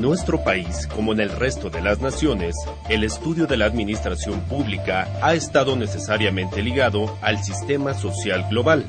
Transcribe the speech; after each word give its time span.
Nuestro 0.00 0.42
país, 0.42 0.86
como 0.86 1.12
en 1.12 1.20
el 1.20 1.28
resto 1.28 1.68
de 1.68 1.82
las 1.82 2.00
naciones, 2.00 2.56
el 2.88 3.04
estudio 3.04 3.46
de 3.46 3.58
la 3.58 3.66
administración 3.66 4.40
pública 4.40 5.06
ha 5.20 5.34
estado 5.34 5.76
necesariamente 5.76 6.62
ligado 6.62 7.18
al 7.20 7.44
sistema 7.44 7.92
social 7.92 8.46
global, 8.48 8.86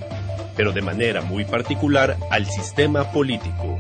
pero 0.56 0.72
de 0.72 0.82
manera 0.82 1.22
muy 1.22 1.44
particular 1.44 2.16
al 2.30 2.46
sistema 2.46 3.12
político. 3.12 3.78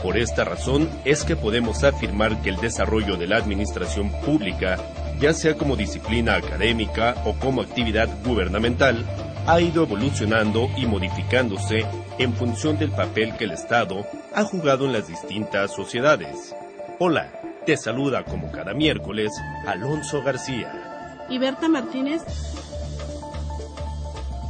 Por 0.00 0.16
esta 0.16 0.44
razón 0.44 0.88
es 1.04 1.24
que 1.24 1.34
podemos 1.34 1.82
afirmar 1.82 2.40
que 2.40 2.50
el 2.50 2.56
desarrollo 2.58 3.16
de 3.16 3.26
la 3.26 3.38
administración 3.38 4.12
pública, 4.24 4.78
ya 5.18 5.34
sea 5.34 5.56
como 5.56 5.74
disciplina 5.74 6.36
académica 6.36 7.16
o 7.24 7.34
como 7.34 7.62
actividad 7.62 8.08
gubernamental, 8.24 9.04
ha 9.44 9.60
ido 9.60 9.82
evolucionando 9.82 10.70
y 10.76 10.86
modificándose 10.86 11.84
en 12.20 12.34
función 12.34 12.78
del 12.78 12.90
papel 12.90 13.34
que 13.38 13.44
el 13.44 13.52
Estado 13.52 14.06
ha 14.34 14.44
jugado 14.44 14.84
en 14.84 14.92
las 14.92 15.08
distintas 15.08 15.72
sociedades. 15.72 16.54
Hola, 16.98 17.32
te 17.64 17.78
saluda 17.78 18.24
como 18.24 18.52
cada 18.52 18.74
miércoles 18.74 19.32
Alonso 19.66 20.22
García. 20.22 21.16
Y 21.30 21.38
Berta 21.38 21.66
Martínez. 21.70 22.22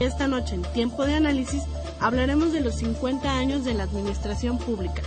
Esta 0.00 0.26
noche 0.26 0.56
en 0.56 0.62
Tiempo 0.62 1.06
de 1.06 1.14
Análisis 1.14 1.62
hablaremos 2.00 2.52
de 2.52 2.60
los 2.60 2.74
50 2.74 3.38
años 3.38 3.64
de 3.64 3.74
la 3.74 3.84
Administración 3.84 4.58
Pública. 4.58 5.02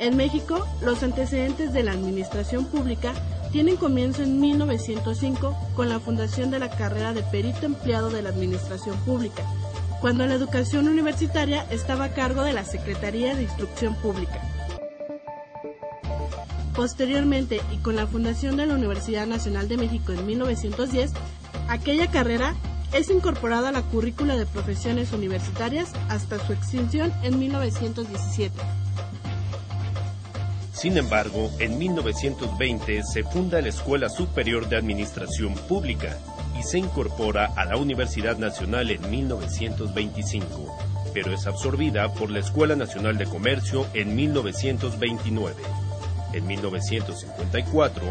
En 0.00 0.16
México, 0.16 0.66
los 0.80 1.04
antecedentes 1.04 1.72
de 1.72 1.84
la 1.84 1.92
Administración 1.92 2.64
Pública 2.64 3.12
tienen 3.52 3.76
comienzo 3.76 4.24
en 4.24 4.40
1905 4.40 5.56
con 5.76 5.88
la 5.88 6.00
fundación 6.00 6.50
de 6.50 6.58
la 6.58 6.70
carrera 6.70 7.12
de 7.12 7.22
perito 7.22 7.66
empleado 7.66 8.10
de 8.10 8.22
la 8.22 8.30
Administración 8.30 8.96
Pública, 9.04 9.44
cuando 10.02 10.26
la 10.26 10.34
educación 10.34 10.88
universitaria 10.88 11.64
estaba 11.70 12.06
a 12.06 12.12
cargo 12.12 12.42
de 12.42 12.52
la 12.52 12.64
Secretaría 12.64 13.36
de 13.36 13.44
Instrucción 13.44 13.94
Pública. 13.94 14.42
Posteriormente, 16.74 17.60
y 17.72 17.76
con 17.76 17.94
la 17.94 18.08
fundación 18.08 18.56
de 18.56 18.66
la 18.66 18.74
Universidad 18.74 19.28
Nacional 19.28 19.68
de 19.68 19.76
México 19.76 20.12
en 20.12 20.26
1910, 20.26 21.12
aquella 21.68 22.10
carrera 22.10 22.56
es 22.92 23.10
incorporada 23.10 23.68
a 23.68 23.72
la 23.72 23.82
currícula 23.82 24.36
de 24.36 24.44
profesiones 24.44 25.12
universitarias 25.12 25.92
hasta 26.08 26.44
su 26.44 26.52
extinción 26.52 27.12
en 27.22 27.38
1917. 27.38 28.52
Sin 30.72 30.98
embargo, 30.98 31.48
en 31.60 31.78
1920 31.78 33.02
se 33.04 33.22
funda 33.22 33.60
la 33.60 33.68
Escuela 33.68 34.08
Superior 34.08 34.68
de 34.68 34.76
Administración 34.76 35.54
Pública 35.54 36.18
se 36.62 36.78
incorpora 36.78 37.52
a 37.56 37.64
la 37.64 37.76
Universidad 37.76 38.36
Nacional 38.36 38.90
en 38.90 39.10
1925, 39.10 40.78
pero 41.12 41.32
es 41.32 41.46
absorbida 41.46 42.12
por 42.12 42.30
la 42.30 42.38
Escuela 42.38 42.76
Nacional 42.76 43.18
de 43.18 43.26
Comercio 43.26 43.86
en 43.94 44.14
1929. 44.14 45.62
En 46.32 46.46
1954 46.46 48.02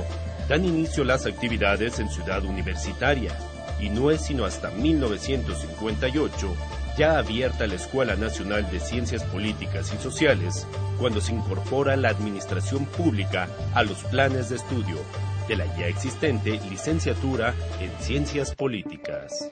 dan 0.50 0.66
inicio 0.66 1.04
las 1.04 1.26
actividades 1.26 2.00
en 2.00 2.10
Ciudad 2.10 2.44
Universitaria 2.44 3.32
y 3.80 3.90
no 3.90 4.12
es 4.12 4.22
sino 4.22 4.46
hasta 4.46 4.70
1958 4.72 6.56
ya 6.98 7.18
abierta 7.18 7.68
la 7.68 7.76
Escuela 7.76 8.16
Nacional 8.16 8.70
de 8.70 8.80
Ciencias 8.80 9.24
Políticas 9.24 9.94
y 9.98 10.04
Sociales, 10.04 10.68
cuando 11.00 11.22
se 11.22 11.34
incorpora 11.34 11.96
la 11.96 12.10
administración 12.10 12.86
pública 12.86 13.48
a 13.74 13.84
los 13.84 14.04
planes 14.06 14.50
de 14.50 14.58
estudio 14.58 14.98
de 15.52 15.58
la 15.58 15.78
ya 15.78 15.88
existente 15.88 16.62
licenciatura 16.70 17.54
en 17.82 17.92
Ciencias 18.00 18.56
Políticas. 18.56 19.52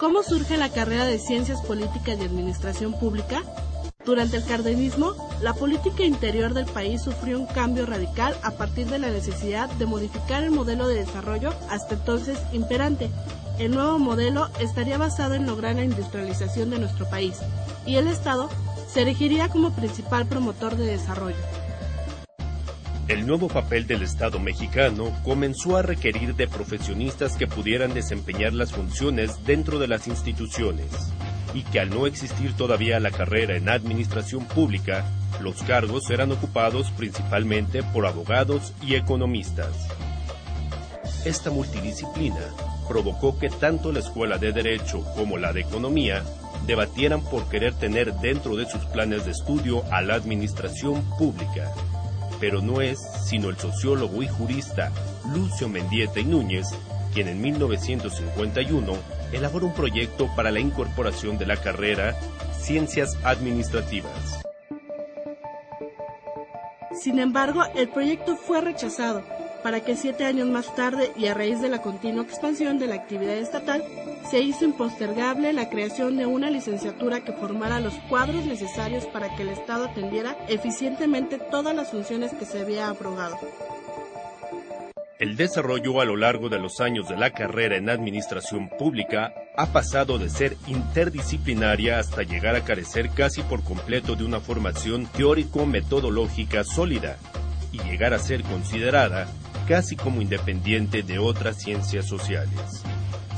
¿Cómo 0.00 0.24
surge 0.24 0.56
la 0.56 0.70
carrera 0.70 1.04
de 1.04 1.20
Ciencias 1.20 1.60
Políticas 1.60 2.18
y 2.18 2.24
Administración 2.24 2.98
Pública? 2.98 3.44
Durante 4.04 4.38
el 4.38 4.44
cardenismo, 4.44 5.14
la 5.40 5.54
política 5.54 6.02
interior 6.02 6.52
del 6.52 6.66
país 6.66 7.00
sufrió 7.00 7.38
un 7.38 7.46
cambio 7.46 7.86
radical 7.86 8.36
a 8.42 8.50
partir 8.50 8.88
de 8.88 8.98
la 8.98 9.10
necesidad 9.10 9.70
de 9.70 9.86
modificar 9.86 10.42
el 10.42 10.50
modelo 10.50 10.88
de 10.88 10.96
desarrollo 10.96 11.54
hasta 11.70 11.94
entonces 11.94 12.40
imperante. 12.52 13.08
El 13.60 13.70
nuevo 13.70 14.00
modelo 14.00 14.48
estaría 14.58 14.98
basado 14.98 15.34
en 15.34 15.46
lograr 15.46 15.76
la 15.76 15.84
industrialización 15.84 16.70
de 16.70 16.80
nuestro 16.80 17.08
país 17.08 17.38
y 17.86 17.94
el 17.94 18.08
Estado 18.08 18.48
se 18.92 19.00
erigiría 19.00 19.48
como 19.48 19.72
principal 19.72 20.26
promotor 20.26 20.76
de 20.76 20.84
desarrollo. 20.84 21.36
El 23.08 23.26
nuevo 23.26 23.48
papel 23.48 23.86
del 23.86 24.02
Estado 24.02 24.38
mexicano 24.38 25.10
comenzó 25.24 25.76
a 25.76 25.82
requerir 25.82 26.34
de 26.34 26.46
profesionistas 26.46 27.36
que 27.36 27.46
pudieran 27.46 27.94
desempeñar 27.94 28.52
las 28.52 28.72
funciones 28.72 29.44
dentro 29.44 29.78
de 29.78 29.88
las 29.88 30.06
instituciones 30.06 30.86
y 31.54 31.62
que 31.62 31.80
al 31.80 31.90
no 31.90 32.06
existir 32.06 32.54
todavía 32.54 33.00
la 33.00 33.10
carrera 33.10 33.56
en 33.56 33.68
administración 33.68 34.44
pública, 34.44 35.04
los 35.40 35.62
cargos 35.62 36.10
eran 36.10 36.30
ocupados 36.30 36.90
principalmente 36.90 37.82
por 37.82 38.06
abogados 38.06 38.72
y 38.82 38.94
economistas. 38.94 39.88
Esta 41.24 41.50
multidisciplina 41.50 42.48
provocó 42.88 43.38
que 43.38 43.48
tanto 43.48 43.90
la 43.90 44.00
Escuela 44.00 44.38
de 44.38 44.52
Derecho 44.52 45.02
como 45.16 45.38
la 45.38 45.52
de 45.52 45.62
Economía 45.62 46.22
debatieran 46.66 47.22
por 47.22 47.48
querer 47.48 47.74
tener 47.74 48.14
dentro 48.14 48.56
de 48.56 48.68
sus 48.68 48.84
planes 48.86 49.24
de 49.24 49.32
estudio 49.32 49.82
a 49.90 50.02
la 50.02 50.14
administración 50.14 51.02
pública. 51.18 51.72
Pero 52.40 52.60
no 52.60 52.80
es 52.80 53.00
sino 53.24 53.48
el 53.50 53.56
sociólogo 53.56 54.22
y 54.22 54.28
jurista 54.28 54.92
Lucio 55.32 55.68
Mendieta 55.68 56.20
y 56.20 56.24
Núñez 56.24 56.66
quien 57.12 57.28
en 57.28 57.40
1951 57.40 58.92
elaboró 59.32 59.66
un 59.66 59.74
proyecto 59.74 60.28
para 60.34 60.50
la 60.50 60.60
incorporación 60.60 61.38
de 61.38 61.46
la 61.46 61.56
carrera 61.56 62.14
Ciencias 62.58 63.16
Administrativas. 63.24 64.42
Sin 67.00 67.18
embargo, 67.18 67.62
el 67.74 67.88
proyecto 67.88 68.36
fue 68.36 68.60
rechazado, 68.60 69.22
para 69.62 69.80
que 69.80 69.96
siete 69.96 70.24
años 70.24 70.48
más 70.48 70.74
tarde 70.74 71.12
y 71.16 71.26
a 71.26 71.34
raíz 71.34 71.60
de 71.60 71.68
la 71.68 71.82
continua 71.82 72.22
expansión 72.22 72.78
de 72.78 72.86
la 72.86 72.96
actividad 72.96 73.36
estatal, 73.36 73.82
se 74.30 74.40
hizo 74.40 74.64
impostergable 74.64 75.52
la 75.52 75.68
creación 75.68 76.16
de 76.16 76.26
una 76.26 76.50
licenciatura 76.50 77.24
que 77.24 77.32
formara 77.32 77.80
los 77.80 77.94
cuadros 78.08 78.44
necesarios 78.44 79.04
para 79.06 79.34
que 79.34 79.42
el 79.42 79.50
Estado 79.50 79.84
atendiera 79.84 80.36
eficientemente 80.48 81.38
todas 81.38 81.74
las 81.74 81.90
funciones 81.90 82.32
que 82.32 82.44
se 82.44 82.60
había 82.60 82.88
abrogado. 82.88 83.38
El 85.18 85.36
desarrollo 85.36 86.00
a 86.00 86.04
lo 86.04 86.16
largo 86.16 86.48
de 86.48 86.58
los 86.58 86.80
años 86.80 87.08
de 87.08 87.16
la 87.16 87.30
carrera 87.30 87.76
en 87.76 87.88
administración 87.88 88.68
pública 88.76 89.32
ha 89.56 89.72
pasado 89.72 90.18
de 90.18 90.28
ser 90.28 90.56
interdisciplinaria 90.66 92.00
hasta 92.00 92.24
llegar 92.24 92.56
a 92.56 92.64
carecer 92.64 93.10
casi 93.10 93.42
por 93.42 93.62
completo 93.62 94.16
de 94.16 94.24
una 94.24 94.40
formación 94.40 95.06
teórico-metodológica 95.06 96.64
sólida 96.64 97.18
y 97.70 97.78
llegar 97.82 98.14
a 98.14 98.18
ser 98.18 98.42
considerada 98.42 99.28
casi 99.68 99.94
como 99.94 100.22
independiente 100.22 101.04
de 101.04 101.20
otras 101.20 101.62
ciencias 101.62 102.06
sociales. 102.06 102.82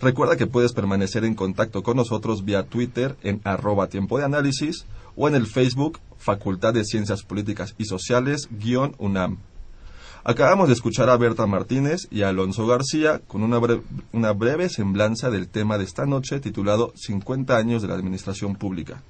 Recuerda 0.00 0.36
que 0.36 0.46
puedes 0.46 0.72
permanecer 0.72 1.24
en 1.24 1.34
contacto 1.34 1.82
con 1.82 1.96
nosotros 1.96 2.44
vía 2.44 2.62
Twitter 2.64 3.16
en 3.22 3.40
arroba 3.44 3.88
tiempo 3.88 4.18
de 4.18 4.24
análisis 4.24 4.86
o 5.16 5.28
en 5.28 5.34
el 5.34 5.46
Facebook 5.46 5.98
Facultad 6.16 6.72
de 6.72 6.84
Ciencias 6.84 7.22
Políticas 7.22 7.74
y 7.76 7.84
Sociales 7.84 8.48
guion 8.50 8.94
UNAM. 8.98 9.38
Acabamos 10.24 10.68
de 10.68 10.74
escuchar 10.74 11.08
a 11.10 11.16
Berta 11.16 11.46
Martínez 11.46 12.06
y 12.10 12.22
a 12.22 12.28
Alonso 12.28 12.66
García 12.66 13.20
con 13.26 13.42
una, 13.42 13.58
bre- 13.58 13.82
una 14.12 14.32
breve 14.32 14.68
semblanza 14.68 15.30
del 15.30 15.48
tema 15.48 15.78
de 15.78 15.84
esta 15.84 16.04
noche 16.06 16.40
titulado 16.40 16.92
50 16.96 17.56
años 17.56 17.80
de 17.82 17.88
la 17.88 17.94
Administración 17.94 18.54
Pública. 18.56 19.02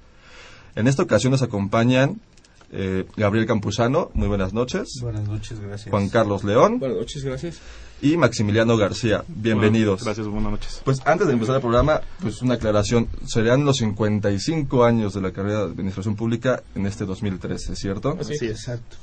En 0.77 0.87
esta 0.87 1.03
ocasión 1.03 1.33
nos 1.33 1.43
acompañan 1.43 2.21
eh, 2.72 3.06
Gabriel 3.17 3.46
Campuzano, 3.46 4.11
muy 4.14 4.28
buenas 4.28 4.52
noches. 4.52 4.99
Buenas 5.02 5.26
noches, 5.26 5.58
gracias. 5.61 5.90
Juan 5.90 6.08
Carlos 6.08 6.44
León 6.44 6.78
Buenas 6.78 6.99
noches, 6.99 7.25
gracias. 7.25 7.58
y 8.00 8.17
Maximiliano 8.17 8.76
García. 8.76 9.25
Bienvenidos. 9.28 10.05
Gracias, 10.05 10.26
buenas 10.28 10.52
noches. 10.52 10.81
Pues 10.84 11.00
antes 11.05 11.26
de 11.26 11.32
empezar 11.32 11.56
el 11.56 11.61
programa, 11.61 12.00
pues 12.20 12.43
una 12.43 12.55
aclaración. 12.55 13.08
Serían 13.26 13.64
los 13.64 13.78
55 13.78 14.84
años 14.84 15.14
de 15.14 15.20
la 15.20 15.32
carrera 15.32 15.67
de 15.67 15.72
Administración 15.72 16.14
Pública 16.14 16.62
en 16.75 16.87
este 16.87 17.05
2013, 17.05 17.75
¿cierto? 17.75 18.17
Así 18.20 18.34
es. 18.34 18.43
Exacto. 18.43 18.96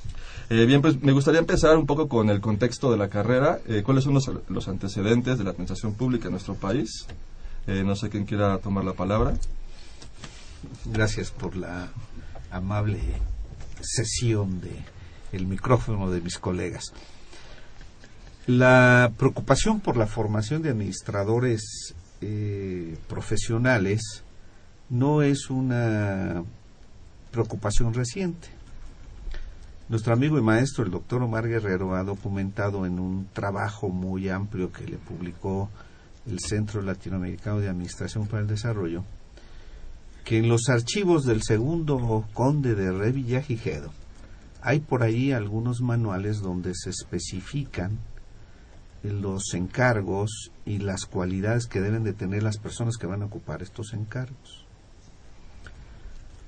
Eh, 0.49 0.65
bien, 0.65 0.81
pues 0.81 1.01
me 1.01 1.11
gustaría 1.11 1.41
empezar 1.41 1.75
un 1.75 1.85
poco 1.85 2.07
con 2.07 2.29
el 2.29 2.39
contexto 2.39 2.89
de 2.89 2.97
la 2.97 3.09
carrera. 3.09 3.59
Eh, 3.67 3.83
¿Cuáles 3.83 4.05
son 4.05 4.13
los, 4.13 4.31
los 4.47 4.67
antecedentes 4.69 5.37
de 5.37 5.43
la 5.43 5.49
administración 5.49 5.93
pública 5.93 6.27
en 6.27 6.31
nuestro 6.31 6.55
país? 6.55 7.05
Eh, 7.67 7.83
no 7.85 7.97
sé 7.97 8.09
quién 8.09 8.25
quiera 8.25 8.57
tomar 8.59 8.85
la 8.85 8.93
palabra. 8.93 9.33
Gracias 10.85 11.31
por 11.31 11.57
la 11.57 11.89
amable 12.49 12.99
sesión 13.81 14.62
de 14.62 14.71
el 15.31 15.45
micrófono 15.45 16.09
de 16.09 16.21
mis 16.21 16.38
colegas. 16.38 16.94
La 18.45 19.12
preocupación 19.18 19.81
por 19.81 19.97
la 19.97 20.07
formación 20.07 20.62
de 20.62 20.69
administradores 20.69 21.95
eh, 22.21 22.97
profesionales 23.09 24.24
no 24.89 25.21
es 25.21 25.50
una 25.50 26.44
preocupación 27.31 27.94
reciente. 27.94 28.47
Nuestro 29.89 30.13
amigo 30.13 30.38
y 30.38 30.41
maestro, 30.41 30.83
el 30.83 30.91
doctor 30.91 31.21
Omar 31.21 31.47
Guerrero, 31.47 31.95
ha 31.95 32.03
documentado 32.03 32.85
en 32.85 33.00
un 33.00 33.27
trabajo 33.33 33.89
muy 33.89 34.29
amplio 34.29 34.71
que 34.71 34.85
le 34.85 34.97
publicó 34.97 35.69
el 36.25 36.39
Centro 36.39 36.81
Latinoamericano 36.81 37.59
de 37.59 37.69
Administración 37.69 38.27
para 38.27 38.41
el 38.41 38.47
Desarrollo, 38.47 39.03
que 40.27 40.39
en 40.39 40.50
los 40.50 40.68
archivos 40.68 41.24
del 41.24 41.41
segundo 41.41 42.25
conde 42.33 42.75
de 42.75 42.91
Revillagigedo 42.91 43.94
hay 44.62 44.81
por 44.81 45.01
ahí 45.01 45.31
algunos 45.31 45.79
manuales 45.79 46.41
donde 46.41 46.74
se 46.75 46.89
especifican 46.89 47.97
los 49.03 49.53
encargos 49.53 50.51
y 50.65 50.79
las 50.79 51.06
cualidades 51.06 51.65
que 51.68 51.79
deben 51.79 52.03
de 52.03 52.12
tener 52.12 52.44
las 52.44 52.57
personas 52.57 52.97
que 52.97 53.07
van 53.07 53.21
a 53.21 53.25
ocupar 53.27 53.62
estos 53.62 53.94
encargos. 53.94 54.65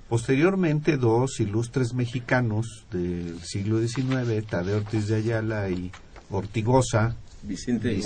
Posteriormente, 0.10 0.98
dos 0.98 1.40
ilustres 1.40 1.94
mexicanos 1.94 2.86
del 2.92 3.40
siglo 3.44 3.80
XIX, 3.80 4.46
Tadeo 4.46 4.80
Ortiz 4.80 5.08
de 5.08 5.16
Ayala 5.16 5.70
y 5.70 5.90
Ortigosa, 6.30 7.16
Vicente, 7.44 7.98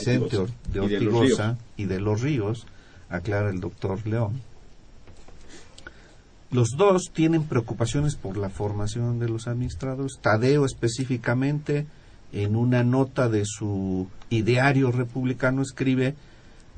de 0.72 0.80
Ortigosa 0.80 1.58
y 1.78 1.86
de 1.86 2.00
los 2.00 2.22
Ríos, 2.22 2.68
aclara 3.10 3.50
el 3.50 3.60
doctor 3.60 4.06
León. 4.06 4.53
Los 6.54 6.70
dos 6.78 7.10
tienen 7.12 7.46
preocupaciones 7.46 8.16
por 8.16 8.38
la 8.38 8.48
formación 8.48 9.18
de 9.18 9.28
los 9.28 9.48
administradores. 9.48 10.20
Tadeo 10.22 10.66
específicamente, 10.66 11.88
en 12.32 12.56
una 12.56 12.84
nota 12.84 13.28
de 13.28 13.44
su 13.44 14.08
ideario 14.30 14.92
republicano, 14.92 15.64
escribe 15.64 16.14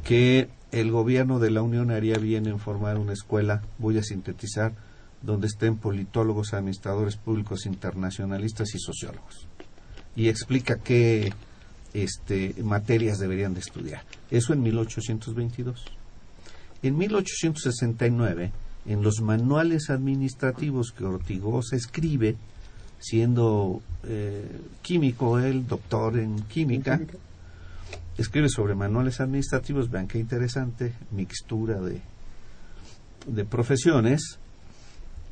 que 0.05 0.47
el 0.71 0.91
gobierno 0.91 1.39
de 1.39 1.51
la 1.51 1.61
Unión 1.61 1.91
haría 1.91 2.17
bien 2.17 2.47
en 2.47 2.57
formar 2.57 2.97
una 2.97 3.11
escuela, 3.11 3.63
voy 3.77 3.97
a 3.97 4.03
sintetizar, 4.03 4.71
donde 5.21 5.47
estén 5.47 5.75
politólogos, 5.75 6.53
administradores 6.53 7.17
públicos, 7.17 7.65
internacionalistas 7.65 8.73
y 8.75 8.79
sociólogos. 8.79 9.45
Y 10.15 10.29
explica 10.29 10.77
qué 10.77 11.33
este, 11.93 12.55
materias 12.63 13.19
deberían 13.19 13.53
de 13.53 13.59
estudiar. 13.59 14.03
Eso 14.31 14.53
en 14.53 14.63
1822. 14.63 15.83
En 16.81 16.97
1869, 16.97 18.53
en 18.85 19.01
los 19.01 19.21
manuales 19.21 19.89
administrativos 19.89 20.91
que 20.91 21.05
Ortigosa 21.05 21.75
escribe, 21.75 22.35
siendo 22.99 23.81
eh, 24.03 24.59
químico 24.81 25.39
él, 25.39 25.67
doctor 25.67 26.17
en 26.17 26.41
química, 26.43 26.99
escribe 28.17 28.49
sobre 28.49 28.75
manuales 28.75 29.19
administrativos, 29.19 29.89
vean 29.89 30.07
qué 30.07 30.19
interesante, 30.19 30.93
mixtura 31.11 31.79
de, 31.81 32.01
de 33.27 33.45
profesiones, 33.45 34.39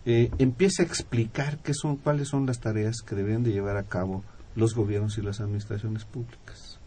eh, 0.06 0.32
empieza 0.38 0.84
a 0.84 0.86
explicar 0.86 1.60
qué 1.60 1.74
son, 1.74 1.96
cuáles 1.96 2.28
son 2.28 2.46
las 2.46 2.60
tareas 2.60 2.98
que 3.06 3.16
deberían 3.16 3.44
de 3.44 3.52
llevar 3.52 3.78
a 3.78 3.84
cabo 3.84 4.24
los 4.56 4.76
gobiernos 4.76 5.18
y 5.18 5.22
las 5.22 5.40
administraciones 5.40 6.04
públicas. 6.06 6.80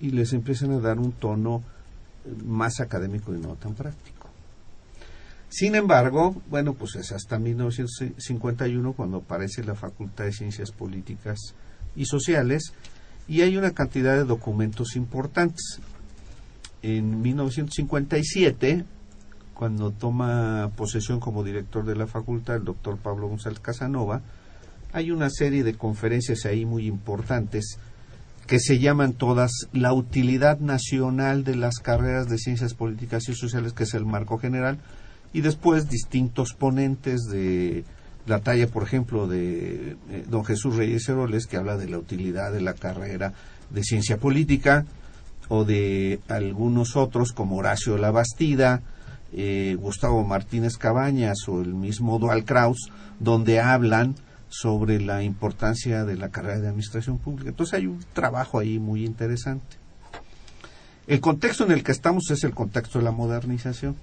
Y 0.00 0.10
les 0.10 0.32
empiezan 0.32 0.72
a 0.72 0.80
dar 0.80 0.98
un 0.98 1.12
tono 1.12 1.62
eh, 2.24 2.34
más 2.44 2.80
académico 2.80 3.34
y 3.34 3.38
no 3.38 3.54
tan 3.54 3.74
práctico. 3.74 4.15
Sin 5.56 5.74
embargo, 5.74 6.36
bueno, 6.50 6.74
pues 6.74 6.96
es 6.96 7.12
hasta 7.12 7.38
1951 7.38 8.92
cuando 8.92 9.16
aparece 9.16 9.64
la 9.64 9.74
Facultad 9.74 10.24
de 10.24 10.32
Ciencias 10.34 10.70
Políticas 10.70 11.54
y 11.96 12.04
Sociales 12.04 12.74
y 13.26 13.40
hay 13.40 13.56
una 13.56 13.70
cantidad 13.70 14.16
de 14.16 14.24
documentos 14.24 14.96
importantes. 14.96 15.80
En 16.82 17.22
1957, 17.22 18.84
cuando 19.54 19.92
toma 19.92 20.72
posesión 20.76 21.20
como 21.20 21.42
director 21.42 21.86
de 21.86 21.96
la 21.96 22.06
facultad 22.06 22.56
el 22.56 22.64
doctor 22.64 22.98
Pablo 22.98 23.26
González 23.26 23.60
Casanova, 23.60 24.20
hay 24.92 25.10
una 25.10 25.30
serie 25.30 25.64
de 25.64 25.72
conferencias 25.72 26.44
ahí 26.44 26.66
muy 26.66 26.86
importantes 26.86 27.78
que 28.46 28.60
se 28.60 28.78
llaman 28.78 29.14
todas 29.14 29.52
la 29.72 29.94
utilidad 29.94 30.58
nacional 30.58 31.44
de 31.44 31.56
las 31.56 31.78
carreras 31.78 32.28
de 32.28 32.36
ciencias 32.36 32.74
políticas 32.74 33.26
y 33.30 33.34
sociales, 33.34 33.72
que 33.72 33.84
es 33.84 33.94
el 33.94 34.04
marco 34.04 34.36
general, 34.36 34.80
y 35.32 35.40
después 35.40 35.88
distintos 35.88 36.54
ponentes 36.54 37.24
de 37.24 37.84
la 38.26 38.40
talla, 38.40 38.66
por 38.66 38.82
ejemplo, 38.82 39.26
de 39.26 39.96
eh, 40.10 40.24
don 40.28 40.44
Jesús 40.44 40.76
Reyes 40.76 41.08
Heroles, 41.08 41.46
que 41.46 41.56
habla 41.56 41.76
de 41.76 41.88
la 41.88 41.98
utilidad 41.98 42.52
de 42.52 42.60
la 42.60 42.74
carrera 42.74 43.32
de 43.70 43.82
ciencia 43.82 44.18
política, 44.18 44.84
o 45.48 45.64
de 45.64 46.20
algunos 46.28 46.96
otros 46.96 47.32
como 47.32 47.56
Horacio 47.56 47.96
Labastida, 47.96 48.82
eh, 49.32 49.76
Gustavo 49.78 50.24
Martínez 50.24 50.76
Cabañas 50.76 51.48
o 51.48 51.60
el 51.60 51.74
mismo 51.74 52.18
Dual 52.18 52.44
Kraus, 52.44 52.90
donde 53.20 53.60
hablan 53.60 54.14
sobre 54.48 55.00
la 55.00 55.22
importancia 55.22 56.04
de 56.04 56.16
la 56.16 56.30
carrera 56.30 56.60
de 56.60 56.68
administración 56.68 57.18
pública. 57.18 57.50
Entonces 57.50 57.74
hay 57.74 57.86
un 57.86 58.04
trabajo 58.12 58.58
ahí 58.58 58.78
muy 58.78 59.04
interesante. 59.04 59.76
El 61.06 61.20
contexto 61.20 61.64
en 61.64 61.72
el 61.72 61.84
que 61.84 61.92
estamos 61.92 62.30
es 62.30 62.42
el 62.44 62.54
contexto 62.54 62.98
de 62.98 63.04
la 63.04 63.12
modernización. 63.12 63.96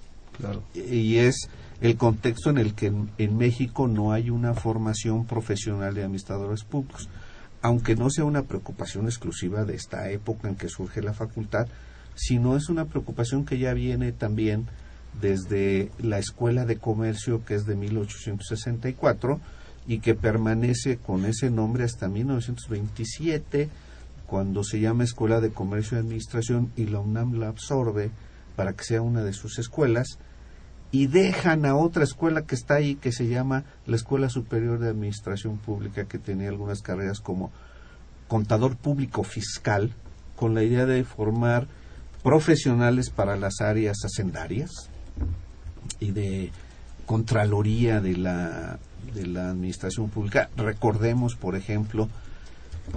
Y 0.74 1.16
es 1.16 1.48
el 1.80 1.96
contexto 1.96 2.50
en 2.50 2.58
el 2.58 2.74
que 2.74 2.86
en, 2.86 3.10
en 3.18 3.36
México 3.36 3.88
no 3.88 4.12
hay 4.12 4.30
una 4.30 4.54
formación 4.54 5.26
profesional 5.26 5.94
de 5.94 6.02
administradores 6.02 6.64
públicos. 6.64 7.08
Aunque 7.62 7.96
no 7.96 8.10
sea 8.10 8.24
una 8.24 8.42
preocupación 8.42 9.06
exclusiva 9.06 9.64
de 9.64 9.74
esta 9.74 10.10
época 10.10 10.48
en 10.48 10.56
que 10.56 10.68
surge 10.68 11.02
la 11.02 11.14
facultad, 11.14 11.66
sino 12.14 12.56
es 12.56 12.68
una 12.68 12.84
preocupación 12.84 13.44
que 13.44 13.58
ya 13.58 13.74
viene 13.74 14.12
también 14.12 14.66
desde 15.20 15.90
la 15.98 16.18
Escuela 16.18 16.64
de 16.64 16.76
Comercio, 16.76 17.44
que 17.44 17.54
es 17.54 17.66
de 17.66 17.76
1864, 17.76 19.40
y 19.86 19.98
que 19.98 20.14
permanece 20.14 20.96
con 20.96 21.24
ese 21.24 21.50
nombre 21.50 21.84
hasta 21.84 22.08
1927, 22.08 23.68
cuando 24.26 24.64
se 24.64 24.80
llama 24.80 25.04
Escuela 25.04 25.40
de 25.40 25.50
Comercio 25.50 25.96
y 25.96 26.00
Administración 26.00 26.72
y 26.76 26.86
la 26.86 27.00
UNAM 27.00 27.34
la 27.34 27.48
absorbe 27.48 28.10
para 28.56 28.72
que 28.72 28.84
sea 28.84 29.02
una 29.02 29.22
de 29.22 29.32
sus 29.32 29.58
escuelas, 29.58 30.18
y 30.90 31.08
dejan 31.08 31.66
a 31.66 31.74
otra 31.74 32.04
escuela 32.04 32.46
que 32.46 32.54
está 32.54 32.74
ahí 32.74 32.94
que 32.94 33.10
se 33.10 33.26
llama 33.26 33.64
la 33.84 33.96
Escuela 33.96 34.28
Superior 34.28 34.78
de 34.78 34.88
Administración 34.88 35.58
Pública, 35.58 36.04
que 36.04 36.18
tenía 36.18 36.48
algunas 36.48 36.82
carreras 36.82 37.18
como 37.18 37.50
contador 38.28 38.76
público 38.76 39.24
fiscal, 39.24 39.92
con 40.36 40.54
la 40.54 40.62
idea 40.62 40.86
de 40.86 41.02
formar 41.04 41.66
profesionales 42.22 43.10
para 43.10 43.36
las 43.36 43.60
áreas 43.60 43.98
hacendarias 44.04 44.70
y 46.00 46.12
de 46.12 46.52
contraloría 47.06 48.00
de 48.00 48.16
la, 48.16 48.78
de 49.14 49.26
la 49.26 49.50
administración 49.50 50.08
pública. 50.08 50.48
Recordemos, 50.56 51.34
por 51.34 51.56
ejemplo, 51.56 52.08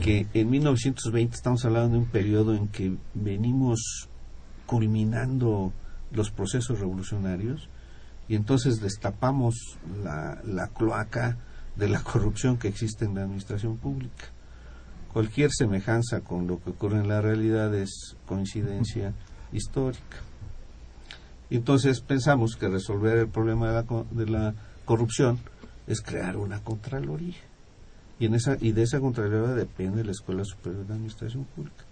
que 0.02 0.28
en 0.34 0.50
1920 0.50 1.36
estamos 1.36 1.66
hablando 1.66 1.94
de 1.94 1.98
un 1.98 2.06
periodo 2.06 2.56
en 2.56 2.68
que 2.68 2.96
venimos 3.14 4.10
culminando 4.68 5.74
los 6.12 6.30
procesos 6.30 6.80
revolucionarios 6.80 7.70
y 8.28 8.36
entonces 8.36 8.80
destapamos 8.80 9.56
la, 10.04 10.40
la 10.46 10.68
cloaca 10.68 11.38
de 11.76 11.90
la 11.90 12.02
corrupción 12.04 12.58
que 12.58 12.68
existe 12.68 13.06
en 13.06 13.16
la 13.16 13.24
administración 13.24 13.78
pública. 13.78 14.26
Cualquier 15.12 15.52
semejanza 15.52 16.22
con 16.22 16.46
lo 16.46 16.62
que 16.62 16.72
ocurre 16.72 17.00
en 17.00 17.08
la 17.08 17.22
realidad 17.22 17.74
es 17.74 18.16
coincidencia 18.28 19.14
histórica. 19.52 20.18
Entonces 21.50 22.02
pensamos 22.02 22.56
que 22.56 22.68
resolver 22.68 23.18
el 23.18 23.30
problema 23.30 23.68
de 23.68 23.74
la, 23.74 24.04
de 24.12 24.26
la 24.26 24.54
corrupción 24.86 25.40
es 25.88 26.02
crear 26.02 26.36
una 26.38 26.62
contraloría. 26.62 27.38
Y, 28.20 28.26
en 28.26 28.36
esa, 28.36 28.58
y 28.60 28.74
de 28.74 28.84
esa 28.84 29.00
contraloría 29.00 29.56
depende 29.56 30.04
la 30.04 30.12
Escuela 30.12 30.44
Superior 30.44 30.86
de 30.86 30.94
Administración 30.94 31.46
Pública. 31.46 31.86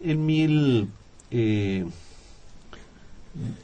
En 0.00 0.26
mil, 0.26 0.90
eh, 1.30 1.86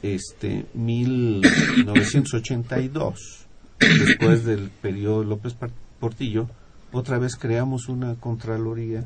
este, 0.01 0.65
1982, 0.73 3.45
después 3.79 4.45
del 4.45 4.69
periodo 4.69 5.23
López 5.23 5.55
Portillo, 5.99 6.47
otra 6.91 7.17
vez 7.17 7.35
creamos 7.35 7.89
una 7.89 8.15
Contraloría 8.15 9.05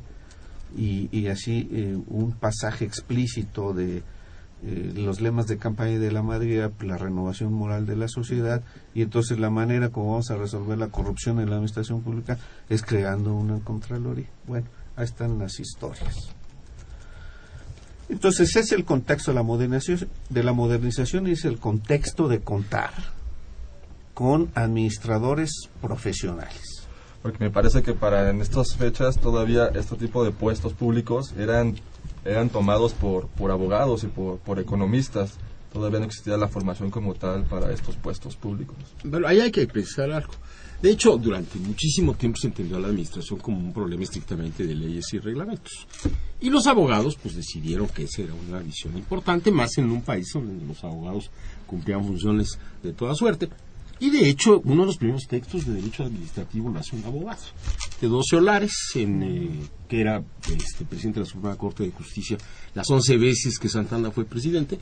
y, 0.76 1.28
así 1.28 1.70
eh, 1.72 1.98
un 2.08 2.34
pasaje 2.34 2.86
explícito 2.86 3.74
de 3.74 4.04
eh, 4.64 4.94
los 4.96 5.22
lemas 5.22 5.48
de 5.48 5.58
campaña 5.58 6.00
de 6.00 6.12
la 6.12 6.24
Madrid, 6.24 6.62
la 6.82 6.98
renovación 6.98 7.54
moral 7.54 7.86
de 7.86 7.96
la 7.96 8.08
sociedad, 8.08 8.64
y 8.94 9.04
entonces 9.04 9.40
la 9.40 9.50
manera 9.50 9.90
como 9.90 10.12
vamos 10.12 10.32
a 10.32 10.36
resolver 10.36 10.78
la 10.78 10.90
corrupción 10.90 11.40
en 11.40 11.50
la 11.50 11.56
administración 11.56 12.02
pública 12.02 12.38
es 12.70 12.82
creando 12.82 13.34
una 13.34 13.60
Contraloría. 13.60 14.28
Bueno, 14.46 14.68
ahí 14.96 15.06
están 15.06 15.40
las 15.40 15.60
historias. 15.60 16.36
Entonces 18.10 18.50
ese 18.50 18.62
es 18.62 18.72
el 18.72 18.86
contexto 18.86 19.32
de 19.32 19.36
la 19.36 19.44
modernización, 19.44 20.10
de 20.30 20.44
la 20.44 20.54
modernización 20.54 21.28
y 21.28 21.32
es 21.32 21.46
el 21.46 21.60
contexto 21.60 22.28
de 22.28 22.40
contar 22.42 22.92
con 24.14 24.50
administradores 24.56 25.52
profesionales. 25.82 26.88
Porque 27.22 27.44
me 27.44 27.50
parece 27.50 27.84
que 27.84 27.94
para 27.94 28.30
en 28.30 28.42
estas 28.42 28.76
fechas 28.76 29.20
todavía 29.20 29.68
este 29.68 29.96
tipo 29.96 30.24
de 30.24 30.32
puestos 30.32 30.74
públicos 30.74 31.34
eran, 31.38 31.76
eran 32.24 32.50
tomados 32.50 32.94
por, 32.94 33.28
por 33.28 33.52
abogados 33.52 34.04
y 34.04 34.08
por, 34.08 34.38
por 34.38 34.60
economistas. 34.60 35.34
Todavía 35.74 36.00
no 36.00 36.06
existía 36.06 36.38
la 36.38 36.48
formación 36.48 36.90
como 36.90 37.14
tal 37.14 37.44
para 37.44 37.72
estos 37.72 37.98
puestos 37.98 38.36
públicos. 38.38 38.78
Pero 39.04 39.28
ahí 39.28 39.42
hay 39.42 39.52
que 39.52 39.68
pensar 39.68 40.12
algo. 40.12 40.34
De 40.82 40.92
hecho, 40.92 41.18
durante 41.18 41.58
muchísimo 41.58 42.14
tiempo 42.14 42.38
se 42.38 42.48
entendió 42.48 42.78
a 42.78 42.80
la 42.80 42.88
administración 42.88 43.40
como 43.40 43.58
un 43.58 43.74
problema 43.74 44.04
estrictamente 44.04 44.66
de 44.66 44.76
leyes 44.76 45.06
y 45.14 45.20
reglamentos. 45.20 45.88
Y 46.40 46.50
los 46.52 46.68
abogados 46.68 47.18
pues 47.22 47.36
decidieron 47.36 47.88
que 47.88 48.04
esa 48.04 48.22
era 48.22 48.34
una 48.34 48.60
visión 48.60 48.96
importante, 48.96 49.52
más 49.52 49.78
en 49.78 49.90
un 49.90 50.02
país 50.02 50.28
donde 50.34 50.66
los 50.66 50.84
abogados 50.84 51.32
cumplían 51.66 52.06
funciones 52.06 52.60
de 52.84 52.94
toda 52.94 53.16
suerte. 53.16 53.50
Y 54.00 54.12
de 54.12 54.30
hecho, 54.30 54.62
uno 54.64 54.82
de 54.82 54.88
los 54.88 54.98
primeros 54.98 55.26
textos 55.28 55.66
de 55.66 55.74
derecho 55.74 56.04
administrativo 56.04 56.70
lo 56.70 56.80
hace 56.80 56.96
un 56.96 57.04
abogado, 57.06 57.42
Teodosio 58.00 58.40
Lares, 58.40 58.92
en, 58.94 59.24
eh, 59.24 59.50
que 59.90 60.02
era 60.02 60.24
este, 60.54 60.86
presidente 60.86 61.20
de 61.20 61.26
la 61.26 61.32
Suprema 61.32 61.56
Corte 61.56 61.84
de 61.84 61.92
Justicia 61.92 62.38
las 62.76 62.88
11 62.88 63.18
veces 63.18 63.58
que 63.58 63.70
Santana 63.70 64.12
fue 64.12 64.26
presidente, 64.26 64.78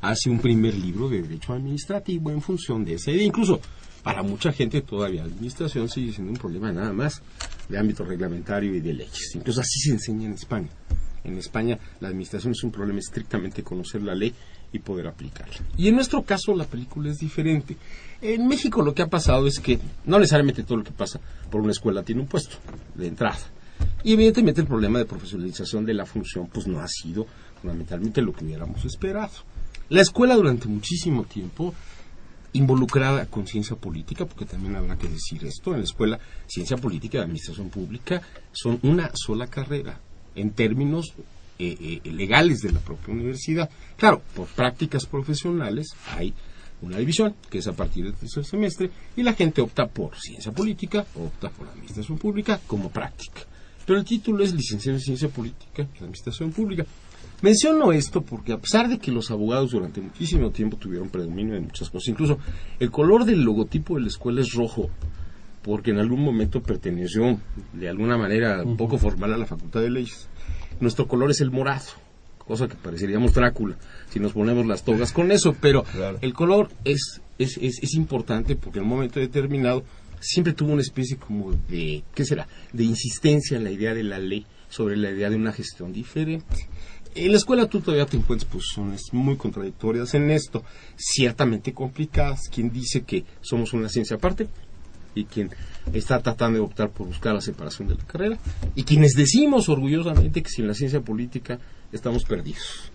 hace 0.00 0.30
un 0.30 0.38
primer 0.38 0.74
libro 0.74 1.08
de 1.08 1.22
derecho 1.22 1.52
administrativo 1.52 2.30
en 2.30 2.40
función 2.40 2.84
de 2.84 2.94
esa 2.94 3.10
idea. 3.10 3.24
Incluso 3.24 3.60
para 4.02 4.22
mucha 4.22 4.52
gente 4.52 4.80
todavía 4.80 5.24
la 5.24 5.32
administración 5.32 5.88
sigue 5.88 6.12
siendo 6.12 6.32
un 6.32 6.38
problema 6.38 6.72
nada 6.72 6.92
más 6.92 7.22
de 7.68 7.78
ámbito 7.78 8.04
reglamentario 8.04 8.74
y 8.74 8.80
de 8.80 8.94
leyes. 8.94 9.34
Incluso 9.34 9.60
así 9.60 9.80
se 9.80 9.90
enseña 9.90 10.26
en 10.26 10.34
España. 10.34 10.68
En 11.24 11.36
España 11.36 11.78
la 12.00 12.08
administración 12.08 12.52
es 12.52 12.62
un 12.64 12.70
problema 12.70 12.98
estrictamente 12.98 13.62
conocer 13.62 14.02
la 14.02 14.14
ley 14.14 14.34
y 14.72 14.78
poder 14.78 15.06
aplicarla. 15.06 15.56
Y 15.76 15.88
en 15.88 15.96
nuestro 15.96 16.22
caso 16.22 16.54
la 16.54 16.64
película 16.64 17.10
es 17.10 17.18
diferente. 17.18 17.76
En 18.22 18.46
México 18.46 18.82
lo 18.82 18.94
que 18.94 19.02
ha 19.02 19.08
pasado 19.08 19.46
es 19.46 19.60
que 19.60 19.78
no 20.06 20.18
necesariamente 20.18 20.62
todo 20.62 20.78
lo 20.78 20.84
que 20.84 20.92
pasa 20.92 21.20
por 21.50 21.60
una 21.60 21.72
escuela 21.72 22.02
tiene 22.02 22.22
un 22.22 22.28
puesto 22.28 22.56
de 22.94 23.06
entrada. 23.06 23.38
Y 24.02 24.14
evidentemente 24.14 24.60
el 24.60 24.66
problema 24.66 24.98
de 24.98 25.04
profesionalización 25.04 25.84
de 25.84 25.94
la 25.94 26.06
función 26.06 26.46
pues 26.46 26.66
no 26.66 26.80
ha 26.80 26.88
sido 26.88 27.26
fundamentalmente 27.60 28.22
lo 28.22 28.32
que 28.32 28.44
hubiéramos 28.44 28.84
esperado. 28.84 29.32
La 29.88 30.02
escuela 30.02 30.36
durante 30.36 30.68
muchísimo 30.68 31.24
tiempo 31.24 31.74
involucrada 32.52 33.26
con 33.26 33.46
ciencia 33.46 33.76
política, 33.76 34.26
porque 34.26 34.44
también 34.44 34.76
habrá 34.76 34.96
que 34.96 35.08
decir 35.08 35.44
esto, 35.44 35.72
en 35.72 35.78
la 35.78 35.84
escuela 35.84 36.18
ciencia 36.46 36.76
política 36.76 37.18
y 37.18 37.20
administración 37.22 37.70
pública 37.70 38.20
son 38.52 38.78
una 38.82 39.10
sola 39.14 39.46
carrera 39.46 40.00
en 40.34 40.50
términos 40.50 41.14
eh, 41.58 42.00
eh, 42.04 42.10
legales 42.10 42.60
de 42.60 42.72
la 42.72 42.80
propia 42.80 43.14
universidad. 43.14 43.70
Claro, 43.96 44.22
por 44.34 44.46
prácticas 44.48 45.06
profesionales 45.06 45.88
hay 46.16 46.32
una 46.82 46.98
división, 46.98 47.34
que 47.50 47.58
es 47.58 47.66
a 47.66 47.74
partir 47.74 48.04
del 48.04 48.14
tercer 48.14 48.44
semestre, 48.44 48.90
y 49.16 49.22
la 49.22 49.34
gente 49.34 49.60
opta 49.60 49.86
por 49.86 50.16
ciencia 50.16 50.52
política, 50.52 51.04
opta 51.14 51.50
por 51.50 51.68
administración 51.68 52.18
pública 52.18 52.60
como 52.66 52.90
práctica. 52.90 53.42
Pero 53.86 53.98
el 53.98 54.04
título 54.04 54.42
es 54.42 54.54
licenciado 54.54 54.96
en 54.96 55.02
ciencia 55.02 55.28
política 55.28 55.86
y 55.94 55.98
administración 55.98 56.52
pública. 56.52 56.86
Menciono 57.42 57.92
esto 57.92 58.22
porque 58.22 58.52
a 58.52 58.58
pesar 58.58 58.88
de 58.88 58.98
que 58.98 59.10
los 59.10 59.30
abogados 59.30 59.70
durante 59.70 60.00
muchísimo 60.00 60.50
tiempo 60.50 60.76
tuvieron 60.76 61.08
predominio 61.08 61.56
en 61.56 61.64
muchas 61.64 61.88
cosas, 61.88 62.08
incluso 62.08 62.38
el 62.78 62.90
color 62.90 63.24
del 63.24 63.42
logotipo 63.42 63.94
de 63.94 64.02
la 64.02 64.08
escuela 64.08 64.42
es 64.42 64.52
rojo, 64.52 64.90
porque 65.62 65.90
en 65.90 65.98
algún 65.98 66.22
momento 66.22 66.62
perteneció 66.62 67.38
de 67.72 67.88
alguna 67.88 68.18
manera 68.18 68.62
un 68.62 68.76
poco 68.76 68.98
formal 68.98 69.32
a 69.32 69.38
la 69.38 69.46
Facultad 69.46 69.80
de 69.80 69.90
Leyes. 69.90 70.28
Nuestro 70.80 71.08
color 71.08 71.30
es 71.30 71.40
el 71.40 71.50
morado, 71.50 71.86
cosa 72.38 72.68
que 72.68 72.76
pareceríamos 72.76 73.32
Drácula 73.32 73.76
si 74.10 74.20
nos 74.20 74.32
ponemos 74.32 74.66
las 74.66 74.84
togas 74.84 75.12
con 75.12 75.32
eso, 75.32 75.56
pero 75.60 75.84
el 76.20 76.34
color 76.34 76.70
es, 76.84 77.22
es, 77.38 77.56
es, 77.56 77.78
es 77.82 77.94
importante 77.94 78.56
porque 78.56 78.80
en 78.80 78.84
un 78.84 78.90
momento 78.90 79.18
determinado 79.18 79.84
siempre 80.20 80.52
tuvo 80.52 80.72
una 80.72 80.82
especie 80.82 81.16
como 81.16 81.52
de, 81.68 82.02
¿qué 82.14 82.24
será?, 82.24 82.46
de 82.72 82.84
insistencia 82.84 83.56
en 83.56 83.64
la 83.64 83.70
idea 83.70 83.94
de 83.94 84.04
la 84.04 84.18
ley 84.18 84.46
sobre 84.68 84.96
la 84.96 85.10
idea 85.10 85.30
de 85.30 85.36
una 85.36 85.52
gestión 85.52 85.92
diferente. 85.92 86.68
En 87.14 87.32
la 87.32 87.38
escuela 87.38 87.66
tú 87.66 87.80
todavía 87.80 88.06
te 88.06 88.16
encuentras 88.16 88.50
posiciones 88.50 89.12
muy 89.12 89.36
contradictorias 89.36 90.14
en 90.14 90.30
esto, 90.30 90.62
ciertamente 90.96 91.72
complicadas. 91.72 92.48
Quien 92.48 92.70
dice 92.70 93.02
que 93.02 93.24
somos 93.40 93.72
una 93.72 93.88
ciencia 93.88 94.16
aparte 94.16 94.48
y 95.16 95.24
quien 95.24 95.50
está 95.92 96.22
tratando 96.22 96.60
de 96.60 96.64
optar 96.64 96.90
por 96.90 97.08
buscar 97.08 97.34
la 97.34 97.40
separación 97.40 97.88
de 97.88 97.96
la 97.96 98.04
carrera 98.04 98.38
y 98.76 98.84
quienes 98.84 99.14
decimos 99.14 99.68
orgullosamente 99.68 100.40
que 100.40 100.50
sin 100.50 100.68
la 100.68 100.74
ciencia 100.74 101.00
política 101.00 101.58
estamos 101.90 102.24
perdidos. 102.24 102.92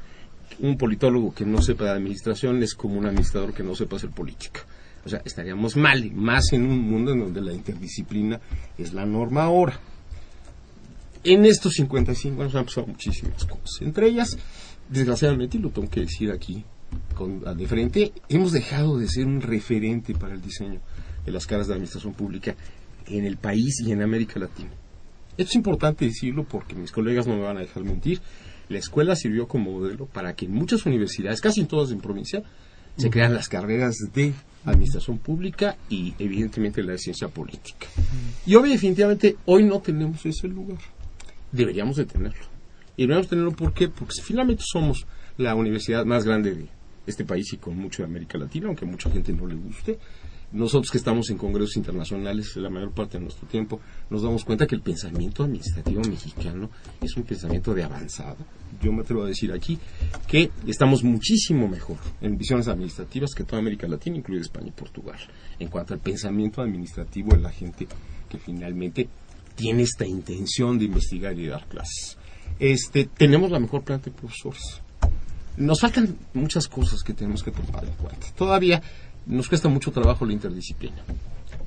Un 0.60 0.78
politólogo 0.78 1.34
que 1.34 1.46
no 1.46 1.62
sepa 1.62 1.84
de 1.84 1.92
administración 1.92 2.64
es 2.64 2.74
como 2.74 2.98
un 2.98 3.08
administrador 3.08 3.54
que 3.54 3.64
no 3.64 3.76
sepa 3.76 3.98
hacer 3.98 4.12
política. 4.12 4.62
O 5.06 5.10
sea, 5.10 5.22
estaríamos 5.26 5.76
mal, 5.76 6.10
más 6.14 6.54
en 6.54 6.66
un 6.66 6.80
mundo 6.80 7.12
en 7.12 7.20
donde 7.20 7.42
la 7.42 7.54
interdisciplina 7.54 8.40
es 8.78 8.94
la 8.94 9.06
norma 9.06 9.44
ahora. 9.44 9.78
En 11.28 11.44
estos 11.44 11.74
55 11.74 12.40
años 12.40 12.54
han 12.54 12.66
pasado 12.66 12.86
muchísimas 12.86 13.46
cosas. 13.46 13.82
Entre 13.82 14.08
ellas, 14.10 14.38
desgraciadamente, 14.88 15.58
y 15.58 15.60
lo 15.60 15.72
tengo 15.72 15.90
que 15.90 16.02
decir 16.02 16.30
aquí 16.30 16.64
con, 17.16 17.42
de 17.58 17.68
frente, 17.68 18.14
hemos 18.30 18.52
dejado 18.52 19.00
de 19.00 19.08
ser 19.08 19.26
un 19.26 19.42
referente 19.42 20.14
para 20.14 20.36
el 20.36 20.42
diseño 20.44 20.82
de 21.26 21.32
las 21.32 21.48
caras 21.48 21.66
de 21.66 21.74
administración 21.74 22.14
pública 22.14 22.56
en 23.08 23.26
el 23.26 23.38
país 23.38 23.82
y 23.84 23.92
en 23.92 24.04
América 24.04 24.40
Latina. 24.40 24.70
Esto 25.36 25.50
es 25.50 25.56
importante 25.56 26.06
decirlo 26.06 26.44
porque 26.44 26.76
mis 26.76 26.92
colegas 26.92 27.26
no 27.26 27.36
me 27.36 27.42
van 27.42 27.58
a 27.58 27.62
dejar 27.62 27.84
mentir. 27.84 28.22
La 28.70 28.78
escuela 28.78 29.16
sirvió 29.16 29.48
como 29.48 29.72
modelo 29.72 30.06
para 30.06 30.36
que 30.36 30.46
en 30.46 30.54
muchas 30.54 30.86
universidades, 30.86 31.42
casi 31.42 31.62
en 31.62 31.68
todas 31.68 31.90
en 31.90 32.02
provincia, 32.02 32.44
se 32.98 33.10
crean 33.10 33.34
las 33.34 33.50
carreras 33.50 33.96
de 34.14 34.34
administración 34.64 35.18
pública 35.18 35.76
y 35.90 36.14
evidentemente 36.20 36.84
la 36.84 36.92
de 36.92 37.00
ciencia 37.00 37.30
política. 37.30 37.88
Y 38.46 38.52
obviamente, 38.52 38.74
definitivamente, 38.76 39.38
hoy 39.46 39.64
no 39.64 39.80
tenemos 39.80 40.24
ese 40.24 40.48
lugar. 40.48 40.78
Deberíamos 41.52 41.98
de 41.98 42.06
tenerlo. 42.06 42.46
Y 42.98 43.04
deberíamos 43.04 43.28
tenerlo 43.28 43.52
¿por 43.52 43.74
qué? 43.74 43.90
porque 43.90 44.22
finalmente 44.22 44.64
somos 44.66 45.06
la 45.38 45.56
universidad 45.56 46.06
más 46.06 46.24
grande 46.24 46.56
de 46.56 46.70
este 47.06 47.26
país 47.26 47.52
y 47.54 47.58
con 47.58 47.78
mucho 47.78 48.04
de 48.04 48.10
América 48.10 48.38
Latina, 48.38 48.68
aunque 48.68 48.86
a 48.86 48.88
mucha 48.88 49.10
gente 49.10 49.34
no 49.34 49.46
le 49.46 49.56
guste. 49.56 50.00
Nosotros 50.52 50.90
que 50.90 50.98
estamos 50.98 51.30
en 51.32 51.38
congresos 51.38 51.76
internacionales 51.76 52.56
la 52.56 52.70
mayor 52.70 52.92
parte 52.92 53.18
de 53.18 53.24
nuestro 53.24 53.48
tiempo, 53.48 53.82
nos 54.10 54.22
damos 54.22 54.46
cuenta 54.46 54.66
que 54.66 54.76
el 54.76 54.82
pensamiento 54.82 55.44
administrativo 55.44 56.02
mexicano 56.02 56.70
es 57.02 57.18
un 57.18 57.24
pensamiento 57.24 57.74
de 57.74 57.84
avanzada. 57.84 58.38
Yo 58.82 58.94
me 58.94 59.02
atrevo 59.02 59.24
a 59.24 59.28
decir 59.28 59.52
aquí 59.52 59.78
que 60.28 60.52
estamos 60.68 61.04
muchísimo 61.04 61.68
mejor 61.68 61.98
en 62.22 62.38
visiones 62.38 62.68
administrativas 62.68 63.34
que 63.36 63.44
toda 63.44 63.60
América 63.60 63.88
Latina, 63.88 64.18
incluida 64.18 64.42
España 64.42 64.68
y 64.68 64.72
Portugal, 64.72 65.20
en 65.60 65.68
cuanto 65.68 65.94
al 65.94 66.00
pensamiento 66.00 66.62
administrativo 66.62 67.36
de 67.36 67.42
la 67.42 67.52
gente 67.52 67.88
que 68.30 68.38
finalmente 68.38 69.10
tiene 69.56 69.84
esta 69.84 70.06
intención 70.06 70.78
de 70.78 70.86
investigar 70.86 71.38
y 71.40 71.48
dar 71.48 71.68
clases. 71.68 72.18
Este, 72.60 73.06
tenemos 73.06 73.52
la 73.52 73.60
mejor 73.60 73.84
planta 73.84 74.10
de 74.10 74.16
profesores. 74.16 74.82
Nos 75.58 75.80
faltan 75.80 76.18
muchas 76.34 76.68
cosas 76.68 77.02
que 77.02 77.14
tenemos 77.14 77.44
que 77.44 77.52
tomar 77.52 77.86
en 77.86 77.94
cuenta. 77.94 78.28
Todavía 78.36 78.82
nos 79.26 79.48
cuesta 79.48 79.70
mucho 79.70 79.92
trabajo 79.92 80.26
la 80.26 80.34
interdisciplina. 80.34 81.04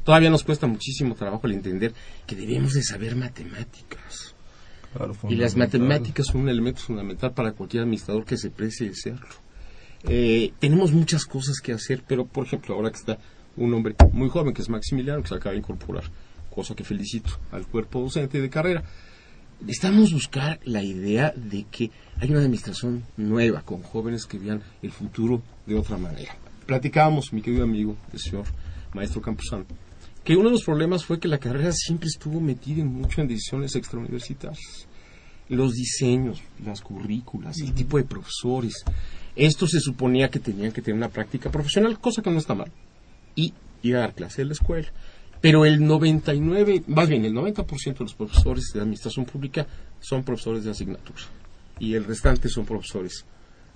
Todavía 0.05 0.31
nos 0.31 0.45
cuesta 0.45 0.67
muchísimo 0.67 1.15
trabajo 1.15 1.47
el 1.47 1.55
entender 1.55 1.93
que 2.27 2.37
debemos 2.37 2.75
de 2.75 2.83
saber 2.83 3.17
matemáticas. 3.17 4.35
Claro, 4.93 5.15
y 5.29 5.35
las 5.35 5.55
matemáticas 5.57 6.27
son 6.27 6.43
un 6.43 6.49
elemento 6.49 6.81
fundamental 6.81 7.33
para 7.33 7.53
cualquier 7.53 7.83
administrador 7.83 8.25
que 8.25 8.39
se 8.39 8.51
precie 8.51 8.89
de 8.89 8.95
serlo. 8.95 9.29
Eh, 10.05 10.53
tenemos 10.59 10.93
muchas 10.93 11.27
cosas 11.27 11.61
que 11.61 11.73
hacer, 11.73 12.03
pero 12.07 12.25
por 12.25 12.47
ejemplo, 12.47 12.75
ahora 12.75 12.91
que 12.91 12.97
está 12.97 13.19
un 13.57 13.75
hombre 13.75 13.97
muy 14.13 14.29
joven, 14.29 14.55
que 14.55 14.63
es 14.63 14.69
Maximiliano, 14.69 15.23
que 15.23 15.29
se 15.29 15.35
acaba 15.35 15.53
de 15.53 15.59
incorporar, 15.59 16.05
cosa 16.59 16.75
que 16.75 16.83
felicito 16.83 17.31
al 17.53 17.69
cuerpo 17.69 18.01
docente 18.01 18.41
de 18.41 18.51
carrera, 18.51 18.83
necesitamos 19.61 20.13
buscar 20.13 20.59
la 20.65 20.83
idea 20.83 21.33
de 21.37 21.67
que 21.71 21.93
hay 22.19 22.31
una 22.31 22.41
administración 22.41 23.05
nueva, 23.17 23.63
con 23.63 23.81
jóvenes 23.81 24.27
que 24.27 24.41
vean 24.41 24.61
el 24.83 24.91
futuro 24.91 25.41
de 25.67 25.77
otra 25.77 25.97
manera. 25.97 26.35
Platicábamos, 26.67 27.33
mi 27.33 27.43
querido 27.43 27.63
amigo, 27.63 27.97
el 28.13 28.19
señor 28.19 28.47
maestro 28.93 29.23
Campuzano, 29.23 29.67
que 30.25 30.35
uno 30.35 30.49
de 30.49 30.57
los 30.57 30.65
problemas 30.65 31.05
fue 31.05 31.21
que 31.21 31.29
la 31.29 31.39
carrera 31.39 31.71
siempre 31.71 32.09
estuvo 32.09 32.41
metida 32.41 32.81
en 32.81 32.89
mucho 32.89 33.21
en 33.21 33.29
decisiones 33.29 33.77
extrauniversitarias. 33.77 34.89
Los 35.49 35.75
diseños, 35.75 36.43
las 36.65 36.81
currículas, 36.81 37.61
el 37.61 37.73
tipo 37.73 37.99
de 37.99 38.05
profesores. 38.05 38.83
Esto 39.37 39.69
se 39.69 39.79
suponía 39.79 40.29
que 40.29 40.41
tenían 40.41 40.73
que 40.73 40.83
tener 40.83 40.97
una 40.97 41.09
práctica 41.09 41.53
profesional, 41.53 42.01
cosa 42.01 42.21
que 42.21 42.31
no 42.33 42.39
está 42.39 42.57
mal. 42.57 42.73
Y 43.37 43.55
ir 43.83 43.95
a 43.95 44.01
dar 44.01 44.15
clase 44.17 44.43
en 44.43 44.49
la 44.49 44.55
escuela. 44.55 44.89
Pero 45.41 45.65
el 45.65 45.85
99, 45.85 46.85
más 46.89 47.09
bien 47.09 47.25
el 47.25 47.33
90% 47.35 47.99
de 47.99 48.05
los 48.05 48.15
profesores 48.15 48.71
de 48.75 48.81
administración 48.81 49.25
pública 49.25 49.67
son 50.01 50.25
profesores 50.25 50.65
de 50.65 50.71
asignatura. 50.71 51.23
Y 51.79 51.95
el 51.95 52.05
restante 52.05 52.49
son 52.49 52.65
profesores 52.65 53.25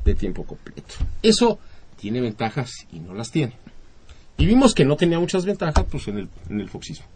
de 0.04 0.14
tiempo 0.14 0.45
completo. 0.45 0.95
Eso 1.23 1.59
tiene 1.97 2.21
ventajas 2.21 2.73
y 2.92 2.99
no 2.99 3.14
las 3.14 3.31
tiene. 3.31 3.52
Y 4.38 4.47
vimos 4.47 4.75
que 4.75 4.85
no 4.85 4.97
tenía 4.97 5.21
muchas 5.21 5.45
ventajas 5.45 5.85
pues 5.88 6.09
en 6.09 6.19
el, 6.19 6.28
en 6.49 6.61
el 6.61 6.69
foxismo. 6.69 7.07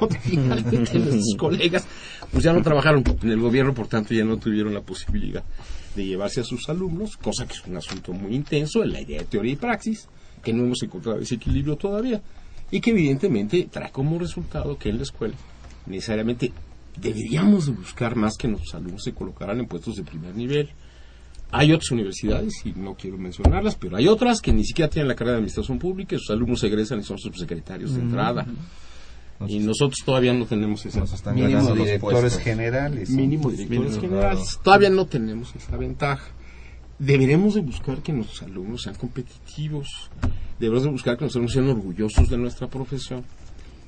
Donde 0.00 0.18
finalmente 0.18 0.98
nuestros 0.98 1.36
colegas 1.38 1.86
pues 2.30 2.44
ya 2.44 2.52
no 2.52 2.62
trabajaron 2.62 3.02
en 3.22 3.30
el 3.30 3.40
gobierno, 3.40 3.72
por 3.72 3.86
tanto 3.86 4.12
ya 4.12 4.24
no 4.24 4.36
tuvieron 4.36 4.74
la 4.74 4.82
posibilidad 4.82 5.44
de 5.94 6.06
llevarse 6.06 6.40
a 6.40 6.44
sus 6.44 6.68
alumnos, 6.68 7.16
cosa 7.16 7.46
que 7.46 7.54
es 7.54 7.64
un 7.64 7.76
asunto 7.76 8.12
muy 8.12 8.34
intenso 8.34 8.82
en 8.82 8.92
la 8.92 9.00
idea 9.00 9.20
de 9.20 9.24
teoría 9.24 9.52
y 9.52 9.56
praxis, 9.56 10.08
que 10.42 10.52
no 10.52 10.64
hemos 10.64 10.82
encontrado 10.82 11.18
ese 11.20 11.36
equilibrio 11.36 11.76
todavía, 11.76 12.20
y 12.70 12.80
que 12.80 12.90
evidentemente 12.90 13.68
trae 13.70 13.90
como 13.90 14.18
resultado 14.18 14.78
que 14.78 14.90
en 14.90 14.96
la 14.98 15.02
escuela 15.02 15.34
necesariamente 15.86 16.52
deberíamos 17.00 17.66
de 17.66 17.72
buscar 17.72 18.16
más 18.16 18.36
que 18.36 18.48
nuestros 18.48 18.74
alumnos 18.74 19.04
se 19.04 19.12
colocaran 19.12 19.58
en 19.60 19.66
puestos 19.66 19.96
de 19.96 20.02
primer 20.02 20.34
nivel, 20.34 20.70
hay 21.50 21.72
otras 21.72 21.90
universidades, 21.92 22.54
y 22.64 22.72
no 22.72 22.94
quiero 22.94 23.16
mencionarlas, 23.16 23.74
pero 23.76 23.96
hay 23.96 24.06
otras 24.06 24.40
que 24.40 24.52
ni 24.52 24.64
siquiera 24.64 24.90
tienen 24.90 25.08
la 25.08 25.14
carrera 25.14 25.32
de 25.32 25.38
administración 25.38 25.78
pública 25.78 26.14
y 26.14 26.18
sus 26.18 26.30
alumnos 26.30 26.62
egresan 26.62 27.00
y 27.00 27.04
son 27.04 27.18
subsecretarios 27.18 27.94
de 27.94 28.02
entrada. 28.02 28.46
y 29.46 29.60
nosotros 29.60 30.00
todavía 30.04 30.34
no 30.34 30.44
tenemos 30.46 30.84
esa. 30.84 31.04
Mínimo 31.32 31.74
directores 31.74 32.38
generales. 32.38 33.10
Mínimo 33.10 33.50
directores 33.50 33.98
generales. 33.98 34.58
Todavía 34.62 34.90
no 34.90 35.06
tenemos 35.06 35.54
esa 35.54 35.76
ventaja. 35.76 36.28
Deberemos 36.98 37.54
de 37.54 37.60
buscar 37.60 38.02
que 38.02 38.12
nuestros 38.12 38.42
alumnos 38.42 38.82
sean 38.82 38.96
competitivos. 38.96 40.10
Debemos 40.58 40.82
de 40.82 40.90
buscar 40.90 41.16
que 41.16 41.22
nuestros 41.22 41.36
alumnos 41.36 41.52
sean 41.52 41.68
orgullosos 41.68 42.28
de 42.28 42.38
nuestra 42.38 42.66
profesión. 42.66 43.24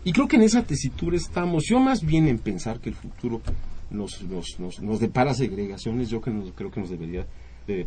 Y 0.05 0.13
creo 0.13 0.29
que 0.29 0.37
en 0.37 0.43
esa 0.43 0.63
tesitura 0.63 1.17
estamos. 1.17 1.65
Yo 1.69 1.81
más 1.81 2.05
bien 2.05 2.29
en 2.29 2.39
pensar 2.39 2.81
que 2.81 2.89
el 2.89 2.95
futuro 2.95 3.43
nos, 3.91 4.23
nos, 4.23 4.59
nos, 4.61 4.81
nos 4.81 5.01
depara 5.01 5.35
segregaciones, 5.35 6.09
yo 6.09 6.21
que 6.21 6.33
creo 6.55 6.71
que 6.71 6.81
nos 6.81 6.91
debería 6.91 7.27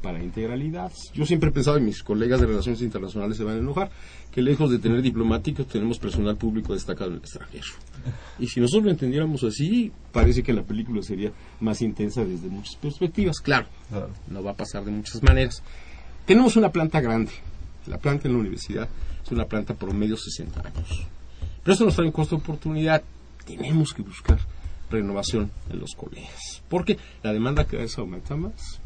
para 0.01 0.23
integralidad. 0.23 0.91
Yo 1.13 1.25
siempre 1.25 1.49
he 1.49 1.51
pensado, 1.51 1.77
y 1.77 1.81
mis 1.81 2.03
colegas 2.03 2.41
de 2.41 2.47
Relaciones 2.47 2.81
Internacionales 2.81 3.37
se 3.37 3.43
van 3.43 3.55
a 3.55 3.59
enojar, 3.59 3.91
que 4.31 4.41
lejos 4.41 4.71
de 4.71 4.79
tener 4.79 5.01
diplomáticos 5.01 5.67
tenemos 5.67 5.99
personal 5.99 6.35
público 6.37 6.73
destacado 6.73 7.11
en 7.11 7.17
el 7.17 7.21
extranjero. 7.21 7.67
Y 8.39 8.47
si 8.47 8.59
nosotros 8.59 8.85
lo 8.85 8.91
entendiéramos 8.91 9.43
así, 9.43 9.91
parece 10.11 10.43
que 10.43 10.53
la 10.53 10.63
película 10.63 11.01
sería 11.01 11.31
más 11.59 11.81
intensa 11.81 12.25
desde 12.25 12.49
muchas 12.49 12.75
perspectivas. 12.75 13.39
Claro, 13.39 13.67
no 14.29 14.43
va 14.43 14.51
a 14.51 14.55
pasar 14.55 14.83
de 14.83 14.91
muchas 14.91 15.21
maneras. 15.23 15.61
Tenemos 16.25 16.55
una 16.55 16.71
planta 16.71 17.01
grande. 17.01 17.31
La 17.87 17.97
planta 17.97 18.27
en 18.27 18.33
la 18.33 18.39
universidad 18.39 18.87
es 19.23 19.31
una 19.31 19.45
planta 19.45 19.73
promedio 19.73 20.17
60 20.17 20.59
años. 20.61 21.07
Pero 21.63 21.73
esto 21.73 21.85
nos 21.85 21.95
trae 21.95 22.07
un 22.07 22.13
costo 22.13 22.35
de 22.35 22.41
oportunidad. 22.41 23.03
Tenemos 23.45 23.93
que 23.93 24.01
buscar 24.01 24.39
renovación 24.89 25.51
en 25.69 25.79
los 25.79 25.93
colegios. 25.95 26.61
Porque 26.69 26.97
la 27.23 27.33
demanda 27.33 27.65
cada 27.65 27.83
vez 27.83 27.97
aumenta 27.97 28.35
más. 28.35 28.79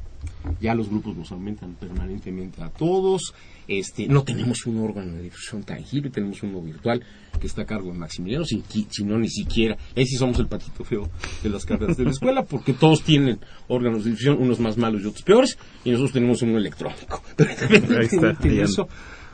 Ya 0.61 0.73
los 0.73 0.89
grupos 0.89 1.15
nos 1.15 1.31
aumentan 1.31 1.75
permanentemente 1.75 2.61
a 2.63 2.69
todos. 2.69 3.33
Este, 3.67 4.07
no 4.07 4.23
tenemos 4.23 4.65
un 4.65 4.79
órgano 4.79 5.13
de 5.13 5.23
difusión 5.23 5.63
tangible, 5.63 6.09
tenemos 6.09 6.41
uno 6.41 6.61
virtual 6.61 7.03
que 7.39 7.47
está 7.47 7.63
a 7.63 7.65
cargo 7.65 7.91
de 7.91 7.97
Maximiliano, 7.97 8.45
si, 8.45 8.63
si 8.89 9.03
no 9.03 9.17
ni 9.19 9.29
siquiera. 9.29 9.77
Ahí 9.95 10.05
sí 10.05 10.15
somos 10.15 10.39
el 10.39 10.47
patito 10.47 10.83
feo 10.83 11.09
de 11.43 11.49
las 11.49 11.65
carreras 11.65 11.97
de 11.97 12.05
la 12.05 12.11
escuela, 12.11 12.43
porque 12.43 12.73
todos 12.73 13.03
tienen 13.03 13.39
órganos 13.67 14.05
de 14.05 14.11
difusión, 14.11 14.37
unos 14.41 14.59
más 14.59 14.77
malos 14.77 15.01
y 15.01 15.05
otros 15.05 15.23
peores, 15.23 15.57
y 15.83 15.91
nosotros 15.91 16.13
tenemos 16.13 16.41
uno 16.41 16.57
electrónico. 16.57 17.21
Pero 17.35 18.33
de 18.39 18.61
eso, 18.61 18.87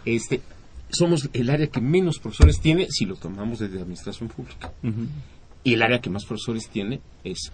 este, 0.03 0.41
somos 0.89 1.29
el 1.33 1.49
área 1.49 1.67
que 1.67 1.81
menos 1.81 2.19
profesores 2.19 2.59
tiene 2.59 2.87
si 2.89 3.05
lo 3.05 3.15
tomamos 3.15 3.59
desde 3.59 3.79
administración 3.79 4.29
pública. 4.29 4.71
Y 5.63 5.73
el 5.75 5.81
área 5.81 6.01
que 6.01 6.09
más 6.09 6.25
profesores 6.25 6.67
tiene 6.69 6.99
es, 7.23 7.51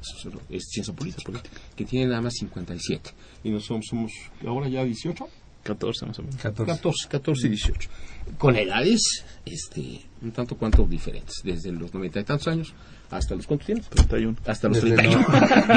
es 0.50 0.64
ciencia 0.70 0.94
política, 0.96 1.32
que 1.76 1.86
tiene 1.86 2.08
nada 2.08 2.22
más 2.22 2.34
57. 2.40 3.12
Y 3.44 3.52
nosotros 3.52 3.86
somos 3.90 4.12
ahora 4.46 4.68
ya 4.68 4.84
18. 4.84 5.28
14 5.62 6.06
más 6.08 6.18
o 6.18 6.24
menos. 6.24 6.38
14, 6.42 7.08
14, 7.10 7.48
y 7.48 7.50
18. 7.50 7.90
Con 8.38 8.56
edades 8.56 9.26
este, 9.46 10.02
un 10.22 10.32
tanto 10.32 10.56
cuanto 10.58 10.84
diferentes, 10.86 11.42
desde 11.44 11.72
los 11.72 11.94
90 11.94 12.20
y 12.20 12.24
tantos 12.24 12.48
años 12.48 12.74
hasta 13.12 13.36
los 13.36 13.46
cuántos 13.46 13.66
tienes? 13.68 13.90
31. 13.90 14.38
Hasta 14.46 14.70
los 14.70 14.82
Desde 14.82 14.96
31. 14.96 15.28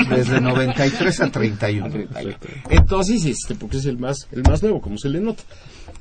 no- 0.09 0.17
desde 0.17 0.41
93 0.41 1.21
a 1.21 1.31
31. 1.31 1.87
A 1.87 1.91
31. 1.91 2.37
Entonces, 2.71 3.25
este, 3.27 3.55
porque 3.57 3.79
es 3.79 3.87
el 3.87 3.99
más, 3.99 4.29
el 4.31 4.43
más 4.45 4.63
nuevo, 4.63 4.81
como 4.81 4.97
se 4.99 5.09
le 5.09 5.21
nota. 5.21 5.43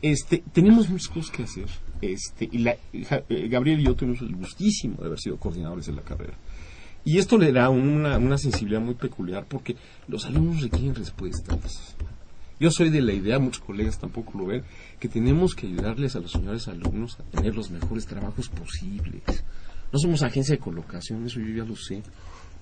Este, 0.02 0.44
tenemos 0.54 0.88
muchas 0.90 1.08
cosas 1.10 1.32
que 1.32 1.44
hacer. 1.44 1.66
Este, 2.02 2.50
y 2.52 2.60
la, 2.60 2.76
eh, 2.94 3.48
Gabriel 3.48 3.80
y 3.80 3.86
yo 3.86 3.96
tuvimos 3.96 4.22
el 4.22 4.36
gustísimo 4.36 4.98
de 5.00 5.08
haber 5.08 5.20
sido 5.20 5.38
coordinadores 5.38 5.86
de 5.86 5.94
la 5.94 6.02
carrera. 6.02 6.34
Y 7.04 7.18
esto 7.18 7.38
le 7.38 7.52
da 7.52 7.70
una, 7.70 8.18
una 8.18 8.38
sensibilidad 8.38 8.82
muy 8.82 8.96
peculiar 8.96 9.46
porque 9.48 9.76
los 10.08 10.26
alumnos 10.26 10.62
requieren 10.62 10.96
respuestas. 10.96 11.96
Yo 12.60 12.70
soy 12.70 12.92
de 12.92 13.02
la 13.02 13.12
idea, 13.12 13.40
muchos 13.40 13.64
colegas 13.64 13.98
tampoco 13.98 14.38
lo 14.38 14.46
ven, 14.46 14.64
que 15.00 15.10
tenemos 15.10 15.56
que 15.56 15.66
ayudarles 15.66 16.16
a 16.16 16.20
los 16.20 16.32
señores 16.32 16.68
alumnos 16.68 17.20
a 17.20 17.24
tener 17.24 17.56
los 17.56 17.72
mejores 17.72 18.06
trabajos 18.06 18.50
posibles. 18.50 19.24
No 19.92 19.98
somos 19.98 20.22
agencia 20.22 20.56
de 20.56 20.62
colocación, 20.62 21.26
eso 21.26 21.40
yo 21.40 21.56
ya 21.56 21.68
lo 21.68 21.76
sé. 21.76 22.04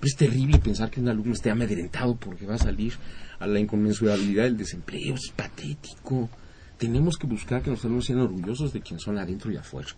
Pero 0.00 0.08
es 0.08 0.16
terrible 0.16 0.58
pensar 0.58 0.90
que 0.90 1.00
un 1.00 1.08
alumno 1.10 1.34
esté 1.34 1.50
amedrentado 1.50 2.16
porque 2.16 2.46
va 2.46 2.54
a 2.54 2.58
salir 2.58 2.94
a 3.38 3.46
la 3.46 3.60
inconmensurabilidad 3.60 4.44
del 4.44 4.56
desempleo. 4.56 5.14
Es 5.16 5.30
patético. 5.36 6.30
Tenemos 6.80 7.16
que 7.16 7.26
buscar 7.28 7.62
que 7.62 7.70
los 7.70 7.84
alumnos 7.84 8.06
sean 8.06 8.20
orgullosos 8.20 8.72
de 8.72 8.80
quien 8.80 8.98
son 8.98 9.18
adentro 9.18 9.52
y 9.52 9.56
afuera. 9.56 9.88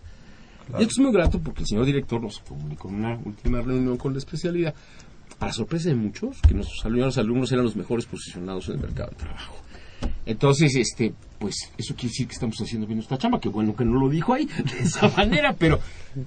Y 0.77 0.83
esto 0.83 0.91
es 0.91 0.99
muy 0.99 1.11
grato 1.11 1.39
porque 1.39 1.61
el 1.61 1.67
señor 1.67 1.85
director 1.85 2.21
nos 2.21 2.39
comunicó 2.39 2.89
en 2.89 2.95
una 2.95 3.15
última 3.25 3.61
reunión 3.61 3.97
con 3.97 4.13
la 4.13 4.19
especialidad, 4.19 4.75
para 5.39 5.51
sorpresa 5.51 5.89
de 5.89 5.95
muchos, 5.95 6.37
que 6.47 6.53
nuestros 6.53 6.85
alumnos, 6.85 7.17
alumnos 7.17 7.51
eran 7.51 7.63
los 7.65 7.75
mejores 7.75 8.05
posicionados 8.05 8.67
en 8.69 8.75
el 8.75 8.81
mercado 8.81 9.09
de 9.11 9.15
trabajo. 9.15 9.55
Entonces, 10.25 10.75
este, 10.75 11.13
pues 11.39 11.71
eso 11.77 11.95
quiere 11.95 12.09
decir 12.09 12.27
que 12.27 12.33
estamos 12.33 12.57
haciendo 12.61 12.85
bien 12.85 12.97
nuestra 12.97 13.17
chamba. 13.17 13.39
Qué 13.39 13.49
bueno 13.49 13.75
que 13.75 13.85
no 13.85 13.99
lo 13.99 14.09
dijo 14.09 14.33
ahí 14.33 14.45
de 14.63 14.79
esa 14.83 15.07
manera, 15.09 15.53
pero 15.57 15.79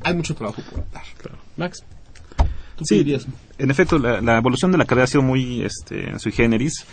hay 0.03 0.15
mucho 0.15 0.35
trabajo 0.35 0.63
por 0.71 0.85
dar. 0.91 1.05
Max, 1.57 1.85
¿tú 2.37 2.45
qué 2.79 2.85
Sí, 2.85 2.95
dirías? 2.99 3.27
en 3.59 3.71
efecto, 3.71 3.99
la, 3.99 4.21
la 4.23 4.39
evolución 4.39 4.73
de 4.73 4.79
la 4.79 4.85
carrera 4.87 5.05
ha 5.05 5.09
sido 5.09 5.23
muy 5.23 5.63
este, 5.63 6.19
sui 6.19 6.33
generis. 6.33 6.85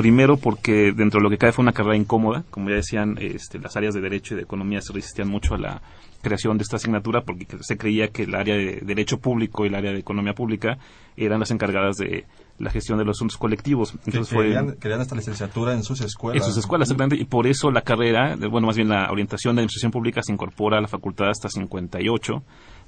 Primero 0.00 0.38
porque 0.38 0.92
dentro 0.96 1.20
de 1.20 1.24
lo 1.24 1.28
que 1.28 1.36
cae 1.36 1.52
fue 1.52 1.62
una 1.62 1.74
carrera 1.74 1.94
incómoda. 1.94 2.42
Como 2.50 2.70
ya 2.70 2.76
decían, 2.76 3.18
este, 3.20 3.58
las 3.58 3.76
áreas 3.76 3.92
de 3.92 4.00
Derecho 4.00 4.32
y 4.32 4.38
de 4.38 4.44
Economía 4.44 4.80
se 4.80 4.94
resistían 4.94 5.28
mucho 5.28 5.54
a 5.54 5.58
la 5.58 5.82
creación 6.22 6.56
de 6.56 6.62
esta 6.62 6.76
asignatura 6.76 7.20
porque 7.20 7.46
se 7.60 7.76
creía 7.76 8.08
que 8.08 8.22
el 8.22 8.34
área 8.34 8.56
de 8.56 8.80
Derecho 8.82 9.18
Público 9.18 9.62
y 9.64 9.68
el 9.68 9.74
área 9.74 9.92
de 9.92 9.98
Economía 9.98 10.32
Pública 10.32 10.78
eran 11.18 11.38
las 11.38 11.50
encargadas 11.50 11.96
de 11.98 12.24
la 12.58 12.70
gestión 12.70 12.96
de 12.96 13.04
los 13.04 13.18
asuntos 13.18 13.36
colectivos. 13.36 13.92
Que 13.92 13.98
Entonces 14.06 14.34
fue 14.34 14.44
querían, 14.80 15.06
licenciatura 15.14 15.74
en 15.74 15.82
sus 15.82 16.00
escuelas. 16.00 16.42
en 16.42 16.48
sus 16.48 16.56
escuelas, 16.56 16.88
exactamente, 16.88 17.22
y 17.22 17.26
por 17.26 17.46
eso 17.46 17.70
la 17.70 17.82
carrera, 17.82 18.36
bueno, 18.36 18.68
más 18.68 18.76
bien 18.76 18.88
la 18.88 19.10
orientación 19.10 19.54
de 19.54 19.60
administración 19.60 19.92
pública 19.92 20.22
se 20.22 20.32
incorpora 20.32 20.78
a 20.78 20.80
la 20.80 20.88
facultad 20.88 21.28
hasta 21.28 21.50
58, 21.50 22.42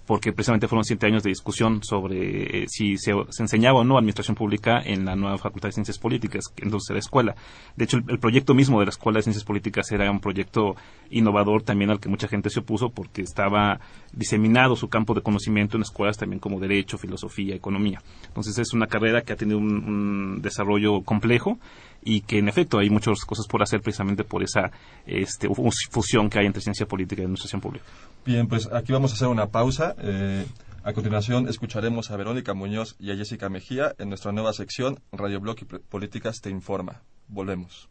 porque 0.07 0.33
precisamente 0.33 0.69
fueron 0.69 0.85
siete 0.85 1.07
años 1.07 1.23
de 1.23 1.31
discusión 1.31 1.83
sobre 1.83 2.63
eh, 2.63 2.67
si 2.69 2.97
se, 2.97 3.13
se 3.31 3.43
enseñaba 3.43 3.81
o 3.81 3.85
no 3.85 3.97
administración 3.97 4.35
pública 4.35 4.81
en 4.85 5.05
la 5.05 5.17
nueva 5.17 5.39
facultad 5.39 5.69
de 5.69 5.73
ciencias 5.73 5.99
políticas, 5.99 6.49
que 6.49 6.65
entonces 6.65 6.91
era 6.91 6.99
escuela. 6.99 7.35
De 7.77 7.85
hecho, 7.85 7.99
el, 7.99 8.05
el 8.09 8.19
proyecto 8.19 8.55
mismo 8.55 8.81
de 8.81 8.87
la 8.87 8.91
escuela 8.91 9.19
de 9.19 9.23
ciencias 9.23 9.45
políticas 9.45 9.91
era 9.93 10.11
un 10.11 10.21
proyecto 10.21 10.77
innovador 11.11 11.63
también 11.63 11.91
al 11.91 12.01
que 12.01 12.09
mucha 12.09 12.29
gente 12.29 12.51
se 12.51 12.61
opuso 12.61 12.91
porque 12.91 13.23
estaba 13.23 13.81
diseminado 14.13 14.77
su 14.77 14.89
campo 14.89 15.15
de 15.15 15.23
conocimiento 15.23 15.77
en 15.77 15.83
escuelas 15.83 16.19
también 16.19 16.41
como 16.41 16.59
derecho, 16.59 16.99
filosofía, 16.99 17.55
economía. 17.55 18.01
Entonces 18.27 18.59
es 18.59 18.73
una 18.73 18.87
carrera 18.87 19.23
que 19.23 19.33
ha 19.33 19.37
tenido 19.37 19.59
un, 19.59 19.85
un 19.85 20.43
desarrollo 20.43 21.03
complejo 21.03 21.59
y 22.03 22.23
que 22.23 22.39
en 22.39 22.49
efecto 22.49 22.79
hay 22.79 22.91
muchas 22.91 23.21
cosas 23.25 23.47
por 23.47 23.63
hacer 23.63 23.81
precisamente 23.81 24.25
por 24.25 24.43
esa 24.43 24.71
este, 25.07 25.49
fusión 25.91 26.29
que 26.29 26.39
hay 26.39 26.47
entre 26.47 26.63
ciencia 26.63 26.87
política 26.87 27.23
y 27.23 27.25
administración 27.25 27.61
pública. 27.61 27.85
Bien, 28.25 28.47
pues 28.47 28.69
aquí 28.73 28.93
vamos 28.93 29.13
a 29.13 29.15
hacer 29.15 29.29
una 29.29 29.47
pausa. 29.47 29.95
Eh, 29.99 30.45
a 30.85 30.93
continuación 30.93 31.49
escucharemos 31.49 32.11
a 32.11 32.17
Verónica 32.17 32.55
Muñoz 32.55 32.97
y 32.99 33.13
a 33.13 33.17
Jessica 33.17 33.49
Mejía 33.49 33.95
en 33.99 34.09
nuestra 34.09 34.33
nueva 34.33 34.53
sección 34.53 35.01
Radio 35.13 35.41
Blog 35.41 35.57
y 35.61 35.65
Políticas 35.65 36.41
te 36.41 36.51
informa. 36.51 37.03
Volvemos. 37.29 37.89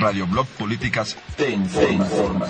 Radio 0.00 0.26
Blog 0.26 0.46
Políticas 0.58 1.16
te 1.36 1.50
informa. 1.50 1.86
Te 1.86 1.92
informa. 1.94 2.46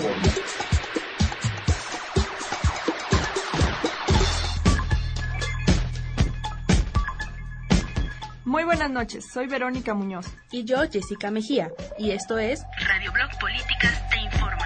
Muy 8.55 8.63
buenas 8.63 8.89
noches, 8.89 9.25
soy 9.33 9.47
Verónica 9.47 9.93
Muñoz. 9.93 10.27
Y 10.49 10.63
yo, 10.63 10.77
Jessica 10.89 11.29
Mejía. 11.29 11.73
Y 11.99 12.11
esto 12.11 12.39
es 12.39 12.63
Radio 12.87 13.11
Blog 13.11 13.29
Políticas 13.37 14.09
te 14.09 14.21
informa. 14.21 14.65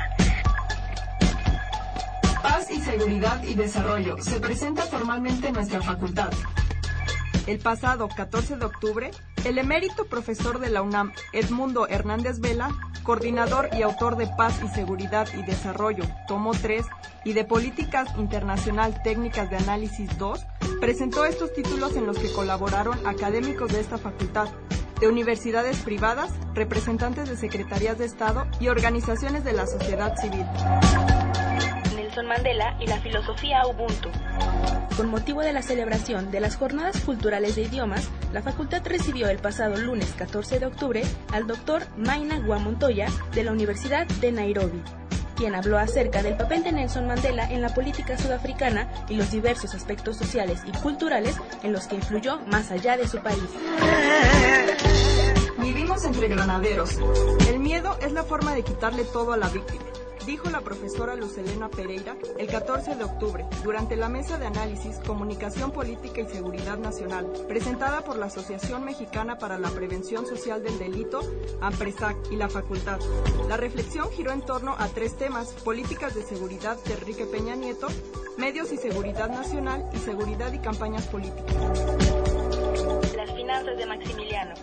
Paz 2.44 2.70
y 2.70 2.80
seguridad 2.82 3.42
y 3.42 3.56
desarrollo. 3.56 4.22
Se 4.22 4.40
presenta 4.40 4.84
formalmente 4.84 5.48
en 5.48 5.56
nuestra 5.56 5.82
facultad. 5.82 6.30
El 7.48 7.58
pasado 7.58 8.08
14 8.10 8.58
de 8.58 8.66
octubre, 8.66 9.10
el 9.44 9.58
emérito 9.58 10.06
profesor 10.06 10.60
de 10.60 10.70
la 10.70 10.84
UNAM, 10.84 11.12
Edmundo 11.34 11.88
Hernández 11.88 12.40
Vela, 12.40 12.70
coordinador 13.02 13.70
y 13.74 13.82
autor 13.82 14.18
de 14.18 14.28
Paz 14.28 14.62
y 14.64 14.68
Seguridad 14.68 15.28
y 15.34 15.42
Desarrollo, 15.42 16.04
tomo 16.28 16.52
3, 16.52 16.86
y 17.24 17.34
de 17.34 17.44
Políticas 17.44 18.10
Internacional 18.18 19.02
Técnicas 19.04 19.50
de 19.50 19.58
Análisis 19.58 20.18
2, 20.18 20.46
presentó 20.80 21.26
estos 21.26 21.54
títulos 21.54 21.96
en 21.96 22.06
los 22.06 22.18
que 22.18 22.32
colaboraron 22.32 23.06
académicos 23.06 23.72
de 23.72 23.80
esta 23.80 23.98
facultad, 23.98 24.48
de 25.00 25.08
universidades 25.08 25.80
privadas, 25.80 26.32
representantes 26.54 27.30
de 27.30 27.38
secretarías 27.38 27.98
de 27.98 28.06
Estado 28.06 28.48
y 28.60 28.68
organizaciones 28.68 29.44
de 29.44 29.54
la 29.54 29.66
sociedad 29.66 30.16
civil. 30.18 30.46
Nelson 31.96 32.28
Mandela 32.28 32.78
y 32.82 32.88
la 32.88 33.00
filosofía 33.00 33.66
Ubuntu. 33.68 34.10
Con 34.98 35.10
motivo 35.10 35.42
de 35.42 35.54
la 35.54 35.62
celebración 35.62 36.32
de 36.32 36.42
las 36.42 36.58
Jornadas 36.58 37.00
Culturales 37.02 37.56
de 37.56 37.62
Idiomas, 37.64 38.10
la 38.34 38.42
facultad 38.42 38.82
recibió 38.86 39.30
el 39.30 39.38
pasado 39.38 39.78
lunes 39.78 40.14
14 40.18 40.60
de 40.60 40.66
octubre 40.66 41.04
al 41.32 41.48
doctor 41.48 41.84
Maina 41.98 42.40
Guamontoya 42.40 43.08
de 43.34 43.44
la 43.44 43.54
Universidad 43.54 44.08
de 44.08 44.34
Nairobi, 44.34 44.82
quien 45.40 45.56
habló 45.56 45.78
acerca 45.78 46.22
del 46.22 46.36
papel 46.36 46.64
de 46.64 46.74
Nelson 46.74 47.08
Mandela 47.08 47.50
en 47.50 47.62
la 47.62 47.74
política 47.74 48.18
sudafricana 48.18 48.90
y 49.08 49.16
los 49.16 49.32
diversos 49.32 49.74
aspectos 49.74 50.18
sociales 50.18 50.60
y 50.66 50.72
culturales 50.80 51.38
en 51.64 51.72
los 51.72 51.88
que 51.88 51.96
influyó 51.96 52.40
más 52.48 52.72
allá 52.72 52.98
de 52.98 53.08
su 53.08 53.20
país. 53.20 53.40
Vivimos 55.58 56.04
entre 56.04 56.28
granaderos. 56.28 57.00
El 57.48 57.60
miedo 57.60 57.98
es 58.02 58.12
la 58.12 58.24
forma 58.24 58.54
de 58.54 58.64
quitarle 58.64 59.06
todo 59.06 59.32
a 59.32 59.38
la 59.38 59.48
víctima 59.48 59.86
dijo 60.30 60.48
la 60.52 60.62
profesora 60.62 61.16
Lucelena 61.16 61.70
Pereira 61.70 62.16
el 62.38 62.46
14 62.46 62.96
de 62.96 63.04
octubre 63.04 63.48
durante 63.64 63.96
la 63.96 64.10
mesa 64.10 64.38
de 64.38 64.46
análisis 64.46 64.98
Comunicación 64.98 65.72
Política 65.72 66.22
y 66.22 66.28
Seguridad 66.28 66.78
Nacional, 66.78 67.26
presentada 67.48 68.04
por 68.04 68.16
la 68.16 68.28
Asociación 68.28 68.86
Mexicana 68.86 69.40
para 69.40 69.58
la 69.58 69.72
Prevención 69.72 70.28
Social 70.28 70.62
del 70.62 70.78
Delito, 70.78 71.22
AMPRESAC 71.62 72.32
y 72.32 72.36
la 72.36 72.48
Facultad. 72.48 73.00
La 73.48 73.58
reflexión 73.58 74.12
giró 74.12 74.32
en 74.32 74.42
torno 74.42 74.76
a 74.78 74.88
tres 74.90 75.18
temas, 75.18 75.52
políticas 75.64 76.14
de 76.14 76.22
seguridad 76.22 76.78
de 76.84 76.94
Enrique 76.94 77.26
Peña 77.26 77.56
Nieto, 77.56 77.88
medios 78.38 78.72
y 78.72 78.78
seguridad 78.78 79.30
nacional 79.30 79.90
y 79.94 79.98
seguridad 79.98 80.54
y 80.54 80.60
campañas 80.60 81.08
políticas. 81.08 82.19
De 83.50 83.86
Maximiliano. 83.88 84.54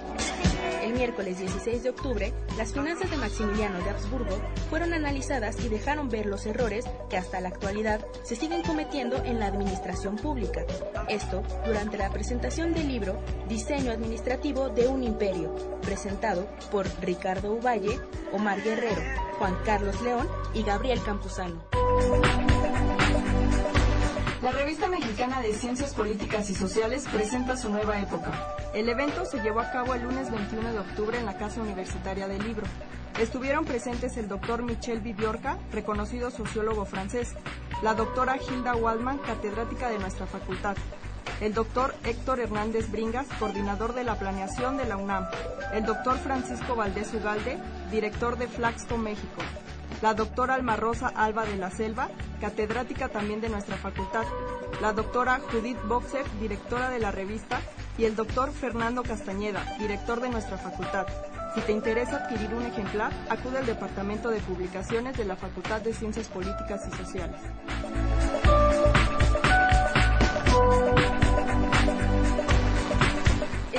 El 0.81 0.93
miércoles 0.93 1.41
16 1.41 1.83
de 1.83 1.91
octubre, 1.91 2.33
las 2.57 2.73
finanzas 2.73 3.11
de 3.11 3.17
Maximiliano 3.17 3.79
de 3.79 3.91
Habsburgo 3.91 4.41
fueron 4.71 4.95
analizadas 4.95 5.59
y 5.59 5.69
dejaron 5.69 6.09
ver 6.09 6.27
los 6.27 6.47
errores 6.47 6.85
que 7.11 7.17
hasta 7.17 7.41
la 7.41 7.49
actualidad 7.49 8.07
se 8.23 8.37
siguen 8.37 8.63
cometiendo 8.63 9.17
en 9.25 9.41
la 9.41 9.49
administración 9.49 10.15
pública. 10.15 10.65
Esto 11.09 11.43
durante 11.67 11.99
la 11.99 12.11
presentación 12.11 12.75
del 12.75 12.87
libro 12.87 13.21
Diseño 13.49 13.91
Administrativo 13.91 14.69
de 14.69 14.87
un 14.87 15.03
Imperio, 15.03 15.53
presentado 15.83 16.47
por 16.71 16.87
Ricardo 17.01 17.55
Uvalle, 17.55 17.99
Omar 18.33 18.63
Guerrero, 18.63 19.03
Juan 19.39 19.59
Carlos 19.65 20.01
León 20.03 20.29
y 20.55 20.63
Gabriel 20.63 21.03
Campuzano. 21.03 21.61
La 24.47 24.53
revista 24.53 24.87
mexicana 24.87 25.41
de 25.43 25.53
Ciencias 25.53 25.93
Políticas 25.93 26.49
y 26.51 26.55
Sociales 26.55 27.05
presenta 27.13 27.57
su 27.57 27.69
nueva 27.69 28.01
época. 28.01 28.31
El 28.75 28.89
evento 28.89 29.25
se 29.25 29.41
llevó 29.41 29.59
a 29.59 29.73
cabo 29.73 29.93
el 29.93 30.05
lunes 30.05 30.31
21 30.31 30.73
de 30.73 30.79
octubre 30.79 31.19
en 31.19 31.27
la 31.27 31.37
Casa 31.37 31.61
Universitaria 31.61 32.29
del 32.29 32.45
Libro. 32.45 32.65
Estuvieron 33.19 33.65
presentes 33.65 34.17
el 34.17 34.29
doctor 34.29 34.63
Michel 34.63 35.01
Viviorca, 35.01 35.59
reconocido 35.73 36.31
sociólogo 36.31 36.85
francés, 36.85 37.35
la 37.83 37.95
doctora 37.95 38.37
Hilda 38.37 38.77
Waldman, 38.77 39.19
catedrática 39.19 39.89
de 39.89 39.99
nuestra 39.99 40.27
facultad, 40.27 40.77
el 41.41 41.53
doctor 41.53 41.93
Héctor 42.05 42.39
Hernández 42.39 42.89
Bringas, 42.89 43.27
coordinador 43.41 43.97
de 43.97 44.05
la 44.05 44.15
planeación 44.15 44.77
de 44.77 44.85
la 44.85 44.97
UNAM, 44.97 45.27
el 45.75 45.85
doctor 45.85 46.19
Francisco 46.19 46.77
Valdés 46.77 47.13
Ugalde, 47.15 47.59
director 47.91 48.39
de 48.39 48.47
Flaxco 48.47 48.97
México, 48.97 49.43
la 50.03 50.15
doctora 50.15 50.55
Alma 50.55 50.77
Rosa 50.77 51.09
Alba 51.09 51.45
de 51.45 51.57
la 51.57 51.71
Selva, 51.71 52.09
catedrática 52.41 53.09
también 53.09 53.41
de 53.41 53.49
nuestra 53.49 53.77
facultad, 53.77 54.25
la 54.81 54.93
doctora 54.93 55.41
Judith 55.51 55.79
Boxer, 55.87 56.25
directora 56.41 56.91
de 56.91 56.99
la 56.99 57.11
revista, 57.11 57.61
y 57.99 58.05
el 58.05 58.15
doctor 58.15 58.53
Fernando 58.53 59.03
Castañeda, 59.03 59.65
director 59.79 60.21
de 60.21 60.29
nuestra 60.29 60.59
facultad. 60.59 61.07
Si 61.55 61.63
te 61.63 61.73
interesa 61.73 62.17
adquirir 62.17 62.53
un 62.53 62.67
ejemplar, 62.67 63.13
acude 63.31 63.59
al 63.59 63.67
Departamento 63.67 64.29
de 64.29 64.41
Publicaciones 64.41 65.17
de 65.17 65.25
la 65.25 65.37
Facultad 65.37 65.81
de 65.81 65.95
Ciencias 65.95 66.29
Políticas 66.29 66.83
y 66.93 66.97
Sociales. 66.97 67.41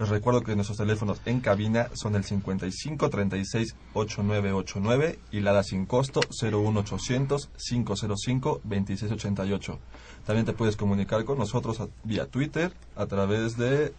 Les 0.00 0.08
recuerdo 0.08 0.40
que 0.40 0.56
nuestros 0.56 0.78
teléfonos 0.78 1.20
en 1.26 1.40
cabina 1.40 1.90
son 1.92 2.16
el 2.16 2.24
55 2.24 3.10
36 3.10 3.76
8989 3.92 5.18
y 5.30 5.40
la 5.40 5.52
da 5.52 5.62
sin 5.62 5.84
costo 5.84 6.20
01800 6.30 7.50
505 7.68 8.60
2688. 8.64 9.78
También 10.24 10.46
te 10.46 10.54
puedes 10.54 10.76
comunicar 10.76 11.26
con 11.26 11.36
nosotros 11.36 11.82
vía 12.02 12.24
Twitter 12.24 12.72
a 12.96 13.04
través 13.04 13.58
de 13.58 13.92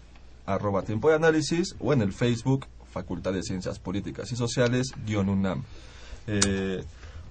arroba 0.48 0.82
tiempo 0.82 1.10
de 1.10 1.18
análisis 1.18 1.76
o 1.80 1.94
en 1.94 2.02
el 2.02 2.14
Facebook 2.14 2.66
Facultad 2.92 3.34
de 3.34 3.44
Ciencias 3.44 3.78
Políticas 3.78 4.32
y 4.32 4.36
Sociales 4.36 4.94
guion 5.06 5.30
UNAM. 5.30 5.64
Eh, 6.26 6.84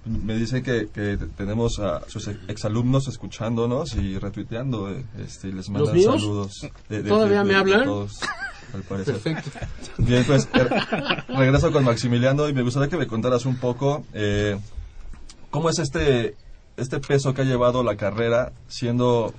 me 0.05 0.35
dice 0.35 0.63
que, 0.63 0.87
que, 0.87 1.17
tenemos 1.37 1.79
a 1.79 2.09
sus 2.09 2.27
exalumnos 2.47 3.07
escuchándonos 3.07 3.95
y 3.95 4.17
retuiteando. 4.17 4.89
Este, 5.19 5.49
y 5.49 5.51
les 5.51 5.69
mandan 5.69 6.01
saludos. 6.01 6.67
De, 6.89 7.03
de, 7.03 7.09
¿Todavía 7.09 7.43
de- 7.43 7.49
me 7.49 7.55
hablan? 7.55 7.83
todos, 7.83 8.19
al 8.73 8.83
parecer. 8.83 9.19
Perfecto. 9.19 9.51
Bien, 9.97 10.23
pues 10.25 10.47
er- 10.53 11.25
regreso 11.27 11.71
con 11.71 11.83
Maximiliano 11.83 12.47
y 12.49 12.53
me 12.53 12.61
gustaría 12.61 12.89
que 12.89 12.97
me 12.97 13.07
contaras 13.07 13.45
un 13.45 13.55
poco 13.57 14.03
eh, 14.13 14.57
cómo 15.49 15.69
es 15.69 15.79
este, 15.79 16.35
este 16.77 16.99
peso 16.99 17.33
que 17.33 17.41
ha 17.41 17.45
llevado 17.45 17.83
la 17.83 17.95
carrera 17.95 18.51
siendo 18.67 19.33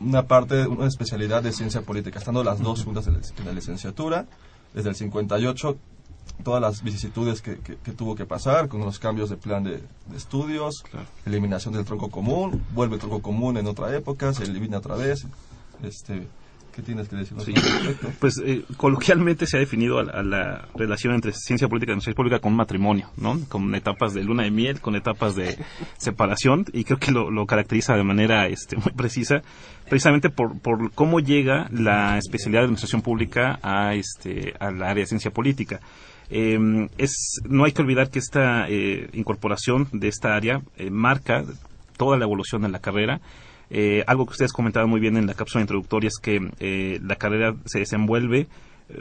una 0.00 0.22
parte, 0.26 0.66
una 0.66 0.86
especialidad 0.86 1.42
de 1.42 1.52
ciencia 1.52 1.82
política, 1.82 2.18
estando 2.18 2.42
las 2.42 2.60
dos 2.60 2.84
juntas 2.84 3.06
en 3.06 3.14
la, 3.14 3.20
en 3.38 3.44
la 3.46 3.52
licenciatura, 3.52 4.26
desde 4.72 4.88
el 4.88 4.94
58, 4.96 5.76
todas 6.42 6.62
las 6.62 6.82
vicisitudes 6.82 7.42
que, 7.42 7.58
que- 7.58 7.76
que 7.76 7.92
tuvo 7.92 8.14
que 8.14 8.24
pasar, 8.24 8.68
con 8.68 8.80
los 8.80 8.98
cambios 8.98 9.28
de 9.28 9.36
plan 9.36 9.62
de, 9.62 9.82
de 10.06 10.16
estudios, 10.16 10.82
eliminación 11.26 11.74
del 11.74 11.84
tronco 11.84 12.08
común, 12.08 12.64
vuelve 12.72 12.94
el 12.94 13.00
tronco 13.00 13.20
común 13.20 13.58
en 13.58 13.66
otra 13.66 13.94
época, 13.94 14.32
se 14.32 14.44
elimina 14.44 14.78
otra 14.78 14.94
vez. 14.96 15.26
Este, 15.82 16.26
¿Qué 16.80 16.86
tienes 16.86 17.08
que 17.08 17.16
decir? 17.16 17.36
Sí. 17.44 17.52
Pues 18.20 18.40
eh, 18.44 18.64
coloquialmente 18.78 19.46
se 19.46 19.58
ha 19.58 19.60
definido 19.60 19.98
a, 19.98 20.22
la- 20.22 20.66
relación 20.74 21.14
entre 21.14 21.32
ciencia 21.32 21.68
política 21.68 21.92
y 21.92 21.96
ciencia 21.96 22.14
política 22.14 22.40
con 22.40 22.54
matrimonio, 22.56 23.10
¿no? 23.18 23.38
Con 23.48 23.74
etapas 23.74 24.14
de 24.14 24.24
luna 24.24 24.44
de 24.44 24.50
miel, 24.50 24.80
con 24.80 24.96
etapas 24.96 25.34
de 25.34 25.58
separación, 25.98 26.64
y 26.72 26.84
creo 26.84 26.98
que 26.98 27.12
lo, 27.12 27.30
lo 27.30 27.44
caracteriza 27.46 27.94
de 27.96 28.02
manera 28.04 28.46
este, 28.46 28.76
muy 28.76 28.92
precisa, 28.96 29.42
precisamente 29.88 30.30
por, 30.30 30.58
por 30.60 30.90
cómo 30.92 31.20
llega 31.20 31.68
la 31.70 32.16
especialidad 32.16 32.60
de 32.60 32.64
administración 32.64 33.02
pública 33.02 33.58
a 33.62 33.94
este 33.94 34.54
al 34.58 34.82
área 34.82 35.02
de 35.02 35.06
ciencia 35.06 35.30
política. 35.30 35.80
Eh, 36.30 36.88
es, 36.96 37.40
no 37.48 37.64
hay 37.64 37.72
que 37.72 37.82
olvidar 37.82 38.08
que 38.10 38.20
esta 38.20 38.66
eh, 38.68 39.08
incorporación 39.12 39.88
de 39.92 40.08
esta 40.08 40.34
área 40.34 40.62
eh, 40.76 40.90
marca 40.90 41.44
toda 41.96 42.16
la 42.16 42.24
evolución 42.24 42.62
de 42.62 42.68
la 42.70 42.78
carrera. 42.78 43.20
Eh, 43.70 44.02
algo 44.06 44.26
que 44.26 44.32
ustedes 44.32 44.52
comentaban 44.52 44.90
muy 44.90 45.00
bien 45.00 45.16
en 45.16 45.26
la 45.26 45.34
cápsula 45.34 45.62
introductoria 45.62 46.08
es 46.08 46.18
que 46.20 46.50
eh, 46.58 46.98
la 47.02 47.16
carrera 47.16 47.54
se 47.66 47.78
desenvuelve 47.78 48.48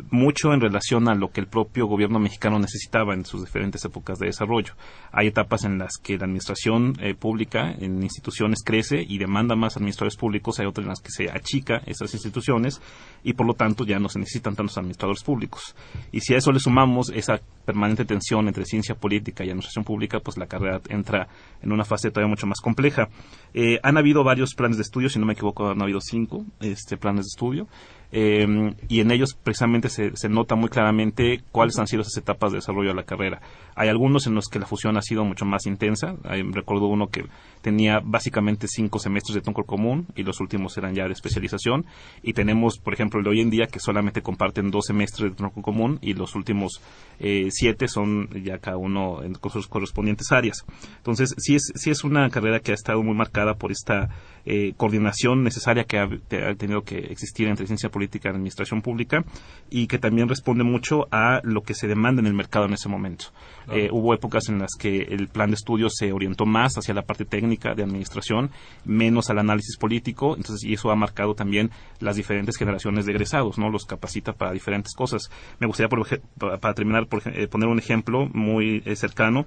mucho 0.10 0.54
en 0.54 0.62
relación 0.62 1.10
a 1.10 1.16
lo 1.16 1.32
que 1.32 1.42
el 1.42 1.48
propio 1.48 1.88
gobierno 1.88 2.20
mexicano 2.20 2.60
necesitaba 2.60 3.14
en 3.14 3.26
sus 3.26 3.44
diferentes 3.44 3.84
épocas 3.86 4.20
de 4.20 4.28
desarrollo. 4.28 4.74
Hay 5.12 5.28
etapas 5.28 5.64
en 5.66 5.78
las 5.78 5.98
que 5.98 6.18
la 6.18 6.26
administración 6.26 6.96
eh, 7.00 7.16
pública 7.16 7.72
en 7.72 8.02
instituciones 8.04 8.64
crece 8.64 9.04
y 9.08 9.18
demanda 9.18 9.56
más 9.56 9.78
administradores 9.78 10.18
públicos, 10.18 10.60
hay 10.60 10.66
otras 10.66 10.86
en 10.86 10.90
las 10.90 11.02
que 11.02 11.12
se 11.12 11.30
achica 11.30 11.82
esas 11.86 12.14
instituciones 12.14 12.82
y 13.24 13.34
por 13.34 13.48
lo 13.48 13.54
tanto 13.54 13.86
ya 13.86 14.00
no 14.00 14.10
se 14.10 14.20
necesitan 14.20 14.56
tantos 14.56 14.78
administradores 14.78 15.24
públicos. 15.24 15.76
Y 16.12 16.22
si 16.22 16.34
a 16.34 16.38
eso 16.38 16.52
le 16.52 16.60
sumamos 16.60 17.10
esa 17.10 17.40
permanente 17.66 18.06
tensión 18.06 18.48
entre 18.48 18.66
ciencia 18.66 18.96
política 18.96 19.44
y 19.44 19.50
administración 19.50 19.86
pública, 19.86 20.20
pues 20.20 20.38
la 20.38 20.48
carrera 20.48 20.82
entra 20.90 21.28
en 21.62 21.72
una 21.72 21.84
fase 21.84 22.10
todavía 22.10 22.30
mucho 22.30 22.48
más 22.48 22.62
compleja. 22.62 23.10
Eh, 23.54 23.80
han 23.84 23.98
habido 23.98 24.24
varios 24.24 24.54
planes 24.56 24.78
de 24.78 24.84
estudio, 24.84 25.10
si 25.10 25.20
no 25.20 25.26
me 25.26 25.34
equivoco, 25.34 25.70
han 25.70 25.82
habido 25.82 26.00
cinco 26.02 26.46
este, 26.60 26.98
planes 26.98 27.26
de 27.26 27.30
estudio. 27.30 27.68
Eh, 28.12 28.74
y 28.88 29.02
en 29.02 29.12
ellos 29.12 29.36
precisamente 29.36 29.90
se, 29.90 30.16
se, 30.16 30.30
nota 30.30 30.56
muy 30.56 30.70
claramente 30.70 31.42
cuáles 31.52 31.78
han 31.78 31.86
sido 31.86 32.02
esas 32.02 32.18
etapas 32.18 32.52
de 32.52 32.58
desarrollo 32.58 32.90
de 32.90 32.96
la 32.96 33.04
carrera. 33.04 33.40
Hay 33.76 33.88
algunos 33.88 34.26
en 34.26 34.36
los 34.36 34.48
que 34.48 34.60
la 34.60 34.66
fusión 34.66 34.98
ha 34.98 35.02
sido 35.02 35.24
mucho 35.24 35.46
más 35.46 35.66
intensa. 35.66 36.16
Recuerdo 36.52 36.88
uno 36.88 37.08
que 37.08 37.26
tenía 37.62 38.00
básicamente 38.04 38.68
cinco 38.68 39.00
semestres 39.00 39.36
de 39.36 39.42
tronco 39.42 39.64
común 39.64 40.08
y 40.16 40.24
los 40.24 40.40
últimos 40.40 40.78
eran 40.78 40.96
ya 40.96 41.06
de 41.06 41.14
especialización. 41.14 41.86
Y 42.24 42.34
tenemos, 42.34 42.80
por 42.80 42.94
ejemplo, 42.94 43.20
el 43.20 43.26
de 43.26 43.30
hoy 43.30 43.42
en 43.42 43.50
día 43.50 43.68
que 43.68 43.80
solamente 43.80 44.22
comparten 44.22 44.72
dos 44.72 44.86
semestres 44.88 45.30
de 45.30 45.36
tronco 45.36 45.62
común 45.62 46.00
y 46.02 46.14
los 46.14 46.36
últimos 46.36 46.82
eh, 47.20 47.50
siete 47.52 47.88
son 47.88 48.30
ya 48.44 48.58
cada 48.58 48.78
uno 48.78 49.24
en, 49.24 49.36
con 49.36 49.52
sus 49.52 49.68
correspondientes 49.68 50.32
áreas. 50.32 50.66
Entonces, 50.98 51.36
sí 51.38 51.56
es, 51.56 51.72
sí 51.76 51.90
es 51.92 52.04
una 52.04 52.30
carrera 52.30 52.60
que 52.60 52.72
ha 52.72 52.76
estado 52.76 53.04
muy 53.04 53.16
marcada 53.16 53.54
por 53.54 53.72
esta 53.72 54.10
eh, 54.46 54.74
coordinación 54.78 55.44
necesaria 55.44 55.84
que 55.84 56.00
ha, 56.00 56.04
ha, 56.04 56.56
tenido 56.56 56.82
que 56.82 56.98
existir 56.98 57.48
entre 57.48 57.68
ciencia 57.68 57.90
política 57.90 57.99
y 58.02 58.28
administración 58.28 58.82
pública 58.82 59.24
y 59.70 59.88
que 59.88 60.00
también 60.00 60.30
responde 60.30 60.64
mucho 60.64 61.08
a 61.12 61.42
lo 61.44 61.62
que 61.62 61.74
se 61.74 61.88
demanda 61.88 62.22
en 62.22 62.28
el 62.28 62.34
mercado 62.34 62.66
en 62.66 62.74
ese 62.74 62.90
momento. 62.90 63.26
Claro. 63.66 63.80
Eh, 63.80 63.90
hubo 63.92 64.14
épocas 64.14 64.50
en 64.50 64.60
las 64.60 64.72
que 64.78 65.02
el 65.02 65.28
plan 65.28 65.50
de 65.50 65.56
estudio 65.56 65.90
se 65.90 66.12
orientó 66.12 66.46
más 66.46 66.76
hacia 66.76 66.94
la 66.94 67.04
parte 67.04 67.26
técnica 67.26 67.76
de 67.76 67.84
administración, 67.84 68.52
menos 68.86 69.30
al 69.30 69.40
análisis 69.40 69.78
político, 69.78 70.36
entonces 70.36 70.64
y 70.64 70.74
eso 70.74 70.92
ha 70.92 70.96
marcado 70.96 71.36
también 71.36 71.72
las 72.00 72.16
diferentes 72.16 72.58
generaciones 72.58 73.06
de 73.06 73.12
egresados, 73.12 73.58
¿no? 73.58 73.70
Los 73.70 73.86
capacita 73.86 74.34
para 74.34 74.52
diferentes 74.52 74.94
cosas. 74.94 75.30
Me 75.60 75.68
gustaría, 75.68 75.90
por, 75.90 76.06
para, 76.38 76.58
para 76.58 76.74
terminar, 76.74 77.08
por, 77.08 77.22
eh, 77.28 77.48
poner 77.48 77.70
un 77.70 77.80
ejemplo 77.80 78.28
muy 78.34 78.82
eh, 78.86 78.96
cercano. 78.96 79.46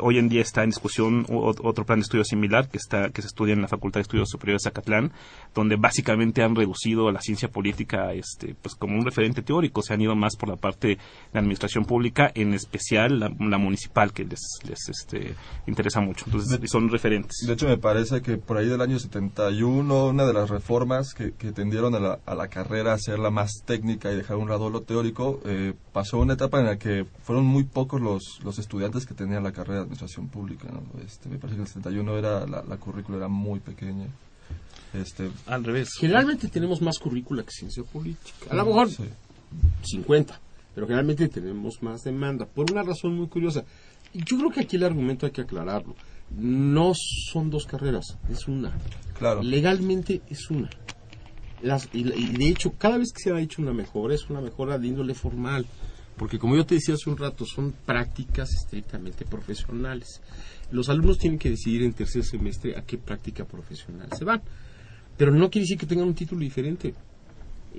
hoy 0.00 0.18
en 0.18 0.28
día 0.28 0.42
está 0.42 0.62
en 0.62 0.70
discusión 0.70 1.26
otro 1.28 1.84
plan 1.84 1.98
de 1.98 2.04
estudio 2.04 2.24
similar 2.24 2.68
que 2.68 2.78
está 2.78 3.10
que 3.10 3.22
se 3.22 3.28
estudia 3.28 3.54
en 3.54 3.62
la 3.62 3.68
Facultad 3.68 3.98
de 3.98 4.02
Estudios 4.02 4.28
Superiores 4.28 4.62
de 4.62 4.70
Zacatlán, 4.70 5.12
donde 5.54 5.76
básicamente 5.76 6.42
han 6.42 6.54
reducido 6.54 7.10
la 7.10 7.20
ciencia 7.20 7.48
política 7.48 7.75
este, 7.84 8.54
pues 8.60 8.74
como 8.74 8.96
un 8.96 9.04
referente 9.04 9.42
teórico, 9.42 9.82
se 9.82 9.94
han 9.94 10.00
ido 10.00 10.14
más 10.14 10.36
por 10.36 10.48
la 10.48 10.56
parte 10.56 10.98
de 11.32 11.38
administración 11.38 11.84
pública, 11.84 12.30
en 12.34 12.54
especial 12.54 13.20
la, 13.20 13.32
la 13.38 13.58
municipal, 13.58 14.12
que 14.12 14.24
les, 14.24 14.40
les 14.66 14.88
este, 14.88 15.34
interesa 15.66 16.00
mucho. 16.00 16.24
Entonces, 16.26 16.70
son 16.70 16.88
referentes. 16.88 17.46
De 17.46 17.52
hecho, 17.52 17.68
me 17.68 17.78
parece 17.78 18.22
que 18.22 18.36
por 18.36 18.56
ahí 18.56 18.66
del 18.66 18.80
año 18.80 18.98
71, 18.98 20.06
una 20.06 20.24
de 20.24 20.32
las 20.32 20.50
reformas 20.50 21.14
que, 21.14 21.32
que 21.32 21.52
tendieron 21.52 21.94
a 21.94 22.00
la, 22.00 22.18
a 22.24 22.34
la, 22.34 22.48
carrera 22.48 22.92
a 22.92 22.94
hacerla 22.94 23.30
más 23.30 23.62
técnica 23.64 24.12
y 24.12 24.16
dejar 24.16 24.36
un 24.36 24.48
lado 24.48 24.70
lo 24.70 24.82
teórico, 24.82 25.40
eh, 25.44 25.74
pasó 25.92 26.18
una 26.18 26.34
etapa 26.34 26.60
en 26.60 26.66
la 26.66 26.78
que 26.78 27.06
fueron 27.22 27.44
muy 27.44 27.64
pocos 27.64 28.00
los, 28.00 28.40
los 28.44 28.58
estudiantes 28.58 29.06
que 29.06 29.14
tenían 29.14 29.42
la 29.42 29.52
carrera 29.52 29.76
de 29.76 29.80
administración 29.82 30.28
pública. 30.28 30.68
¿no? 30.72 30.82
Este, 31.04 31.28
me 31.28 31.38
parece 31.38 31.56
que 31.56 31.62
en 31.62 31.66
el 31.66 31.68
71 31.68 32.18
era, 32.18 32.46
la, 32.46 32.62
la 32.62 32.76
currícula 32.76 33.18
era 33.18 33.28
muy 33.28 33.60
pequeña. 33.60 34.06
Este, 35.00 35.30
Al 35.46 35.64
revés. 35.64 35.90
Generalmente 35.98 36.48
tenemos 36.48 36.80
más 36.80 36.98
currícula 36.98 37.42
que 37.42 37.50
ciencia 37.50 37.82
política. 37.82 38.50
A 38.50 38.54
lo 38.54 38.66
mejor 38.66 38.90
sí. 38.90 39.04
50, 39.82 40.40
pero 40.74 40.86
generalmente 40.86 41.28
tenemos 41.28 41.82
más 41.82 42.02
demanda. 42.04 42.46
Por 42.46 42.70
una 42.70 42.82
razón 42.82 43.16
muy 43.16 43.28
curiosa. 43.28 43.64
Yo 44.14 44.38
creo 44.38 44.50
que 44.50 44.60
aquí 44.60 44.76
el 44.76 44.84
argumento 44.84 45.26
hay 45.26 45.32
que 45.32 45.42
aclararlo. 45.42 45.94
No 46.36 46.92
son 46.94 47.50
dos 47.50 47.66
carreras, 47.66 48.16
es 48.30 48.48
una. 48.48 48.72
Claro. 49.18 49.42
Legalmente 49.42 50.22
es 50.28 50.50
una. 50.50 50.70
Las, 51.62 51.88
y, 51.92 52.00
y, 52.00 52.36
de 52.36 52.48
hecho, 52.48 52.72
cada 52.76 52.98
vez 52.98 53.12
que 53.12 53.22
se 53.22 53.32
ha 53.32 53.40
hecho 53.40 53.62
una 53.62 53.72
mejora, 53.72 54.14
es 54.14 54.28
una 54.28 54.40
mejora 54.40 54.78
de 54.78 54.88
índole 54.88 55.14
formal. 55.14 55.66
Porque 56.16 56.38
como 56.38 56.56
yo 56.56 56.64
te 56.64 56.76
decía 56.76 56.94
hace 56.94 57.10
un 57.10 57.18
rato, 57.18 57.44
son 57.44 57.72
prácticas 57.84 58.50
estrictamente 58.54 59.24
profesionales. 59.24 60.22
Los 60.70 60.88
alumnos 60.88 61.18
tienen 61.18 61.38
que 61.38 61.50
decidir 61.50 61.82
en 61.82 61.92
tercer 61.92 62.24
semestre 62.24 62.76
a 62.76 62.82
qué 62.82 62.96
práctica 62.96 63.44
profesional 63.44 64.08
se 64.16 64.24
van. 64.24 64.42
Pero 65.16 65.32
no 65.32 65.50
quiere 65.50 65.64
decir 65.64 65.78
que 65.78 65.86
tengan 65.86 66.08
un 66.08 66.14
título 66.14 66.40
diferente. 66.40 66.94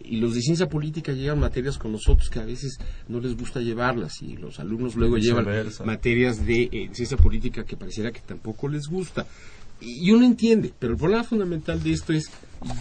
Y 0.04 0.18
los 0.18 0.36
de 0.36 0.42
ciencia 0.42 0.68
política 0.68 1.12
llevan 1.12 1.40
materias 1.40 1.78
con 1.78 1.92
nosotros 1.92 2.30
que 2.30 2.40
a 2.40 2.46
veces 2.46 2.78
no 3.08 3.20
les 3.20 3.36
gusta 3.36 3.60
llevarlas. 3.62 4.22
Y 4.22 4.38
los 4.38 4.60
alumnos 4.60 4.96
luego 4.96 5.18
llevan 5.18 5.46
materias 5.86 6.46
de 6.46 6.70
eh, 6.72 6.90
ciencia 6.94 7.18
política 7.18 7.64
que 7.64 7.76
pareciera 7.76 8.12
que 8.12 8.22
tampoco 8.22 8.68
les 8.68 8.88
gusta. 8.88 9.26
Y 9.80 10.10
uno 10.12 10.26
entiende, 10.26 10.74
pero 10.78 10.94
el 10.94 11.00
problema 11.00 11.24
fundamental 11.24 11.82
de 11.84 11.92
esto 11.92 12.12
es, 12.12 12.32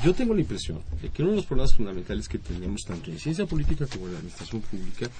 yo 0.02 0.14
tengo 0.14 0.32
la 0.32 0.40
impresión 0.40 0.80
de 1.02 1.10
que 1.10 1.22
uno 1.22 1.32
de 1.32 1.36
los 1.36 1.46
problemas 1.46 1.74
fundamentales 1.74 2.26
que 2.26 2.38
tenemos 2.38 2.82
tanto 2.86 3.10
en 3.10 3.18
ciencia 3.18 3.44
política 3.44 3.86
como 3.86 4.06
en 4.06 4.12
la 4.12 4.18
administración 4.18 4.62
pública 4.62 5.10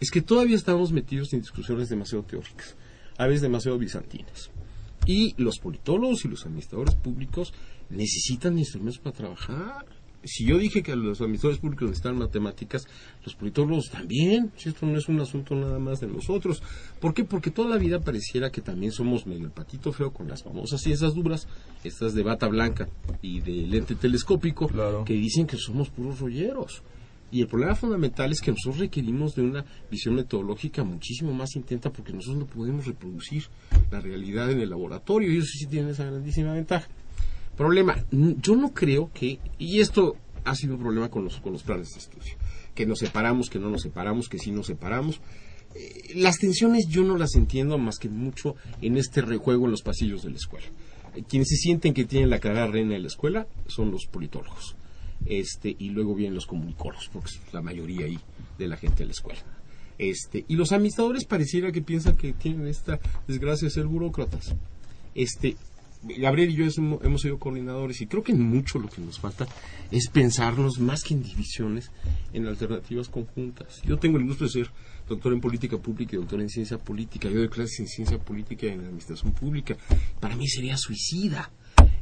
es 0.00 0.10
que 0.10 0.22
todavía 0.22 0.54
estamos 0.54 0.92
metidos 0.92 1.32
en 1.32 1.40
discusiones 1.40 1.88
demasiado 1.88 2.22
teóricas, 2.22 2.76
a 3.18 3.26
veces 3.26 3.42
demasiado 3.42 3.78
bizantinas. 3.78 4.50
Y 5.06 5.34
los 5.36 5.58
politólogos 5.58 6.24
y 6.24 6.28
los 6.28 6.46
administradores 6.46 6.94
públicos 6.94 7.52
necesitan 7.94 8.58
instrumentos 8.58 8.98
para 8.98 9.16
trabajar. 9.16 9.86
Si 10.26 10.46
yo 10.46 10.56
dije 10.56 10.82
que 10.82 10.96
los 10.96 11.20
administradores 11.20 11.60
públicos 11.60 11.88
necesitan 11.88 12.16
matemáticas, 12.16 12.86
los 13.24 13.34
politólogos 13.34 13.90
también. 13.90 14.52
Si 14.56 14.70
esto 14.70 14.86
no 14.86 14.96
es 14.96 15.08
un 15.08 15.20
asunto 15.20 15.54
nada 15.54 15.78
más 15.78 16.00
de 16.00 16.06
nosotros. 16.06 16.62
¿Por 16.98 17.12
qué? 17.12 17.24
Porque 17.24 17.50
toda 17.50 17.68
la 17.68 17.76
vida 17.76 18.00
pareciera 18.00 18.50
que 18.50 18.62
también 18.62 18.90
somos 18.90 19.26
medio 19.26 19.44
el 19.44 19.52
patito 19.52 19.92
feo 19.92 20.12
con 20.12 20.28
las 20.28 20.42
famosas 20.42 20.80
ciencias 20.80 21.14
duras, 21.14 21.46
estas 21.84 22.14
de 22.14 22.22
bata 22.22 22.48
blanca 22.48 22.88
y 23.20 23.40
de 23.40 23.66
lente 23.66 23.96
telescópico, 23.96 24.66
claro. 24.68 25.04
que 25.04 25.12
dicen 25.12 25.46
que 25.46 25.58
somos 25.58 25.90
puros 25.90 26.20
rolleros. 26.20 26.82
Y 27.30 27.40
el 27.40 27.48
problema 27.48 27.74
fundamental 27.74 28.30
es 28.30 28.40
que 28.40 28.52
nosotros 28.52 28.78
requerimos 28.78 29.34
de 29.34 29.42
una 29.42 29.64
visión 29.90 30.14
metodológica 30.14 30.84
muchísimo 30.84 31.32
más 31.32 31.56
intenta 31.56 31.90
porque 31.90 32.12
nosotros 32.12 32.38
no 32.38 32.46
podemos 32.46 32.86
reproducir 32.86 33.42
la 33.90 34.00
realidad 34.00 34.52
en 34.52 34.60
el 34.60 34.70
laboratorio 34.70 35.30
y 35.30 35.34
ellos 35.34 35.48
sí 35.50 35.66
tienen 35.66 35.90
esa 35.90 36.04
grandísima 36.04 36.52
ventaja. 36.52 36.88
Problema, 37.56 38.04
yo 38.10 38.56
no 38.56 38.72
creo 38.72 39.10
que, 39.12 39.38
y 39.58 39.80
esto 39.80 40.16
ha 40.44 40.54
sido 40.54 40.74
un 40.74 40.80
problema 40.80 41.10
con 41.10 41.24
los, 41.24 41.40
con 41.40 41.52
los 41.52 41.62
planes 41.62 41.92
de 41.92 42.00
estudio, 42.00 42.34
que 42.74 42.86
nos 42.86 42.98
separamos, 42.98 43.48
que 43.48 43.58
no 43.58 43.70
nos 43.70 43.82
separamos, 43.82 44.28
que 44.28 44.38
sí 44.38 44.50
nos 44.50 44.66
separamos. 44.66 45.20
Eh, 45.74 46.12
las 46.16 46.38
tensiones 46.38 46.86
yo 46.88 47.02
no 47.02 47.16
las 47.16 47.34
entiendo 47.34 47.78
más 47.78 47.98
que 47.98 48.08
mucho 48.08 48.56
en 48.80 48.96
este 48.96 49.22
rejuego 49.22 49.64
en 49.64 49.72
los 49.72 49.82
pasillos 49.82 50.22
de 50.22 50.30
la 50.30 50.36
escuela. 50.36 50.66
Eh, 51.14 51.22
quienes 51.28 51.48
se 51.48 51.56
sienten 51.56 51.94
que 51.94 52.04
tienen 52.04 52.30
la 52.30 52.40
cara 52.40 52.66
reina 52.66 52.94
de 52.94 53.00
la 53.00 53.08
escuela 53.08 53.46
son 53.66 53.90
los 53.90 54.06
politólogos 54.06 54.76
este 55.26 55.74
y 55.78 55.90
luego 55.90 56.14
vienen 56.14 56.34
los 56.34 56.46
comunicólogos, 56.46 57.08
porque 57.12 57.28
es 57.28 57.52
la 57.52 57.62
mayoría 57.62 58.06
ahí 58.06 58.18
de 58.58 58.68
la 58.68 58.76
gente 58.76 58.98
de 58.98 59.06
la 59.06 59.12
escuela. 59.12 59.40
Este, 59.98 60.44
y 60.48 60.56
los 60.56 60.72
administradores 60.72 61.24
pareciera 61.24 61.72
que 61.72 61.82
piensan 61.82 62.16
que 62.16 62.32
tienen 62.32 62.66
esta 62.66 62.98
desgracia 63.26 63.68
de 63.68 63.74
ser 63.74 63.86
burócratas. 63.86 64.54
Este, 65.14 65.56
Gabriel 66.18 66.50
y 66.50 66.54
yo 66.54 66.64
hemos 67.02 67.22
sido 67.22 67.38
coordinadores 67.38 68.00
y 68.00 68.06
creo 68.06 68.22
que 68.22 68.34
mucho 68.34 68.78
lo 68.78 68.88
que 68.88 69.00
nos 69.00 69.18
falta 69.18 69.46
es 69.90 70.08
pensarnos 70.08 70.78
más 70.78 71.02
que 71.02 71.14
en 71.14 71.22
divisiones, 71.22 71.90
en 72.32 72.46
alternativas 72.46 73.08
conjuntas. 73.08 73.80
Yo 73.82 73.98
tengo 73.98 74.18
el 74.18 74.24
gusto 74.24 74.44
de 74.44 74.50
ser 74.50 74.70
doctor 75.08 75.32
en 75.32 75.40
política 75.40 75.78
pública 75.78 76.16
y 76.16 76.18
doctor 76.18 76.40
en 76.40 76.48
ciencia 76.48 76.78
política. 76.78 77.28
Yo 77.28 77.38
doy 77.38 77.48
clases 77.48 77.80
en 77.80 77.88
ciencia 77.88 78.18
política 78.18 78.66
y 78.66 78.70
en 78.70 78.80
administración 78.80 79.32
pública. 79.32 79.76
Para 80.20 80.36
mí 80.36 80.46
sería 80.48 80.76
suicida 80.76 81.50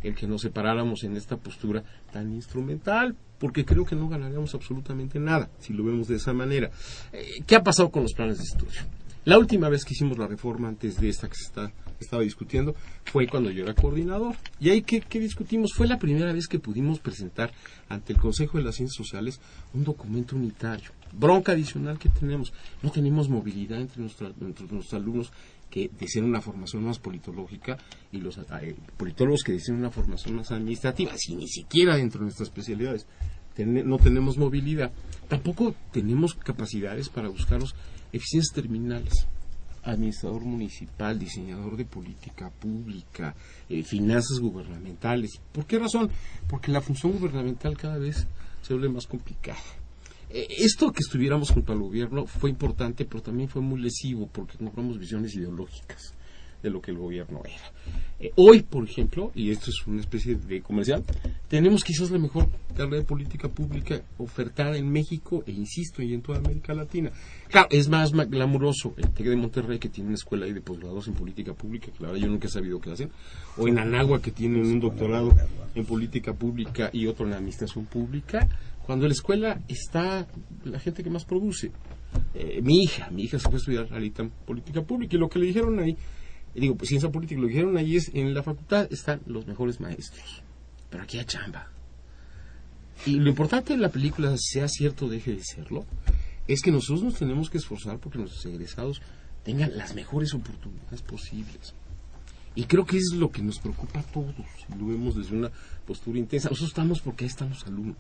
el 0.03 0.15
que 0.15 0.27
nos 0.27 0.43
separáramos 0.43 1.05
en 1.05 1.17
esta 1.17 1.37
postura 1.37 1.85
tan 2.13 2.33
instrumental, 2.33 3.17
porque 3.39 3.65
creo 3.65 3.85
que 3.85 3.97
no 3.97 4.09
ganaríamos 4.09 4.55
absolutamente 4.55 5.19
nada 5.19 5.51
si 5.59 5.73
lo 5.73 5.85
vemos 5.85 6.09
de 6.09 6.17
esa 6.17 6.33
manera. 6.33 6.71
Eh, 7.13 7.43
¿Qué 7.47 7.57
ha 7.57 7.63
pasado 7.63 7.91
con 7.91 8.03
los 8.03 8.13
planes 8.13 8.39
de 8.39 8.45
estudio? 8.45 8.81
La 9.25 9.39
última 9.39 9.69
vez 9.69 9.85
que 9.85 9.95
hicimos 9.95 10.19
la 10.19 10.27
reforma 10.27 10.67
antes 10.67 11.01
de 11.01 11.09
esta 11.09 11.29
que 11.29 11.37
se 11.37 11.45
está, 11.45 11.73
estaba 12.01 12.25
discutiendo 12.25 12.75
fue 13.05 13.29
cuando 13.29 13.53
yo 13.53 13.63
era 13.63 13.73
coordinador. 13.73 14.35
Y 14.59 14.71
ahí 14.71 14.83
que, 14.83 15.01
que, 15.01 15.21
discutimos 15.21 15.75
fue 15.75 15.87
la 15.87 16.01
primera 16.01 16.33
vez 16.33 16.49
que 16.49 16.59
pudimos 16.59 16.99
presentar 16.99 17.53
ante 17.89 18.13
el 18.13 18.19
Consejo 18.19 18.59
de 18.59 18.65
las 18.65 18.75
Ciencias 18.75 18.97
Sociales 18.97 19.41
un 19.75 19.85
documento 19.85 20.35
unitario. 20.35 20.91
Bronca 21.13 21.53
adicional 21.53 22.01
que 22.01 22.09
tenemos. 22.09 22.53
No 22.83 22.91
tenemos 22.91 23.29
movilidad 23.29 23.81
entre, 23.81 24.03
entre 24.03 24.67
nuestros 24.67 24.95
alumnos 24.95 25.33
que 25.71 25.89
desean 26.01 26.25
una 26.25 26.41
formación 26.41 26.83
más 26.83 26.99
politológica 26.99 27.79
y 28.11 28.19
los 28.19 28.39
eh, 28.39 28.75
politólogos 28.97 29.45
que 29.45 29.53
desean 29.53 29.79
una 29.79 29.91
formación 29.91 30.35
más 30.35 30.51
administrativa, 30.51 31.13
si 31.17 31.37
ni 31.37 31.47
siquiera 31.47 31.97
dentro 31.97 32.19
de 32.19 32.25
nuestras 32.25 32.49
especialidades 32.49 33.07
no 33.59 33.99
tenemos 33.99 34.39
movilidad, 34.39 34.93
tampoco 35.29 35.75
tenemos 35.93 36.35
capacidades 36.35 37.09
para 37.09 37.29
buscarlos 37.29 37.75
eficiencias 38.13 38.55
terminales. 38.55 39.27
Administrador 39.85 40.43
municipal, 40.45 41.19
diseñador 41.19 41.77
de 41.77 41.85
política 41.85 42.51
pública, 42.51 43.35
eh, 43.69 43.83
finanzas 43.83 44.39
gubernamentales. 44.39 45.41
¿Por 45.51 45.67
qué 45.67 45.79
razón? 45.81 46.09
Porque 46.49 46.71
la 46.71 46.81
función 46.81 47.13
gubernamental 47.13 47.77
cada 47.77 47.99
vez 47.99 48.27
se 48.63 48.75
vuelve 48.75 48.91
más 48.91 49.09
complicada. 49.09 49.59
Eh, 50.31 50.47
esto 50.59 50.93
que 50.93 51.01
estuviéramos 51.01 51.51
junto 51.51 51.73
al 51.73 51.81
gobierno 51.81 52.27
fue 52.27 52.51
importante, 52.51 53.05
pero 53.05 53.23
también 53.23 53.49
fue 53.49 53.61
muy 53.61 53.81
lesivo 53.81 54.29
porque 54.29 54.57
compramos 54.57 54.99
visiones 55.01 55.35
ideológicas 55.35 56.15
de 56.63 56.71
lo 56.71 56.81
que 56.81 56.91
el 56.91 56.99
gobierno 56.99 57.43
era. 57.45 57.73
Eh, 58.23 58.31
hoy, 58.37 58.63
por 58.63 58.85
ejemplo, 58.85 59.33
y 59.35 59.51
esto 59.51 59.71
es 59.71 59.85
una 59.87 60.01
especie 60.01 60.37
de 60.37 60.63
comercial, 60.63 61.03
tenemos 61.49 61.83
quizás 61.83 62.11
la 62.13 62.19
mejor 62.19 62.49
carrera 62.77 62.99
de 62.99 63.03
política 63.03 63.49
pública 63.49 64.01
ofertada 64.19 64.77
en 64.77 64.89
México 64.91 65.43
e, 65.45 65.51
insisto, 65.51 66.03
y 66.03 66.15
en 66.15 66.23
toda 66.23 66.39
América 66.39 66.73
Latina. 66.73 67.11
Claro, 67.49 67.67
es 67.71 67.89
más 67.89 68.13
glamuroso 68.13 68.95
el 68.97 69.11
TEC 69.11 69.27
de 69.27 69.37
Monterrey, 69.37 69.79
que 69.81 69.89
tiene 69.89 70.09
una 70.09 70.15
escuela 70.15 70.47
ahí 70.47 70.53
de 70.53 70.61
posgrados 70.61 71.09
en 71.09 71.15
política 71.15 71.53
pública, 71.53 71.87
que 71.91 72.01
la 72.01 72.13
verdad 72.13 72.23
yo 72.23 72.29
nunca 72.29 72.47
he 72.47 72.51
sabido 72.51 72.81
qué 72.81 72.93
hacen, 72.93 73.11
o 73.57 73.67
en 73.67 73.81
Anagua, 73.81 74.23
que 74.23 74.31
tienen 74.31 74.67
un 74.67 74.79
doctorado 74.79 75.35
en 75.75 75.85
política 75.85 76.33
pública 76.33 76.91
y 76.93 77.09
otro 77.09 77.27
en 77.27 77.33
administración 77.33 77.87
pública, 77.87 78.49
cuando 78.87 79.07
la 79.07 79.13
escuela 79.13 79.61
está 79.67 80.29
la 80.65 80.79
gente 80.79 81.03
que 81.03 81.11
más 81.11 81.25
produce. 81.25 81.73
Eh, 82.35 82.61
mi 82.63 82.83
hija, 82.83 83.11
mi 83.11 83.25
hija 83.25 83.39
se 83.39 83.45
fue 83.45 83.55
a 83.55 83.57
estudiar 83.57 83.89
ahorita 83.91 84.23
en 84.23 84.31
política 84.31 84.83
pública 84.83 85.17
y 85.17 85.19
lo 85.19 85.29
que 85.29 85.39
le 85.39 85.47
dijeron 85.47 85.79
ahí 85.81 85.97
digo, 86.61 86.77
pues 86.77 86.89
ciencia 86.89 87.11
política, 87.11 87.41
lo 87.41 87.47
dijeron 87.47 87.77
allí 87.77 87.97
es, 87.97 88.11
en 88.15 88.35
la 88.35 88.43
facultad 88.43 88.87
están 88.93 89.21
los 89.27 89.47
mejores 89.47 89.81
maestros, 89.81 90.43
pero 90.91 91.03
aquí 91.05 91.19
hay 91.19 91.25
chamba. 91.25 91.69
Y 93.07 93.17
lo 93.17 93.29
importante 93.29 93.73
de 93.73 93.79
la 93.79 93.89
película, 93.89 94.35
sea 94.39 94.69
cierto 94.69 95.07
o 95.07 95.09
deje 95.09 95.35
de 95.35 95.43
serlo, 95.43 95.85
es 96.47 96.63
que 96.63 96.71
nosotros 96.71 97.03
nos 97.03 97.15
tenemos 97.15 97.51
que 97.51 97.59
esforzar 97.59 97.99
porque 97.99 98.19
nuestros 98.19 98.45
egresados 98.47 99.01
tengan 99.45 99.77
las 99.77 99.95
mejores 99.95 100.35
oportunidades 100.35 101.03
posibles. 101.03 101.75
Y 102.55 102.65
creo 102.65 102.85
que 102.85 102.99
es 102.99 103.13
lo 103.15 103.31
que 103.31 103.43
nos 103.43 103.59
preocupa 103.59 104.01
a 104.01 104.03
todos, 104.03 104.35
lo 104.79 104.87
vemos 104.87 105.17
desde 105.17 105.35
una 105.35 105.51
postura 105.87 106.19
intensa. 106.19 106.51
Nosotros 106.51 106.71
estamos 106.71 107.01
porque 107.01 107.25
ahí 107.25 107.31
están 107.31 107.49
los 107.49 107.67
alumnos. 107.67 107.97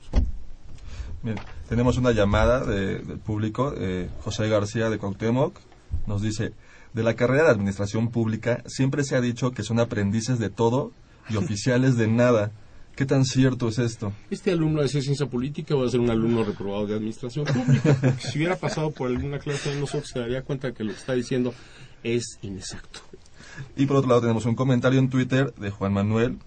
Bien, 1.22 1.36
tenemos 1.68 1.96
una 1.96 2.12
llamada 2.12 2.64
del 2.64 3.18
público, 3.18 3.74
eh, 3.76 4.10
José 4.20 4.48
García 4.48 4.90
de 4.90 4.98
Cuauhtémoc, 4.98 5.58
nos 6.06 6.20
dice, 6.20 6.52
de 6.92 7.02
la 7.02 7.14
carrera 7.14 7.44
de 7.44 7.50
administración 7.50 8.10
pública 8.10 8.62
siempre 8.66 9.04
se 9.04 9.16
ha 9.16 9.20
dicho 9.20 9.52
que 9.52 9.62
son 9.62 9.80
aprendices 9.80 10.38
de 10.38 10.50
todo 10.50 10.92
y 11.28 11.36
oficiales 11.36 11.96
de 11.96 12.08
nada. 12.08 12.52
¿Qué 12.94 13.06
tan 13.06 13.24
cierto 13.24 13.68
es 13.68 13.78
esto? 13.78 14.12
Este 14.30 14.52
alumno 14.52 14.82
de 14.82 14.88
ciencia 14.88 15.24
política 15.24 15.74
va 15.74 15.86
a 15.86 15.88
ser 15.88 16.00
un 16.00 16.10
alumno 16.10 16.44
reprobado 16.44 16.86
de 16.86 16.94
administración 16.94 17.46
pública. 17.46 17.96
si 18.18 18.38
hubiera 18.38 18.56
pasado 18.56 18.90
por 18.90 19.08
alguna 19.08 19.38
clase 19.38 19.70
de 19.70 19.80
nosotros, 19.80 20.10
se 20.10 20.18
daría 20.18 20.42
cuenta 20.42 20.72
que 20.72 20.84
lo 20.84 20.92
que 20.92 20.98
está 20.98 21.14
diciendo 21.14 21.54
es 22.02 22.38
inexacto. 22.42 23.00
Y 23.76 23.86
por 23.86 23.96
otro 23.96 24.10
lado 24.10 24.20
tenemos 24.20 24.44
un 24.44 24.54
comentario 24.54 24.98
en 24.98 25.08
Twitter 25.08 25.54
de 25.54 25.70
Juan 25.70 25.94
Manuel 25.94 26.38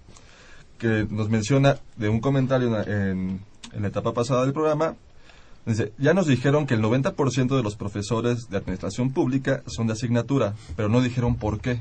que 0.77 1.08
nos 1.10 1.29
menciona 1.29 1.79
de 1.95 2.10
un 2.10 2.19
comentario 2.19 2.79
en 2.88 3.39
la 3.73 3.88
etapa 3.88 4.13
pasada 4.13 4.43
del 4.43 4.53
programa 4.53 4.95
Ya 5.97 6.13
nos 6.13 6.28
dijeron 6.28 6.67
que 6.67 6.75
el 6.75 6.82
90% 6.82 7.56
de 7.56 7.63
los 7.63 7.75
profesores 7.75 8.49
de 8.49 8.58
administración 8.58 9.12
pública 9.12 9.63
son 9.65 9.88
de 9.88 9.93
asignatura, 9.93 10.54
pero 10.75 10.89
no 10.89 11.01
dijeron 11.01 11.38
por 11.38 11.60
qué. 11.60 11.80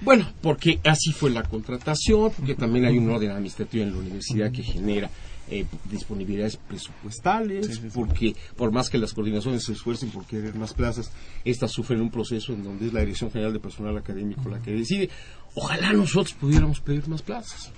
Bueno, 0.00 0.26
porque 0.42 0.80
así 0.84 1.12
fue 1.12 1.30
la 1.30 1.42
contratación, 1.42 2.30
porque 2.36 2.54
también 2.54 2.86
hay 2.86 2.98
un 2.98 3.10
orden 3.10 3.30
administrativo 3.30 3.82
en 3.84 3.92
la 3.92 3.98
universidad 3.98 4.50
que 4.50 4.62
genera 4.62 5.10
eh, 5.48 5.64
disponibilidades 5.90 6.56
presupuestales, 6.56 7.80
porque 7.94 8.34
por 8.56 8.72
más 8.72 8.90
que 8.90 8.98
las 8.98 9.12
coordinaciones 9.12 9.64
se 9.64 9.72
esfuercen 9.72 10.10
por 10.10 10.24
querer 10.26 10.54
más 10.56 10.74
plazas, 10.74 11.10
estas 11.44 11.70
sufren 11.72 12.00
un 12.00 12.10
proceso 12.10 12.52
en 12.52 12.64
donde 12.64 12.86
es 12.86 12.92
la 12.92 13.00
Dirección 13.00 13.30
General 13.30 13.52
de 13.52 13.60
Personal 13.60 13.96
Académico 13.96 14.48
la 14.48 14.60
que 14.60 14.72
decide. 14.72 15.08
Ojalá 15.54 15.92
nosotros 15.92 16.34
pudiéramos 16.34 16.80
pedir 16.80 17.08
más 17.08 17.22
plazas. 17.22 17.72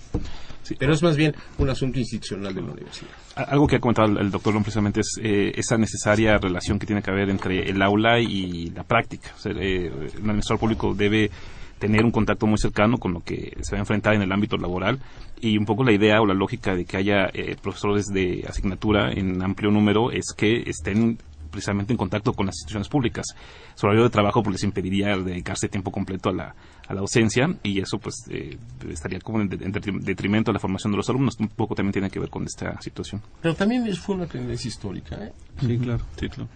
pero 0.78 0.92
es 0.92 1.02
más 1.02 1.16
bien 1.16 1.34
un 1.58 1.70
asunto 1.70 1.98
institucional 1.98 2.54
de 2.54 2.60
la 2.60 2.72
universidad. 2.72 3.10
Algo 3.36 3.66
que 3.66 3.76
ha 3.76 3.80
comentado 3.80 4.18
el 4.18 4.30
doctor 4.30 4.52
Ron 4.52 4.62
precisamente 4.62 5.00
es 5.00 5.18
eh, 5.22 5.52
esa 5.54 5.76
necesaria 5.76 6.38
relación 6.38 6.78
que 6.78 6.86
tiene 6.86 7.02
que 7.02 7.10
haber 7.10 7.30
entre 7.30 7.68
el 7.70 7.80
aula 7.80 8.18
y 8.18 8.70
la 8.70 8.82
práctica. 8.82 9.30
O 9.36 9.40
sea, 9.40 9.52
eh, 9.52 9.86
el 9.86 10.22
administrador 10.22 10.58
público 10.58 10.94
debe 10.94 11.30
tener 11.78 12.04
un 12.04 12.10
contacto 12.10 12.46
muy 12.46 12.58
cercano 12.58 12.98
con 12.98 13.12
lo 13.12 13.20
que 13.20 13.56
se 13.60 13.72
va 13.72 13.78
a 13.78 13.80
enfrentar 13.80 14.14
en 14.14 14.22
el 14.22 14.32
ámbito 14.32 14.56
laboral 14.56 14.98
y 15.40 15.56
un 15.56 15.64
poco 15.64 15.84
la 15.84 15.92
idea 15.92 16.20
o 16.20 16.26
la 16.26 16.34
lógica 16.34 16.74
de 16.74 16.84
que 16.84 16.96
haya 16.96 17.28
eh, 17.32 17.56
profesores 17.60 18.06
de 18.06 18.44
asignatura 18.48 19.12
en 19.12 19.42
amplio 19.42 19.70
número 19.70 20.10
es 20.10 20.32
que 20.36 20.62
estén 20.66 21.18
precisamente 21.48 21.92
en 21.92 21.96
contacto 21.96 22.32
con 22.32 22.46
las 22.46 22.56
instituciones 22.56 22.88
públicas. 22.88 23.26
Su 23.74 23.86
horario 23.86 24.04
de 24.04 24.10
trabajo 24.10 24.42
pues, 24.42 24.54
les 24.54 24.64
impediría 24.64 25.16
dedicarse 25.16 25.68
tiempo 25.68 25.90
completo 25.90 26.28
a 26.28 26.32
la, 26.32 26.54
a 26.86 26.94
la 26.94 27.00
docencia 27.00 27.48
y 27.62 27.80
eso 27.80 27.98
pues 27.98 28.14
eh, 28.30 28.56
estaría 28.90 29.18
como 29.20 29.40
en, 29.40 29.48
detrimento 29.48 30.50
de 30.50 30.54
la 30.54 30.60
formación 30.60 30.92
de 30.92 30.98
los 30.98 31.08
alumnos. 31.08 31.36
Un 31.38 31.48
poco 31.48 31.74
también 31.74 31.92
tiene 31.92 32.10
que 32.10 32.20
ver 32.20 32.30
con 32.30 32.44
esta 32.44 32.80
situación. 32.80 33.22
Pero 33.40 33.54
también 33.54 33.94
fue 33.96 34.16
una 34.16 34.26
tendencia 34.26 34.68
histórica. 34.68 35.16
¿eh? 35.16 35.32
Sí, 35.60 35.78
claro. 35.78 36.04
Sí, 36.16 36.28
claro. 36.28 36.48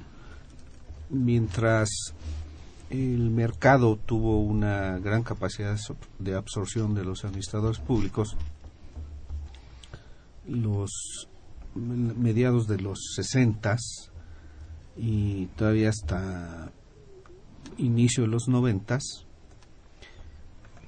Mientras 1.11 1.89
el 2.93 3.31
mercado 3.31 3.97
tuvo 3.97 4.43
una 4.43 4.99
gran 4.99 5.23
capacidad 5.23 5.79
de 6.19 6.35
absorción 6.35 6.95
de 6.95 7.05
los 7.05 7.25
administradores 7.25 7.79
públicos, 7.79 8.37
los 10.47 11.27
mediados 11.75 12.67
de 12.67 12.79
los 12.81 13.15
sesentas 13.17 14.11
y 14.95 15.47
todavía 15.57 15.89
hasta 15.89 16.71
inicio 17.79 18.25
de 18.25 18.29
los 18.29 18.49
noventas, 18.49 19.25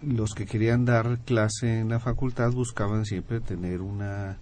los 0.02 0.34
que 0.34 0.44
querían 0.44 0.84
dar 0.84 1.20
clase 1.20 1.78
en 1.78 1.88
la 1.88 2.00
facultad 2.00 2.52
buscaban 2.52 3.06
siempre 3.06 3.40
tener 3.40 3.80
una, 3.80 4.36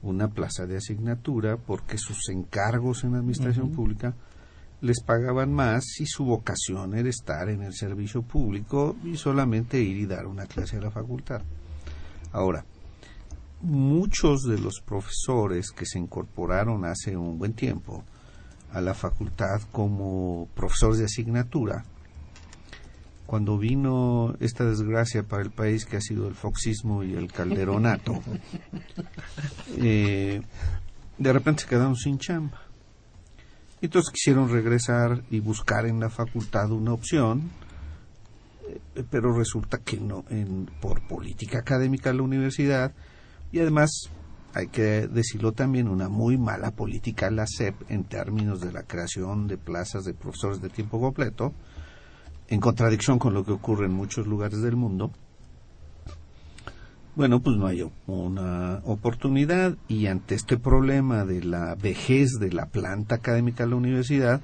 una 0.00 0.28
plaza 0.28 0.64
de 0.64 0.78
asignatura 0.78 1.58
porque 1.58 1.98
sus 1.98 2.30
encargos 2.30 3.04
en 3.04 3.12
la 3.12 3.18
administración 3.18 3.70
pública 3.70 4.14
les 4.82 5.00
pagaban 5.00 5.54
más 5.54 6.00
y 6.00 6.06
su 6.06 6.24
vocación 6.24 6.94
era 6.94 7.08
estar 7.08 7.48
en 7.48 7.62
el 7.62 7.72
servicio 7.72 8.22
público 8.22 8.96
y 9.04 9.16
solamente 9.16 9.80
ir 9.80 9.96
y 9.96 10.06
dar 10.06 10.26
una 10.26 10.46
clase 10.46 10.76
a 10.76 10.80
la 10.80 10.90
facultad. 10.90 11.40
Ahora, 12.32 12.64
muchos 13.60 14.42
de 14.42 14.58
los 14.58 14.80
profesores 14.84 15.70
que 15.70 15.86
se 15.86 16.00
incorporaron 16.00 16.84
hace 16.84 17.16
un 17.16 17.38
buen 17.38 17.52
tiempo 17.52 18.02
a 18.72 18.80
la 18.80 18.94
facultad 18.94 19.62
como 19.70 20.48
profesores 20.56 20.98
de 20.98 21.04
asignatura, 21.04 21.84
cuando 23.24 23.58
vino 23.58 24.34
esta 24.40 24.64
desgracia 24.64 25.22
para 25.22 25.44
el 25.44 25.52
país 25.52 25.86
que 25.86 25.96
ha 25.96 26.00
sido 26.00 26.26
el 26.26 26.34
foxismo 26.34 27.04
y 27.04 27.14
el 27.14 27.30
calderonato, 27.30 28.20
eh, 29.78 30.42
de 31.18 31.32
repente 31.32 31.62
se 31.62 31.68
quedaron 31.68 31.94
sin 31.94 32.18
chamba. 32.18 32.71
Entonces 33.82 34.12
quisieron 34.12 34.48
regresar 34.48 35.24
y 35.28 35.40
buscar 35.40 35.86
en 35.86 35.98
la 35.98 36.08
facultad 36.08 36.70
una 36.70 36.92
opción, 36.92 37.50
eh, 38.94 39.02
pero 39.10 39.36
resulta 39.36 39.78
que 39.78 39.98
no, 39.98 40.24
en, 40.30 40.70
por 40.80 41.06
política 41.08 41.58
académica 41.58 42.12
la 42.12 42.22
universidad, 42.22 42.94
y 43.50 43.58
además 43.58 44.08
hay 44.54 44.68
que 44.68 45.08
decirlo 45.08 45.50
también, 45.50 45.88
una 45.88 46.08
muy 46.08 46.38
mala 46.38 46.70
política 46.70 47.28
la 47.32 47.44
SEP 47.46 47.74
en 47.90 48.04
términos 48.04 48.60
de 48.60 48.70
la 48.70 48.84
creación 48.84 49.48
de 49.48 49.58
plazas 49.58 50.04
de 50.04 50.14
profesores 50.14 50.62
de 50.62 50.68
tiempo 50.68 51.00
completo, 51.00 51.52
en 52.48 52.60
contradicción 52.60 53.18
con 53.18 53.34
lo 53.34 53.44
que 53.44 53.52
ocurre 53.52 53.86
en 53.86 53.94
muchos 53.94 54.28
lugares 54.28 54.62
del 54.62 54.76
mundo. 54.76 55.10
Bueno, 57.14 57.40
pues 57.42 57.58
no 57.58 57.66
hay 57.66 57.86
una 58.06 58.80
oportunidad 58.84 59.76
y 59.86 60.06
ante 60.06 60.34
este 60.34 60.56
problema 60.56 61.26
de 61.26 61.44
la 61.44 61.74
vejez 61.74 62.38
de 62.40 62.50
la 62.50 62.66
planta 62.66 63.16
académica 63.16 63.64
de 63.64 63.70
la 63.70 63.76
universidad, 63.76 64.40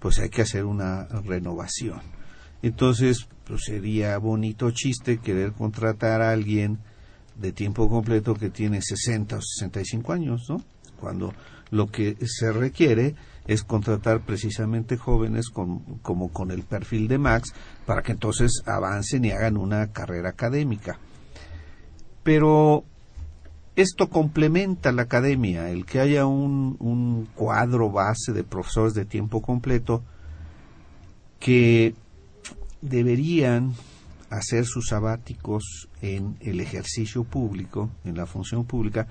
pues 0.00 0.18
hay 0.18 0.28
que 0.28 0.42
hacer 0.42 0.66
una 0.66 1.06
renovación. 1.24 2.00
Entonces, 2.60 3.26
pues 3.46 3.62
sería 3.64 4.18
bonito 4.18 4.70
chiste 4.70 5.16
querer 5.16 5.52
contratar 5.52 6.20
a 6.20 6.32
alguien 6.32 6.78
de 7.36 7.52
tiempo 7.52 7.88
completo 7.88 8.34
que 8.34 8.50
tiene 8.50 8.82
60 8.82 9.36
o 9.38 9.40
65 9.40 10.12
años, 10.12 10.42
¿no? 10.50 10.62
Cuando 11.00 11.32
lo 11.70 11.86
que 11.86 12.18
se 12.26 12.52
requiere 12.52 13.14
es 13.46 13.62
contratar 13.62 14.26
precisamente 14.26 14.98
jóvenes 14.98 15.48
como 15.48 16.32
con 16.34 16.50
el 16.50 16.64
perfil 16.64 17.08
de 17.08 17.16
Max 17.16 17.54
para 17.86 18.02
que 18.02 18.12
entonces 18.12 18.62
avancen 18.66 19.24
y 19.24 19.30
hagan 19.30 19.56
una 19.56 19.86
carrera 19.90 20.28
académica. 20.28 20.98
Pero 22.22 22.84
esto 23.76 24.08
complementa 24.10 24.92
la 24.92 25.02
academia, 25.02 25.70
el 25.70 25.86
que 25.86 26.00
haya 26.00 26.26
un, 26.26 26.76
un 26.80 27.28
cuadro 27.34 27.90
base 27.90 28.32
de 28.32 28.44
profesores 28.44 28.94
de 28.94 29.04
tiempo 29.04 29.40
completo 29.40 30.02
que 31.38 31.94
deberían 32.82 33.74
hacer 34.28 34.64
sus 34.64 34.88
sabáticos 34.88 35.88
en 36.02 36.36
el 36.40 36.60
ejercicio 36.60 37.24
público, 37.24 37.90
en 38.04 38.16
la 38.16 38.26
función 38.26 38.64
pública, 38.64 39.08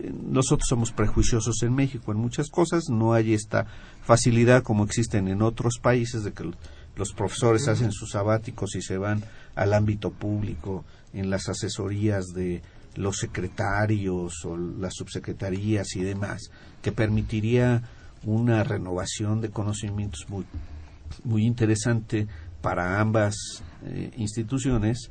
nosotros 0.00 0.66
somos 0.68 0.92
prejuiciosos 0.92 1.62
en 1.62 1.74
México 1.74 2.12
en 2.12 2.18
muchas 2.18 2.48
cosas, 2.48 2.84
no 2.88 3.12
hay 3.12 3.34
esta 3.34 3.66
facilidad 4.02 4.62
como 4.62 4.84
existen 4.84 5.28
en 5.28 5.42
otros 5.42 5.78
países 5.80 6.24
de 6.24 6.32
que 6.32 6.50
los 6.96 7.12
profesores 7.12 7.68
hacen 7.68 7.92
sus 7.92 8.10
sabáticos 8.10 8.74
y 8.74 8.82
se 8.82 8.98
van 8.98 9.22
al 9.54 9.74
ámbito 9.74 10.10
público 10.10 10.84
en 11.12 11.30
las 11.30 11.48
asesorías 11.48 12.26
de 12.34 12.62
los 12.96 13.16
secretarios 13.18 14.44
o 14.44 14.56
las 14.56 14.94
subsecretarías 14.94 15.96
y 15.96 16.02
demás, 16.02 16.50
que 16.82 16.92
permitiría 16.92 17.82
una 18.24 18.62
renovación 18.64 19.40
de 19.40 19.50
conocimientos 19.50 20.26
muy, 20.28 20.44
muy 21.24 21.44
interesante 21.44 22.26
para 22.60 23.00
ambas 23.00 23.34
eh, 23.84 24.10
instituciones, 24.16 25.10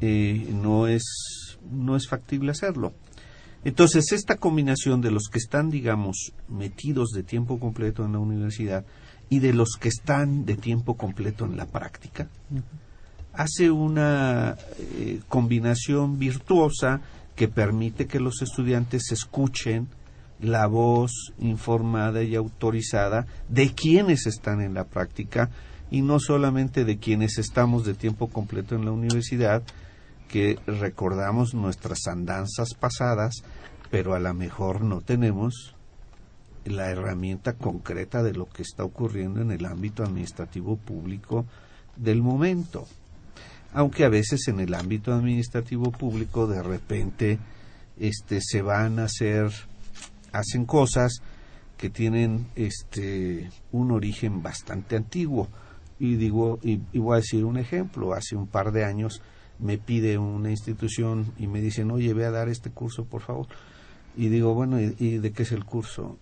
eh, 0.00 0.48
no, 0.52 0.86
es, 0.86 1.58
no 1.70 1.96
es 1.96 2.08
factible 2.08 2.50
hacerlo. 2.50 2.94
Entonces, 3.64 4.12
esta 4.12 4.36
combinación 4.36 5.00
de 5.00 5.10
los 5.10 5.28
que 5.30 5.38
están, 5.38 5.70
digamos, 5.70 6.32
metidos 6.48 7.10
de 7.10 7.22
tiempo 7.22 7.58
completo 7.58 8.04
en 8.04 8.12
la 8.12 8.18
universidad 8.18 8.84
y 9.30 9.38
de 9.38 9.54
los 9.54 9.76
que 9.80 9.88
están 9.88 10.44
de 10.44 10.56
tiempo 10.56 10.96
completo 10.96 11.46
en 11.46 11.56
la 11.56 11.66
práctica, 11.66 12.28
hace 13.36 13.70
una 13.70 14.56
eh, 14.78 15.20
combinación 15.28 16.18
virtuosa 16.18 17.00
que 17.36 17.48
permite 17.48 18.06
que 18.06 18.20
los 18.20 18.42
estudiantes 18.42 19.10
escuchen 19.10 19.88
la 20.40 20.66
voz 20.66 21.32
informada 21.38 22.22
y 22.22 22.34
autorizada 22.34 23.26
de 23.48 23.72
quienes 23.72 24.26
están 24.26 24.60
en 24.60 24.74
la 24.74 24.84
práctica 24.84 25.50
y 25.90 26.02
no 26.02 26.18
solamente 26.20 26.84
de 26.84 26.98
quienes 26.98 27.38
estamos 27.38 27.84
de 27.84 27.94
tiempo 27.94 28.28
completo 28.28 28.74
en 28.74 28.84
la 28.84 28.92
universidad, 28.92 29.62
que 30.28 30.58
recordamos 30.66 31.54
nuestras 31.54 32.06
andanzas 32.06 32.74
pasadas, 32.74 33.44
pero 33.90 34.14
a 34.14 34.18
lo 34.18 34.34
mejor 34.34 34.82
no 34.82 35.00
tenemos 35.00 35.74
la 36.64 36.90
herramienta 36.90 37.52
concreta 37.52 38.22
de 38.22 38.32
lo 38.32 38.46
que 38.46 38.62
está 38.62 38.84
ocurriendo 38.84 39.40
en 39.42 39.52
el 39.52 39.66
ámbito 39.66 40.02
administrativo 40.02 40.76
público 40.76 41.46
del 41.96 42.22
momento. 42.22 42.86
Aunque 43.74 44.04
a 44.04 44.08
veces 44.08 44.46
en 44.48 44.60
el 44.60 44.72
ámbito 44.72 45.12
administrativo 45.12 45.90
público 45.90 46.46
de 46.46 46.62
repente 46.62 47.38
este 47.98 48.40
se 48.40 48.62
van 48.62 48.98
a 49.00 49.04
hacer 49.04 49.52
hacen 50.32 50.64
cosas 50.64 51.20
que 51.76 51.90
tienen 51.90 52.46
este 52.54 53.50
un 53.72 53.90
origen 53.90 54.42
bastante 54.42 54.96
antiguo. 54.96 55.48
Y 55.98 56.14
digo 56.14 56.58
y, 56.62 56.76
voy 56.98 57.14
a 57.14 57.20
decir 57.20 57.44
un 57.44 57.56
ejemplo. 57.56 58.14
Hace 58.14 58.36
un 58.36 58.46
par 58.46 58.72
de 58.72 58.84
años 58.84 59.20
me 59.58 59.76
pide 59.78 60.18
una 60.18 60.50
institución 60.50 61.32
y 61.36 61.48
me 61.48 61.60
dicen 61.60 61.90
oye 61.90 62.14
ve 62.14 62.26
a 62.26 62.30
dar 62.30 62.48
este 62.48 62.70
curso 62.70 63.04
por 63.04 63.22
favor 63.22 63.46
y 64.16 64.28
digo 64.28 64.54
bueno 64.54 64.80
y, 64.80 65.18
de 65.18 65.32
qué 65.32 65.44
es 65.44 65.52
el 65.52 65.64
curso 65.64 66.18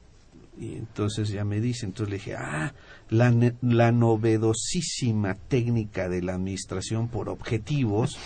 y 0.59 0.75
entonces 0.75 1.31
ya 1.31 1.45
me 1.45 1.61
dice 1.61 1.87
entonces 1.87 2.11
le 2.11 2.17
dije 2.17 2.37
ah 2.37 2.75
la, 3.09 3.35
la 3.63 3.91
novedosísima 3.91 5.35
técnica 5.35 6.09
de 6.09 6.23
la 6.23 6.35
administración 6.35 7.09
por 7.09 7.29
objetivos 7.29 8.19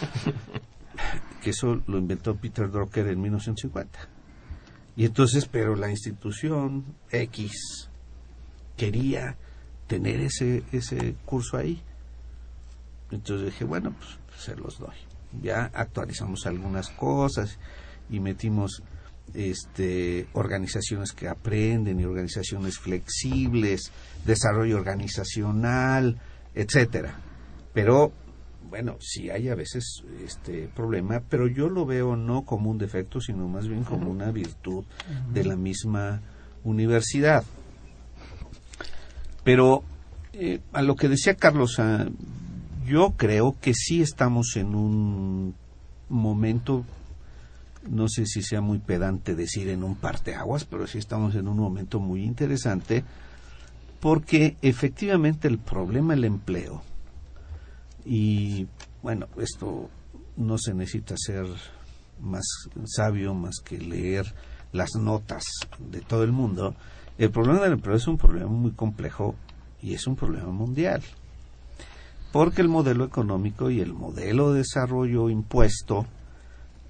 que 1.42 1.50
eso 1.50 1.80
lo 1.86 1.98
inventó 1.98 2.34
Peter 2.36 2.70
Drucker 2.70 3.06
en 3.08 3.20
1950 3.20 4.16
y 4.96 5.04
entonces, 5.04 5.46
pero 5.46 5.76
la 5.76 5.90
institución 5.90 6.96
X 7.10 7.90
quería 8.78 9.36
tener 9.86 10.20
ese, 10.20 10.62
ese 10.72 11.14
curso 11.26 11.58
ahí. 11.58 11.82
Entonces 13.10 13.46
dije, 13.46 13.64
bueno, 13.64 13.94
pues 13.98 14.42
se 14.42 14.56
los 14.56 14.78
doy. 14.78 14.96
Ya 15.42 15.70
actualizamos 15.74 16.46
algunas 16.46 16.88
cosas 16.88 17.58
y 18.08 18.20
metimos 18.20 18.82
este, 19.34 20.26
organizaciones 20.32 21.12
que 21.12 21.28
aprenden 21.28 22.00
y 22.00 22.04
organizaciones 22.04 22.78
flexibles, 22.78 23.90
desarrollo 24.24 24.76
organizacional, 24.76 26.18
etcétera. 26.54 27.18
Pero 27.72 28.12
bueno, 28.68 28.96
sí 29.00 29.30
hay 29.30 29.48
a 29.48 29.54
veces 29.54 30.02
este 30.24 30.68
problema, 30.74 31.22
pero 31.28 31.46
yo 31.46 31.68
lo 31.68 31.86
veo 31.86 32.16
no 32.16 32.44
como 32.44 32.70
un 32.70 32.78
defecto, 32.78 33.20
sino 33.20 33.48
más 33.48 33.68
bien 33.68 33.84
como 33.84 34.10
una 34.10 34.30
virtud 34.30 34.84
de 35.32 35.44
la 35.44 35.56
misma 35.56 36.20
universidad. 36.64 37.44
Pero 39.44 39.84
eh, 40.32 40.60
a 40.72 40.82
lo 40.82 40.96
que 40.96 41.08
decía 41.08 41.34
Carlos, 41.34 41.76
ah, 41.78 42.06
yo 42.86 43.14
creo 43.16 43.56
que 43.60 43.74
sí 43.74 44.02
estamos 44.02 44.56
en 44.56 44.74
un 44.74 45.54
momento, 46.08 46.84
no 47.88 48.08
sé 48.08 48.26
si 48.26 48.42
sea 48.42 48.60
muy 48.60 48.78
pedante 48.78 49.34
decir 49.34 49.68
en 49.68 49.84
un 49.84 49.96
parteaguas, 49.96 50.64
pero 50.64 50.86
sí 50.86 50.98
estamos 50.98 51.34
en 51.34 51.48
un 51.48 51.58
momento 51.58 52.00
muy 52.00 52.24
interesante, 52.24 53.04
porque 54.00 54.56
efectivamente 54.62 55.48
el 55.48 55.58
problema 55.58 56.14
del 56.14 56.24
empleo, 56.24 56.82
y 58.04 58.66
bueno, 59.02 59.26
esto 59.38 59.90
no 60.36 60.58
se 60.58 60.74
necesita 60.74 61.14
ser 61.16 61.46
más 62.20 62.44
sabio 62.84 63.34
más 63.34 63.56
que 63.64 63.78
leer 63.78 64.32
las 64.72 64.94
notas 64.96 65.44
de 65.78 66.00
todo 66.00 66.24
el 66.24 66.32
mundo. 66.32 66.74
El 67.18 67.30
problema 67.30 67.62
del 67.62 67.72
empleo 67.72 67.96
es 67.96 68.06
un 68.06 68.18
problema 68.18 68.50
muy 68.50 68.72
complejo 68.72 69.34
y 69.80 69.94
es 69.94 70.06
un 70.06 70.16
problema 70.16 70.50
mundial. 70.50 71.02
Porque 72.32 72.60
el 72.60 72.68
modelo 72.68 73.04
económico 73.04 73.70
y 73.70 73.80
el 73.80 73.94
modelo 73.94 74.52
de 74.52 74.58
desarrollo 74.58 75.30
impuesto, 75.30 76.06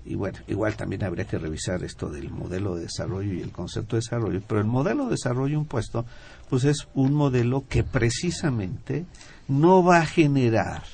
y 0.07 0.14
bueno, 0.14 0.38
igual 0.46 0.76
también 0.76 1.02
habría 1.04 1.26
que 1.26 1.38
revisar 1.38 1.82
esto 1.82 2.09
del 2.09 2.30
modelo 2.30 2.76
de 2.76 2.82
desarrollo 2.82 3.32
y 3.32 3.40
el 3.40 3.50
concepto 3.50 3.96
de 3.96 4.00
desarrollo, 4.00 4.40
pero 4.46 4.61
el 4.61 4.66
modelo 4.66 5.04
de 5.04 5.11
desarrollo 5.12 5.59
impuesto, 5.59 6.07
pues 6.48 6.64
es 6.64 6.86
un 6.94 7.12
modelo 7.12 7.64
que 7.68 7.82
precisamente 7.82 9.04
no 9.48 9.82
va 9.82 9.98
a 9.98 10.07
generar 10.07 10.84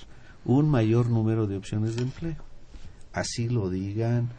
un 0.45 0.69
mayor 0.69 1.11
número 1.11 1.47
de 1.47 1.57
opciones 1.57 1.97
de 1.97 2.03
empleo. 2.03 2.37
Así 3.13 3.49
lo 3.49 3.69
digan 3.69 4.31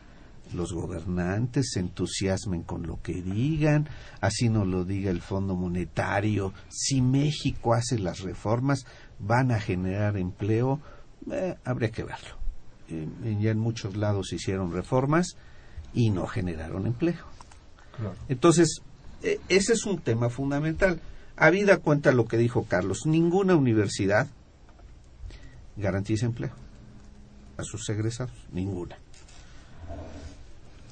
los 0.54 0.74
gobernantes, 0.74 1.72
se 1.74 1.80
entusiasmen 1.80 2.64
con 2.64 2.86
lo 2.86 3.02
que 3.02 3.22
digan, 3.22 3.88
así 4.22 4.50
nos 4.50 4.68
lo 4.68 4.86
diga 4.86 5.12
el 5.12 5.22
Fondo 5.22 5.56
Monetario. 5.56 6.54
Si 6.70 7.02
México 7.02 7.74
hace 7.74 8.00
las 8.00 8.20
reformas, 8.22 8.86
van 9.20 9.52
a 9.52 9.60
generar 9.60 10.18
empleo, 10.18 10.80
eh, 11.32 11.56
habría 11.64 11.90
que 11.90 12.04
verlo. 12.04 12.43
Ya 13.40 13.52
en 13.52 13.60
muchos 13.60 13.96
lados 13.96 14.34
hicieron 14.34 14.72
reformas 14.72 15.36
y 15.94 16.10
no 16.10 16.28
generaron 16.28 16.88
empleo. 16.88 17.26
Entonces, 18.30 18.82
e, 19.22 19.40
ese 19.50 19.74
es 19.74 19.86
un 19.86 20.00
tema 20.00 20.30
fundamental. 20.30 21.00
Habida 21.36 21.78
cuenta 21.78 22.12
lo 22.12 22.26
que 22.26 22.38
dijo 22.38 22.66
Carlos, 22.66 23.06
ninguna 23.06 23.56
universidad 23.56 24.28
garantiza 25.76 26.26
empleo 26.26 26.54
a 27.58 27.64
sus 27.64 27.88
egresados, 27.90 28.36
ninguna. 28.52 28.98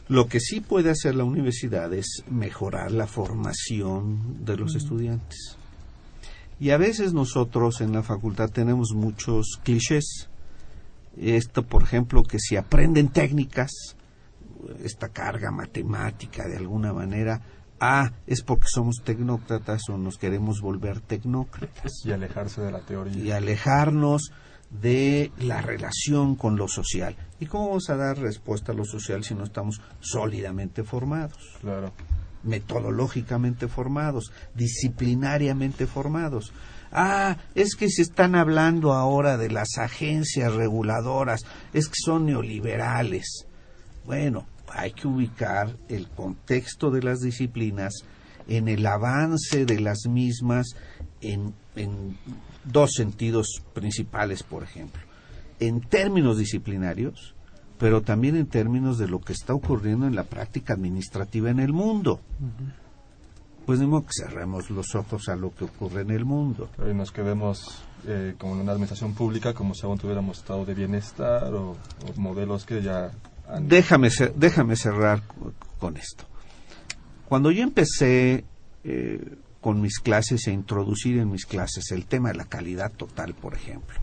Lo 0.07 0.27
que 0.27 0.39
sí 0.39 0.59
puede 0.59 0.89
hacer 0.89 1.15
la 1.15 1.23
universidad 1.23 1.93
es 1.93 2.23
mejorar 2.29 2.91
la 2.91 3.07
formación 3.07 4.43
de 4.43 4.57
los 4.57 4.75
estudiantes. 4.75 5.57
Y 6.59 6.71
a 6.71 6.77
veces 6.77 7.13
nosotros 7.13 7.81
en 7.81 7.93
la 7.93 8.03
facultad 8.03 8.49
tenemos 8.49 8.89
muchos 8.93 9.59
clichés. 9.63 10.29
Esto, 11.17 11.63
por 11.63 11.83
ejemplo, 11.83 12.23
que 12.23 12.39
si 12.39 12.55
aprenden 12.55 13.09
técnicas, 13.09 13.71
esta 14.83 15.09
carga 15.09 15.51
matemática 15.51 16.47
de 16.47 16.57
alguna 16.57 16.93
manera, 16.93 17.41
ah, 17.79 18.11
es 18.27 18.43
porque 18.43 18.67
somos 18.67 19.01
tecnócratas 19.03 19.89
o 19.89 19.97
nos 19.97 20.17
queremos 20.17 20.61
volver 20.61 21.01
tecnócratas. 21.01 21.91
Y 22.05 22.11
alejarse 22.11 22.61
de 22.61 22.71
la 22.71 22.81
teoría. 22.81 23.23
Y 23.23 23.31
alejarnos 23.31 24.31
de 24.69 25.31
la 25.37 25.61
relación 25.61 26.35
con 26.35 26.55
lo 26.55 26.67
social. 26.67 27.15
¿Y 27.39 27.47
cómo 27.47 27.67
vamos 27.67 27.89
a 27.89 27.97
dar 27.97 28.17
respuesta 28.17 28.71
a 28.71 28.75
lo 28.75 28.85
social 28.85 29.23
si 29.23 29.35
no 29.35 29.43
estamos 29.43 29.81
sólidamente 29.99 30.83
formados? 30.83 31.57
Claro. 31.59 31.91
Metodológicamente 32.43 33.67
formados, 33.67 34.31
disciplinariamente 34.55 35.87
formados. 35.87 36.53
Ah, 36.91 37.37
es 37.55 37.75
que 37.75 37.89
se 37.89 38.01
están 38.01 38.35
hablando 38.35 38.93
ahora 38.93 39.37
de 39.37 39.49
las 39.49 39.77
agencias 39.77 40.53
reguladoras, 40.53 41.45
es 41.73 41.87
que 41.87 41.95
son 42.03 42.25
neoliberales. 42.25 43.47
Bueno, 44.05 44.45
hay 44.67 44.91
que 44.91 45.07
ubicar 45.07 45.77
el 45.89 46.09
contexto 46.09 46.91
de 46.91 47.01
las 47.01 47.19
disciplinas 47.21 47.93
en 48.47 48.67
el 48.67 48.85
avance 48.85 49.65
de 49.65 49.79
las 49.79 50.05
mismas 50.07 50.75
en, 51.21 51.53
en 51.75 52.17
dos 52.65 52.93
sentidos 52.93 53.61
principales, 53.73 54.43
por 54.43 54.63
ejemplo. 54.63 55.01
En 55.59 55.81
términos 55.81 56.37
disciplinarios, 56.37 57.35
pero 57.77 58.01
también 58.01 58.35
en 58.35 58.47
términos 58.47 58.97
de 58.97 59.07
lo 59.07 59.21
que 59.21 59.33
está 59.33 59.53
ocurriendo 59.53 60.05
en 60.07 60.15
la 60.15 60.23
práctica 60.23 60.73
administrativa 60.73 61.49
en 61.49 61.59
el 61.59 61.73
mundo. 61.73 62.19
Pues 63.71 63.79
no 63.79 64.05
que 64.05 64.11
cerremos 64.11 64.69
los 64.69 64.95
ojos 64.95 65.29
a 65.29 65.37
lo 65.37 65.55
que 65.55 65.63
ocurre 65.63 66.01
en 66.01 66.11
el 66.11 66.25
mundo. 66.25 66.69
Y 66.77 66.93
nos 66.93 67.13
quedemos 67.13 67.81
eh, 68.05 68.35
como 68.37 68.55
en 68.55 68.59
una 68.59 68.73
administración 68.73 69.13
pública, 69.13 69.53
como 69.53 69.73
si 69.73 69.85
aún 69.85 69.97
tuviéramos 69.97 70.39
estado 70.39 70.65
de 70.65 70.73
bienestar 70.73 71.53
o, 71.53 71.77
modelos 72.17 72.65
que 72.65 72.81
ya... 72.81 73.11
Déjame, 73.61 74.09
déjame 74.35 74.75
cerrar 74.75 75.23
con 75.79 75.95
esto. 75.95 76.25
Cuando 77.29 77.49
yo 77.49 77.63
empecé 77.63 78.43
eh, 78.83 79.37
con 79.61 79.79
mis 79.79 79.99
clases 79.99 80.47
e 80.47 80.51
introducir 80.51 81.17
en 81.19 81.31
mis 81.31 81.45
clases 81.45 81.91
el 81.91 82.07
tema 82.07 82.27
de 82.27 82.35
la 82.35 82.45
calidad 82.49 82.91
total, 82.91 83.35
por 83.35 83.53
ejemplo. 83.53 83.97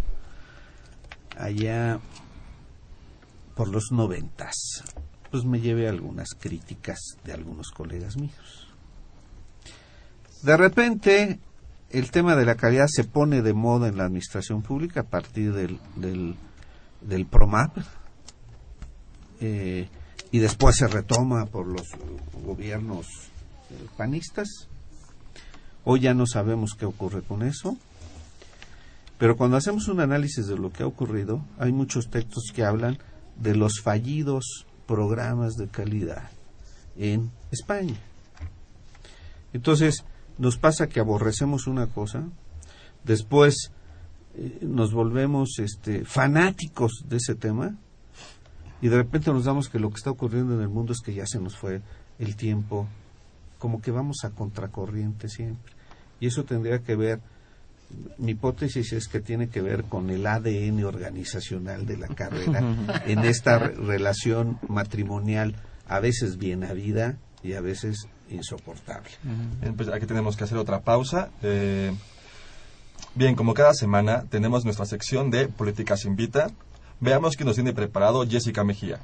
Allá 1.36 2.00
por 3.54 3.68
los 3.68 3.92
noventas, 3.92 4.82
pues 5.30 5.44
me 5.44 5.60
llevé 5.60 5.90
algunas 5.90 6.30
críticas 6.30 7.18
de 7.22 7.34
algunos 7.34 7.68
colegas 7.70 8.16
míos. 8.16 8.67
De 10.42 10.56
repente, 10.56 11.40
el 11.90 12.10
tema 12.10 12.36
de 12.36 12.44
la 12.44 12.54
calidad 12.54 12.86
se 12.88 13.04
pone 13.04 13.42
de 13.42 13.54
moda 13.54 13.88
en 13.88 13.96
la 13.96 14.04
administración 14.04 14.62
pública 14.62 15.00
a 15.00 15.04
partir 15.04 15.52
del, 15.52 15.78
del, 17.00 17.26
PROMAP 17.26 17.78
eh, 19.40 19.88
y 20.30 20.38
después 20.38 20.76
se 20.76 20.86
retoma 20.86 21.46
por 21.46 21.66
los 21.66 21.88
gobiernos 22.44 23.06
eh, 23.70 23.86
panistas. 23.96 24.68
Hoy 25.84 26.00
ya 26.00 26.14
no 26.14 26.26
sabemos 26.26 26.74
qué 26.78 26.86
ocurre 26.86 27.22
con 27.22 27.42
eso. 27.42 27.76
Pero 29.18 29.36
cuando 29.36 29.56
hacemos 29.56 29.88
un 29.88 29.98
análisis 29.98 30.46
de 30.46 30.56
lo 30.56 30.70
que 30.70 30.84
ha 30.84 30.86
ocurrido, 30.86 31.44
hay 31.58 31.72
muchos 31.72 32.08
textos 32.08 32.52
que 32.54 32.64
hablan 32.64 32.98
de 33.36 33.56
los 33.56 33.80
fallidos 33.80 34.66
programas 34.86 35.54
de 35.54 35.66
calidad 35.66 36.30
en 36.96 37.32
España. 37.50 37.96
Entonces, 39.52 40.04
nos 40.38 40.56
pasa 40.56 40.88
que 40.88 41.00
aborrecemos 41.00 41.66
una 41.66 41.86
cosa, 41.86 42.24
después 43.04 43.72
eh, 44.36 44.58
nos 44.62 44.92
volvemos 44.92 45.58
este, 45.58 46.04
fanáticos 46.04 47.04
de 47.08 47.16
ese 47.16 47.34
tema 47.34 47.76
y 48.80 48.88
de 48.88 48.96
repente 48.96 49.32
nos 49.32 49.44
damos 49.44 49.68
que 49.68 49.78
lo 49.78 49.90
que 49.90 49.96
está 49.96 50.10
ocurriendo 50.10 50.54
en 50.54 50.60
el 50.60 50.68
mundo 50.68 50.92
es 50.92 51.00
que 51.00 51.14
ya 51.14 51.26
se 51.26 51.40
nos 51.40 51.56
fue 51.56 51.82
el 52.18 52.36
tiempo, 52.36 52.86
como 53.58 53.80
que 53.80 53.90
vamos 53.90 54.18
a 54.24 54.30
contracorriente 54.30 55.28
siempre. 55.28 55.72
Y 56.20 56.26
eso 56.26 56.44
tendría 56.44 56.80
que 56.80 56.96
ver 56.96 57.20
mi 58.18 58.32
hipótesis 58.32 58.92
es 58.92 59.08
que 59.08 59.20
tiene 59.20 59.48
que 59.48 59.62
ver 59.62 59.84
con 59.84 60.10
el 60.10 60.26
ADN 60.26 60.84
organizacional 60.84 61.86
de 61.86 61.96
la 61.96 62.08
carrera 62.08 62.60
en 63.06 63.20
esta 63.20 63.58
relación 63.58 64.58
matrimonial 64.68 65.54
a 65.86 66.00
veces 66.00 66.36
bien 66.36 66.64
habida 66.64 67.16
y 67.42 67.54
a 67.54 67.60
veces 67.60 68.08
insoportable. 68.30 69.10
Bien, 69.60 69.74
pues 69.74 69.88
aquí 69.88 70.06
tenemos 70.06 70.36
que 70.36 70.44
hacer 70.44 70.58
otra 70.58 70.80
pausa. 70.80 71.30
Eh, 71.42 71.94
bien, 73.14 73.34
como 73.34 73.54
cada 73.54 73.74
semana 73.74 74.24
tenemos 74.28 74.64
nuestra 74.64 74.86
sección 74.86 75.30
de 75.30 75.48
Políticas 75.48 76.04
Invita. 76.04 76.50
Veamos 77.00 77.36
qué 77.36 77.44
nos 77.44 77.54
tiene 77.54 77.72
preparado 77.72 78.26
Jessica 78.26 78.64
Mejía. 78.64 79.00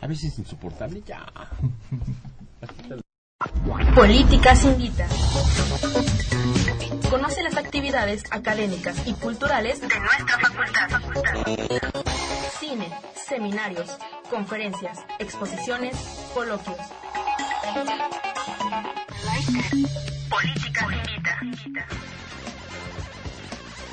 A 0.00 0.06
veces 0.06 0.38
insoportable, 0.38 1.02
ya. 1.06 1.24
Políticas 3.94 4.64
Invita. 4.64 5.06
Conoce 7.10 7.42
las 7.42 7.56
actividades 7.56 8.22
académicas 8.30 8.96
y 9.06 9.14
culturales 9.14 9.80
de 9.80 9.88
nuestra 9.88 10.38
facultad. 10.38 10.88
Cine, 12.58 12.88
seminarios, 13.26 13.96
conferencias, 14.30 14.98
exposiciones, 15.18 15.96
coloquios. 16.34 16.76
Políticas 20.30 21.42
Invita. 21.42 21.86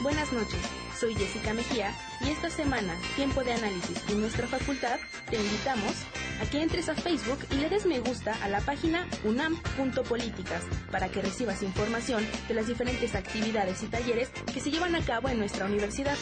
Buenas 0.02 0.32
noches, 0.32 0.60
soy 1.02 1.16
Jessica 1.16 1.52
Mejía 1.56 1.96
y 2.24 2.30
esta 2.30 2.52
semana, 2.52 2.96
Tiempo 3.16 3.44
de 3.44 3.54
Análisis 3.54 3.98
en 4.10 4.22
nuestra 4.22 4.46
facultad, 4.46 5.00
te 5.32 5.36
invitamos 5.36 5.94
a 6.40 6.48
que 6.48 6.62
entres 6.62 6.90
a 6.90 6.94
Facebook 6.94 7.40
y 7.50 7.56
le 7.56 7.70
des 7.70 7.88
me 7.88 8.00
gusta 8.00 8.36
a 8.44 8.48
la 8.50 8.62
página 8.62 9.08
unam.políticas 9.24 10.64
para 10.92 11.10
que 11.10 11.24
recibas 11.24 11.64
información 11.64 12.24
de 12.48 12.54
las 12.54 12.68
diferentes 12.68 13.16
actividades 13.16 13.82
y 13.82 13.88
talleres 13.88 14.30
que 14.54 14.60
se 14.60 14.70
llevan 14.70 14.94
a 14.94 15.04
cabo 15.04 15.30
en 15.30 15.40
nuestra 15.40 15.66
universidad. 15.66 16.16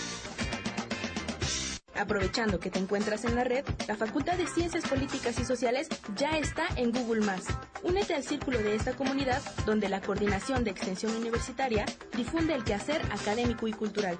Aprovechando 1.99 2.61
que 2.61 2.69
te 2.69 2.79
encuentras 2.79 3.25
en 3.25 3.35
la 3.35 3.43
red, 3.43 3.65
la 3.85 3.97
Facultad 3.97 4.37
de 4.37 4.47
Ciencias 4.47 4.87
Políticas 4.87 5.37
y 5.39 5.43
Sociales 5.43 5.89
ya 6.15 6.37
está 6.37 6.65
en 6.77 6.93
Google⁇ 6.93 7.25
Únete 7.83 8.15
al 8.15 8.23
círculo 8.23 8.59
de 8.59 8.75
esta 8.75 8.93
comunidad 8.93 9.41
donde 9.65 9.89
la 9.89 9.99
Coordinación 9.99 10.63
de 10.63 10.71
Extensión 10.71 11.13
Universitaria 11.17 11.85
difunde 12.15 12.53
el 12.53 12.63
quehacer 12.63 13.01
académico 13.11 13.67
y 13.67 13.73
cultural. 13.73 14.17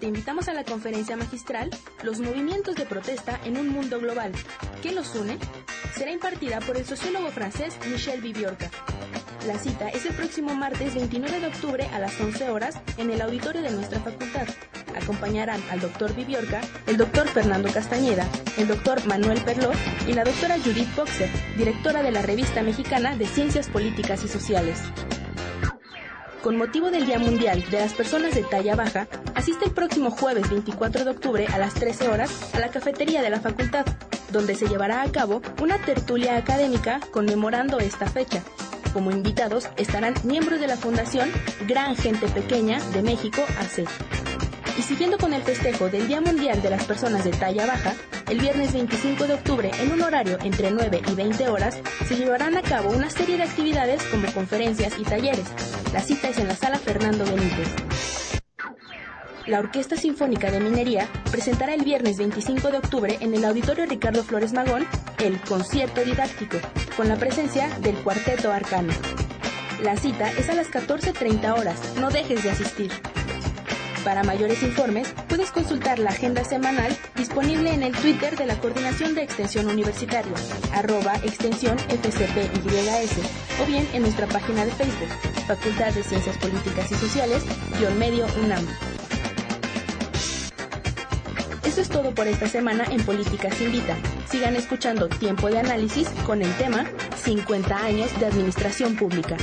Te 0.00 0.06
invitamos 0.06 0.48
a 0.48 0.54
la 0.54 0.64
conferencia 0.64 1.16
magistral 1.16 1.70
Los 2.04 2.20
movimientos 2.20 2.76
de 2.76 2.86
protesta 2.86 3.40
en 3.44 3.56
un 3.56 3.68
mundo 3.68 3.98
global. 3.98 4.32
¿Qué 4.80 4.92
los 4.92 5.14
une? 5.16 5.38
Será 5.96 6.12
impartida 6.12 6.60
por 6.60 6.76
el 6.76 6.86
sociólogo 6.86 7.28
francés 7.30 7.76
Michel 7.90 8.20
Viviorca. 8.20 8.70
La 9.46 9.58
cita 9.58 9.88
es 9.88 10.06
el 10.06 10.14
próximo 10.14 10.54
martes 10.54 10.94
29 10.94 11.40
de 11.40 11.46
octubre 11.48 11.86
a 11.92 11.98
las 11.98 12.20
11 12.20 12.48
horas 12.50 12.76
en 12.96 13.10
el 13.10 13.20
auditorio 13.20 13.60
de 13.60 13.70
nuestra 13.70 13.98
facultad. 13.98 14.46
Acompañarán 15.00 15.60
al 15.70 15.80
doctor 15.80 16.14
Viviorca, 16.14 16.60
el 16.86 16.96
doctor 16.96 17.26
Fernando 17.28 17.72
Castañeda, 17.72 18.28
el 18.56 18.68
doctor 18.68 19.04
Manuel 19.06 19.40
Perlot 19.42 19.76
y 20.06 20.12
la 20.12 20.24
doctora 20.24 20.58
Judith 20.58 20.94
Boxer, 20.94 21.30
directora 21.56 22.02
de 22.02 22.12
la 22.12 22.22
revista 22.22 22.62
mexicana 22.62 23.16
de 23.16 23.26
Ciencias 23.26 23.68
Políticas 23.68 24.24
y 24.24 24.28
Sociales. 24.28 24.80
Con 26.42 26.56
motivo 26.56 26.90
del 26.90 27.04
Día 27.04 27.18
Mundial 27.18 27.64
de 27.68 27.80
las 27.80 27.92
Personas 27.94 28.34
de 28.34 28.44
Talla 28.44 28.76
Baja, 28.76 29.08
asiste 29.34 29.64
el 29.64 29.72
próximo 29.72 30.10
jueves 30.10 30.48
24 30.48 31.04
de 31.04 31.10
octubre 31.10 31.46
a 31.52 31.58
las 31.58 31.74
13 31.74 32.08
horas 32.08 32.54
a 32.54 32.60
la 32.60 32.68
cafetería 32.68 33.22
de 33.22 33.30
la 33.30 33.40
facultad, 33.40 33.84
donde 34.30 34.54
se 34.54 34.68
llevará 34.68 35.02
a 35.02 35.10
cabo 35.10 35.42
una 35.60 35.78
tertulia 35.78 36.36
académica 36.36 37.00
conmemorando 37.10 37.80
esta 37.80 38.06
fecha. 38.06 38.42
Como 38.92 39.10
invitados 39.10 39.68
estarán 39.76 40.14
miembros 40.22 40.60
de 40.60 40.68
la 40.68 40.76
Fundación 40.76 41.28
Gran 41.66 41.96
Gente 41.96 42.28
Pequeña 42.28 42.80
de 42.92 43.02
México 43.02 43.42
AC. 43.58 43.84
Y 44.78 44.82
siguiendo 44.82 45.18
con 45.18 45.32
el 45.32 45.42
festejo 45.42 45.88
del 45.88 46.06
Día 46.06 46.20
Mundial 46.20 46.62
de 46.62 46.70
las 46.70 46.84
Personas 46.84 47.24
de 47.24 47.30
Talla 47.32 47.66
Baja, 47.66 47.94
el 48.30 48.38
viernes 48.38 48.72
25 48.72 49.26
de 49.26 49.34
octubre, 49.34 49.70
en 49.80 49.90
un 49.90 50.02
horario 50.02 50.38
entre 50.42 50.70
9 50.70 51.02
y 51.10 51.14
20 51.14 51.48
horas, 51.48 51.80
se 52.06 52.14
llevarán 52.14 52.56
a 52.56 52.62
cabo 52.62 52.90
una 52.90 53.10
serie 53.10 53.36
de 53.38 53.42
actividades 53.42 54.02
como 54.04 54.32
conferencias 54.32 54.92
y 54.98 55.02
talleres. 55.02 55.46
La 55.92 56.00
cita 56.00 56.28
es 56.28 56.38
en 56.38 56.48
la 56.48 56.56
sala 56.56 56.78
Fernando 56.78 57.24
Benítez. 57.24 57.68
La 59.46 59.60
Orquesta 59.60 59.96
Sinfónica 59.96 60.50
de 60.50 60.60
Minería 60.60 61.08
presentará 61.30 61.72
el 61.72 61.82
viernes 61.82 62.18
25 62.18 62.70
de 62.70 62.78
octubre 62.78 63.16
en 63.20 63.34
el 63.34 63.44
Auditorio 63.44 63.86
Ricardo 63.86 64.22
Flores 64.22 64.52
Magón 64.52 64.86
el 65.18 65.40
Concierto 65.40 66.04
Didáctico, 66.04 66.58
con 66.96 67.08
la 67.08 67.16
presencia 67.16 67.68
del 67.80 67.96
Cuarteto 67.96 68.52
Arcano. 68.52 68.92
La 69.82 69.96
cita 69.96 70.30
es 70.32 70.48
a 70.48 70.54
las 70.54 70.70
14.30 70.70 71.58
horas, 71.58 71.94
no 71.98 72.10
dejes 72.10 72.42
de 72.42 72.50
asistir. 72.50 72.92
Para 74.04 74.22
mayores 74.22 74.62
informes, 74.62 75.12
puedes 75.28 75.50
consultar 75.50 75.98
la 75.98 76.10
agenda 76.10 76.44
semanal 76.44 76.96
disponible 77.16 77.72
en 77.72 77.82
el 77.82 77.92
Twitter 77.92 78.36
de 78.36 78.46
la 78.46 78.58
Coordinación 78.58 79.14
de 79.14 79.22
Extensión 79.22 79.66
Universitaria, 79.66 80.32
arroba 80.72 81.16
extensión 81.16 81.76
FCPYS, 81.78 83.60
o 83.60 83.66
bien 83.66 83.86
en 83.92 84.02
nuestra 84.02 84.26
página 84.26 84.64
de 84.64 84.70
Facebook, 84.72 85.08
Facultad 85.46 85.92
de 85.92 86.04
Ciencias 86.04 86.36
Políticas 86.38 86.90
y 86.92 86.94
Sociales, 86.94 87.42
guion 87.78 87.98
medio 87.98 88.26
UNAM. 88.42 88.66
Eso 91.64 91.80
es 91.80 91.88
todo 91.88 92.14
por 92.14 92.26
esta 92.26 92.48
semana 92.48 92.84
en 92.90 93.02
Políticas 93.04 93.60
Invita. 93.60 93.96
Sigan 94.30 94.56
escuchando 94.56 95.08
Tiempo 95.08 95.48
de 95.48 95.58
Análisis 95.58 96.08
con 96.24 96.42
el 96.42 96.52
tema 96.54 96.86
50 97.16 97.76
años 97.76 98.18
de 98.18 98.26
Administración 98.26 98.96
Pública. 98.96 99.36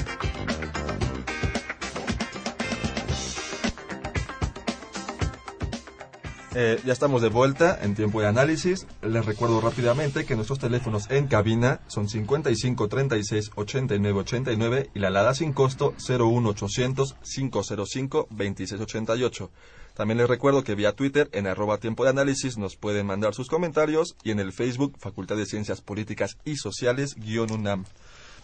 Eh, 6.57 6.79
ya 6.85 6.93
estamos 6.93 7.21
de 7.21 7.27
vuelta 7.27 7.77
en 7.81 7.95
tiempo 7.95 8.21
de 8.21 8.27
análisis. 8.27 8.87
Les 9.01 9.25
recuerdo 9.25 9.59
rápidamente 9.59 10.25
que 10.25 10.37
nuestros 10.37 10.57
teléfonos 10.57 11.11
en 11.11 11.27
cabina 11.27 11.81
son 11.87 12.07
55 12.07 12.87
36 12.87 13.51
89 13.55 14.19
89 14.21 14.89
y 14.93 14.99
la 14.99 15.09
alada 15.09 15.33
sin 15.33 15.51
costo 15.51 15.93
01800 16.07 17.17
505 17.21 18.27
26 18.29 18.81
88. 18.81 19.51
También 19.95 20.17
les 20.17 20.29
recuerdo 20.29 20.63
que 20.63 20.75
vía 20.75 20.93
Twitter 20.93 21.27
en 21.33 21.45
arroba 21.45 21.79
tiempo 21.79 22.05
de 22.05 22.11
análisis 22.11 22.57
nos 22.57 22.77
pueden 22.77 23.05
mandar 23.05 23.33
sus 23.33 23.49
comentarios 23.49 24.15
y 24.23 24.31
en 24.31 24.39
el 24.39 24.53
Facebook 24.53 24.95
Facultad 24.97 25.35
de 25.35 25.45
Ciencias 25.45 25.81
Políticas 25.81 26.37
y 26.45 26.55
Sociales 26.55 27.15
guion 27.15 27.51
UNAM. 27.51 27.83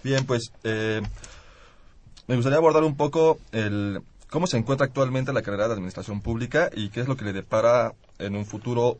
Bien, 0.03 0.25
pues 0.25 0.51
eh, 0.65 1.01
me 2.27 2.35
gustaría 2.35 2.57
abordar 2.57 2.83
un 2.83 2.97
poco 2.97 3.39
el, 3.53 4.01
cómo 4.31 4.47
se 4.47 4.57
encuentra 4.57 4.87
actualmente 4.87 5.33
la 5.33 5.41
carrera 5.41 5.67
de 5.67 5.73
Administración 5.73 6.21
Pública 6.21 6.69
y 6.73 6.89
qué 6.89 7.01
es 7.01 7.07
lo 7.07 7.17
que 7.17 7.25
le 7.25 7.33
depara 7.33 7.93
en 8.17 8.37
un 8.37 8.45
futuro 8.45 8.97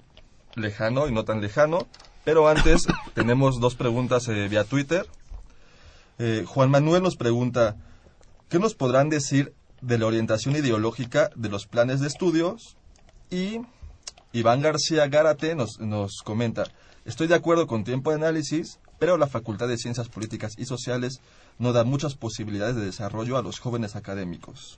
lejano 0.56 1.08
y 1.08 1.14
no 1.14 1.24
tan 1.24 1.40
lejano. 1.42 1.88
Pero 2.26 2.50
antes 2.50 2.86
tenemos 3.16 3.60
dos 3.62 3.76
preguntas 3.76 4.28
eh, 4.28 4.50
vía 4.50 4.66
Twitter. 4.66 5.08
Eh, 6.20 6.44
Juan 6.46 6.70
Manuel 6.70 7.02
nos 7.02 7.16
pregunta, 7.16 7.78
¿qué 8.50 8.60
nos 8.60 8.76
podrán 8.76 9.08
decir 9.08 9.56
de 9.80 9.98
la 9.98 10.06
orientación 10.06 10.56
ideológica 10.56 11.30
de 11.36 11.48
los 11.48 11.66
planes 11.66 12.02
de 12.02 12.08
estudios? 12.08 12.76
Y 13.30 13.62
Iván 14.34 14.62
García 14.62 15.08
Gárate 15.08 15.56
nos, 15.56 15.80
nos 15.80 16.18
comenta, 16.26 16.66
estoy 17.06 17.28
de 17.28 17.36
acuerdo 17.36 17.68
con 17.68 17.86
tiempo 17.86 18.10
de 18.10 18.18
análisis, 18.18 18.80
pero 19.00 19.18
la 19.18 19.28
Facultad 19.28 19.70
de 19.70 19.78
Ciencias 19.78 20.10
Políticas 20.10 20.56
y 20.58 20.66
Sociales 20.66 21.22
no 21.58 21.72
da 21.72 21.86
muchas 21.86 22.16
posibilidades 22.16 22.76
de 22.76 22.86
desarrollo 22.86 23.38
a 23.38 23.42
los 23.42 23.60
jóvenes 23.60 23.96
académicos. 23.96 24.78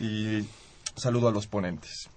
Y 0.00 0.44
Saludo 0.96 1.28
a 1.28 1.32
los 1.32 1.46
ponentes. 1.46 2.08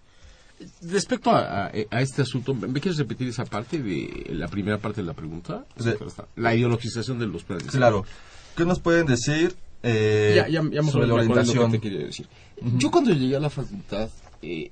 Respecto 0.82 1.32
a, 1.32 1.66
a- 1.68 1.72
a 1.92 2.02
este 2.02 2.22
asunto, 2.22 2.54
¿me 2.54 2.80
quieres 2.80 2.98
repetir 2.98 3.28
esa 3.28 3.46
parte 3.46 3.80
de 3.82 4.28
la 4.32 4.48
primera 4.48 4.78
parte 4.78 5.02
de 5.02 5.08
la 5.08 5.14
pregunta? 5.14 5.66
La 6.38 6.56
ideologización 6.56 7.20
de 7.20 7.28
los 7.28 7.44
planes. 7.44 7.68
Claro. 7.68 8.06
¿Qué 8.56 8.66
nos 8.66 8.80
pueden 8.80 9.06
decir 9.06 9.56
eh, 9.84 10.34
ya, 10.36 10.48
ya, 10.50 10.62
ya 10.70 10.84
sobre 10.84 11.08
la 11.08 11.14
que 11.16 11.32
orientación? 11.32 11.72
Yo 12.78 12.92
cuando 12.92 13.12
llegué 13.12 13.36
a 13.38 13.40
la 13.40 13.50
facultad, 13.50 14.10
eh, 14.42 14.72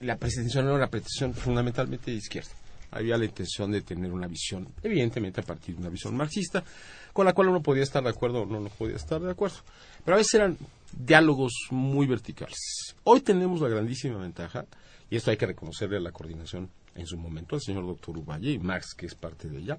la 0.00 0.16
pretensión 0.16 0.66
era 0.66 0.74
una 0.74 0.88
pretensión 0.88 1.34
fundamentalmente 1.34 2.10
de 2.12 2.16
izquierda. 2.16 2.50
Había 2.90 3.18
la 3.18 3.24
intención 3.24 3.70
de 3.72 3.82
tener 3.82 4.12
una 4.12 4.26
visión, 4.28 4.66
evidentemente 4.82 5.40
a 5.40 5.44
partir 5.44 5.74
de 5.74 5.80
una 5.82 5.90
visión 5.90 6.16
marxista, 6.16 6.64
con 7.12 7.26
la 7.26 7.32
cual 7.34 7.48
uno 7.48 7.60
podía 7.62 7.82
estar 7.82 8.02
de 8.02 8.10
acuerdo 8.10 8.42
o 8.42 8.46
no, 8.46 8.60
no 8.60 8.68
podía 8.68 8.96
estar 8.96 9.20
de 9.20 9.30
acuerdo. 9.30 9.56
Pero 10.04 10.14
a 10.14 10.18
veces 10.18 10.34
eran 10.34 10.56
diálogos 10.96 11.52
muy 11.70 12.06
verticales. 12.06 12.94
Hoy 13.04 13.20
tenemos 13.20 13.60
la 13.60 13.68
grandísima 13.68 14.18
ventaja, 14.18 14.66
y 15.10 15.16
esto 15.16 15.30
hay 15.30 15.36
que 15.36 15.46
reconocerle 15.46 15.96
a 15.96 16.00
la 16.00 16.12
coordinación 16.12 16.70
en 16.94 17.06
su 17.06 17.16
momento, 17.16 17.56
al 17.56 17.62
señor 17.62 17.86
doctor 17.86 18.18
Uvalle 18.18 18.52
y 18.52 18.58
Max, 18.58 18.94
que 18.94 19.06
es 19.06 19.14
parte 19.14 19.48
de 19.48 19.58
ella, 19.58 19.78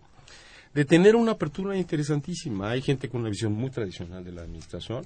de 0.73 0.85
tener 0.85 1.15
una 1.15 1.33
apertura 1.33 1.75
interesantísima. 1.75 2.69
Hay 2.69 2.81
gente 2.81 3.09
con 3.09 3.21
una 3.21 3.29
visión 3.29 3.53
muy 3.53 3.69
tradicional 3.69 4.23
de 4.23 4.31
la 4.31 4.41
administración, 4.41 5.05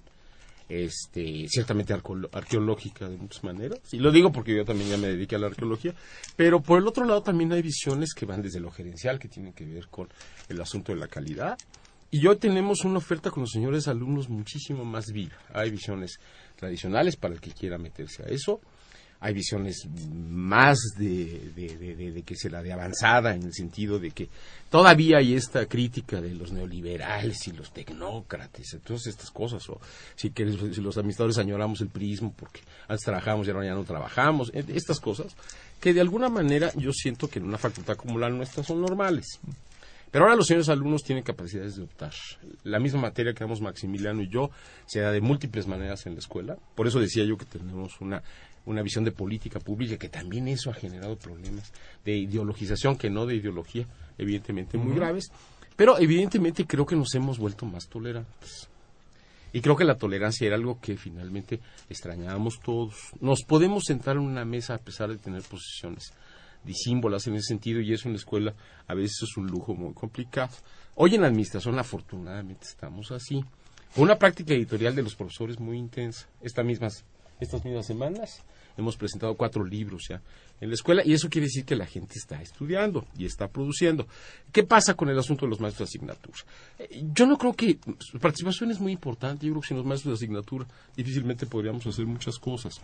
este, 0.70 1.48
ciertamente 1.50 1.94
arqueológica 1.94 3.10
de 3.10 3.18
muchas 3.18 3.44
maneras, 3.44 3.80
y 3.92 3.98
lo 3.98 4.12
digo 4.12 4.32
porque 4.32 4.56
yo 4.56 4.64
también 4.64 4.90
ya 4.90 4.98
me 4.98 5.08
dediqué 5.08 5.36
a 5.36 5.40
la 5.40 5.48
arqueología, 5.48 5.94
pero 6.36 6.62
por 6.62 6.80
el 6.80 6.88
otro 6.88 7.06
lado 7.06 7.22
también 7.22 7.52
hay 7.52 7.62
visiones 7.62 8.14
que 8.14 8.26
van 8.26 8.42
desde 8.42 8.60
lo 8.60 8.72
gerencial, 8.72 9.20
que 9.20 9.28
tienen 9.28 9.54
que 9.54 9.66
ver 9.66 9.88
con 9.88 10.08
el 10.50 10.62
asunto 10.62 10.94
de 10.94 11.00
la 11.00 11.08
calidad, 11.08 11.58
y 12.14 12.26
hoy 12.28 12.38
tenemos 12.38 12.86
una 12.86 13.00
oferta 13.00 13.32
con 13.32 13.42
los 13.42 13.52
señores 13.52 13.88
alumnos 13.88 14.30
muchísimo 14.30 14.86
más 14.86 15.12
viva. 15.12 15.36
Hay 15.54 15.72
visiones 15.72 16.20
tradicionales 16.56 17.16
para 17.16 17.34
el 17.34 17.42
que 17.42 17.52
quiera 17.52 17.78
meterse 17.78 18.24
a 18.24 18.28
eso, 18.28 18.62
hay 19.20 19.34
visiones 19.34 19.88
más 20.14 20.78
de, 20.98 21.40
de, 21.56 21.78
de- 21.78 22.12
de- 22.12 22.24
que 22.24 22.36
se 22.36 22.50
la 22.50 22.62
de 22.62 22.74
avanzada 22.74 23.34
en 23.34 23.44
el 23.44 23.54
sentido 23.54 23.98
de 23.98 24.12
que 24.12 24.28
todavía 24.70 25.18
hay 25.20 25.34
esta 25.34 25.66
crítica 25.66 26.20
de 26.20 26.36
los 26.36 26.52
neoliberales 26.52 27.48
y 27.48 27.54
los 27.54 27.72
tecnócratas 27.72 28.76
todas 28.86 29.08
estas 29.08 29.32
cosas 29.32 29.68
o 29.70 29.80
si, 30.16 30.32
que, 30.32 30.52
si 30.52 30.82
los 30.82 30.98
administradores 30.98 31.38
añoramos 31.38 31.80
el 31.80 31.88
prismo 31.88 32.34
porque 32.38 32.60
antes 32.90 33.06
trabajábamos 33.06 33.48
y 33.48 33.52
ahora 33.52 33.66
ya 33.66 33.74
no 33.76 33.86
trabajamos 33.86 34.52
eh, 34.54 34.66
estas 34.76 35.00
cosas 35.00 35.36
que 35.80 35.94
de 35.94 36.02
alguna 36.02 36.28
manera 36.28 36.72
yo 36.76 36.92
siento 36.92 37.30
que 37.30 37.40
en 37.40 37.46
una 37.46 37.58
facultad 37.58 37.96
como 37.96 38.20
la 38.20 38.30
nuestra 38.30 38.62
son 38.64 38.82
normales 38.82 39.40
pero 40.14 40.26
ahora 40.26 40.36
los 40.38 40.46
señores 40.46 40.70
alumnos 40.70 41.02
tienen 41.02 41.24
capacidades 41.24 41.76
de 41.76 41.82
optar. 41.82 42.14
La 42.64 42.78
misma 42.80 43.02
materia 43.02 43.34
que 43.34 43.44
damos 43.44 43.62
Maximiliano 43.62 44.22
y 44.22 44.30
yo 44.30 44.52
se 44.86 45.00
da 45.00 45.12
de 45.12 45.22
múltiples 45.22 45.66
maneras 45.66 46.06
en 46.06 46.14
la 46.14 46.20
escuela. 46.20 46.56
Por 46.76 46.86
eso 46.86 47.00
decía 47.00 47.26
yo 47.26 47.36
que 47.36 47.46
tenemos 47.46 48.00
una, 48.00 48.22
una 48.68 48.84
visión 48.84 49.04
de 49.06 49.12
política 49.12 49.60
pública 49.60 49.98
que 49.98 50.10
también 50.10 50.48
eso 50.48 50.70
ha 50.70 50.76
generado 50.76 51.16
problemas 51.16 51.74
de 52.06 52.16
ideologización, 52.16 52.96
que 52.96 53.10
no 53.10 53.26
de 53.26 53.38
ideología, 53.38 53.88
evidentemente 54.20 54.78
muy 54.78 54.96
graves. 54.96 55.32
Pero 55.76 55.98
evidentemente 55.98 56.68
creo 56.68 56.86
que 56.86 56.96
nos 56.96 57.16
hemos 57.16 57.40
vuelto 57.40 57.66
más 57.66 57.88
tolerantes. 57.88 58.70
Y 59.52 59.62
creo 59.62 59.76
que 59.76 59.84
la 59.84 59.98
tolerancia 59.98 60.46
era 60.46 60.58
algo 60.58 60.80
que 60.80 60.96
finalmente 60.96 61.60
extrañábamos 61.90 62.60
todos. 62.64 62.94
Nos 63.20 63.42
podemos 63.42 63.86
sentar 63.88 64.18
en 64.18 64.22
una 64.22 64.46
mesa 64.46 64.76
a 64.76 64.78
pesar 64.78 65.10
de 65.10 65.18
tener 65.18 65.42
posiciones 65.42 66.14
disímbolas 66.64 67.28
en 67.28 67.36
ese 67.36 67.48
sentido 67.48 67.82
y 67.82 67.94
eso 67.94 68.08
en 68.08 68.14
la 68.14 68.20
escuela 68.20 68.54
a 68.88 68.94
veces 68.94 69.24
es 69.24 69.38
un 69.38 69.48
lujo 69.48 69.74
muy 69.74 69.94
complicado. 69.94 70.54
Hoy 70.96 71.16
en 71.16 71.22
la 71.22 71.28
administración 71.28 71.78
afortunadamente 71.80 72.66
estamos 72.66 73.12
así. 73.12 73.44
Una 73.96 74.18
práctica 74.18 74.54
editorial 74.54 74.96
de 74.96 75.04
los 75.04 75.16
profesores 75.16 75.60
muy 75.60 75.78
intensa. 75.78 76.28
Esta 76.42 76.64
mismas, 76.64 77.06
estas 77.40 77.64
mismas 77.64 77.86
semanas 77.86 78.44
hemos 78.78 78.98
presentado 78.98 79.36
cuatro 79.36 79.64
libros 79.64 80.08
ya 80.10 80.22
en 80.64 80.70
la 80.70 80.76
escuela 80.76 81.02
y 81.06 81.14
eso 81.14 81.30
quiere 81.30 81.48
decir 81.48 81.66
que 81.66 81.76
la 81.76 81.86
gente 81.86 82.18
está 82.18 82.42
estudiando 82.42 83.06
y 83.18 83.26
está 83.26 83.50
produciendo. 83.50 84.08
¿Qué 84.52 84.64
pasa 84.64 84.94
con 84.94 85.10
el 85.10 85.20
asunto 85.20 85.46
de 85.46 85.50
los 85.50 85.60
maestros 85.60 85.90
de 85.90 85.92
asignatura? 85.98 86.38
Eh, 86.80 87.04
Yo 87.14 87.26
no 87.28 87.38
creo 87.38 87.54
que 87.54 87.78
su 88.00 88.18
participación 88.20 88.72
es 88.72 88.80
muy 88.80 88.94
importante. 88.94 89.46
Yo 89.46 89.52
creo 89.54 89.62
que 89.62 89.68
sin 89.68 89.78
los 89.78 89.86
maestros 89.86 90.12
de 90.18 90.24
asignatura 90.24 90.66
difícilmente 90.96 91.46
podríamos 91.46 91.86
hacer 91.86 92.06
muchas 92.06 92.40
cosas. 92.40 92.80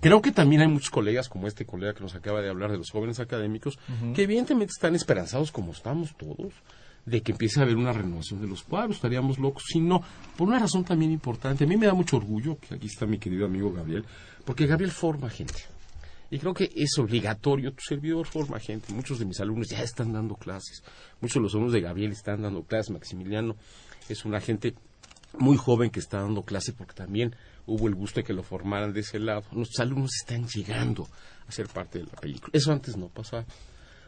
Creo 0.00 0.20
que 0.20 0.32
también 0.32 0.62
hay 0.62 0.68
muchos 0.68 0.90
colegas, 0.90 1.28
como 1.28 1.46
este 1.46 1.64
colega 1.64 1.94
que 1.94 2.00
nos 2.00 2.14
acaba 2.14 2.40
de 2.40 2.48
hablar 2.48 2.72
de 2.72 2.78
los 2.78 2.90
jóvenes 2.90 3.20
académicos, 3.20 3.78
que 4.14 4.22
evidentemente 4.22 4.72
están 4.72 4.94
esperanzados, 4.96 5.52
como 5.52 5.72
estamos 5.72 6.16
todos, 6.16 6.52
de 7.06 7.22
que 7.22 7.32
empiece 7.32 7.60
a 7.60 7.62
haber 7.62 7.76
una 7.76 7.92
renovación 7.92 8.40
de 8.40 8.48
los 8.48 8.62
cuadros. 8.62 8.96
Estaríamos 8.96 9.38
locos 9.38 9.64
si 9.68 9.78
no, 9.80 10.02
por 10.36 10.48
una 10.48 10.58
razón 10.58 10.84
también 10.84 11.12
importante. 11.12 11.64
A 11.64 11.66
mí 11.66 11.76
me 11.76 11.86
da 11.86 11.94
mucho 11.94 12.16
orgullo, 12.16 12.58
que 12.58 12.74
aquí 12.74 12.86
está 12.88 13.06
mi 13.06 13.18
querido 13.18 13.46
amigo 13.46 13.72
Gabriel, 13.72 14.04
porque 14.44 14.66
Gabriel 14.66 14.90
forma 14.90 15.30
gente. 15.30 15.62
Y 16.30 16.38
creo 16.38 16.54
que 16.54 16.70
es 16.74 16.96
obligatorio, 16.98 17.72
tu 17.72 17.82
servidor 17.82 18.26
forma 18.26 18.60
gente. 18.60 18.92
Muchos 18.92 19.18
de 19.18 19.24
mis 19.24 19.40
alumnos 19.40 19.68
ya 19.68 19.82
están 19.82 20.12
dando 20.12 20.36
clases. 20.36 20.82
Muchos 21.20 21.34
de 21.34 21.40
los 21.40 21.54
alumnos 21.54 21.72
de 21.72 21.80
Gabriel 21.80 22.12
están 22.12 22.42
dando 22.42 22.62
clases. 22.62 22.90
Maximiliano 22.90 23.56
es 24.08 24.24
una 24.24 24.40
gente 24.40 24.74
muy 25.38 25.56
joven 25.56 25.90
que 25.90 26.00
está 26.00 26.20
dando 26.20 26.42
clase 26.44 26.72
porque 26.72 26.94
también 26.94 27.34
hubo 27.66 27.88
el 27.88 27.94
gusto 27.94 28.20
de 28.20 28.24
que 28.24 28.32
lo 28.32 28.44
formaran 28.44 28.92
de 28.92 29.00
ese 29.00 29.18
lado. 29.18 29.42
Nuestros 29.52 29.80
alumnos 29.80 30.12
están 30.20 30.46
llegando 30.46 31.08
a 31.48 31.52
ser 31.52 31.66
parte 31.66 31.98
de 31.98 32.04
la 32.04 32.12
película. 32.12 32.50
Eso 32.52 32.72
antes 32.72 32.96
no 32.96 33.08
pasaba. 33.08 33.44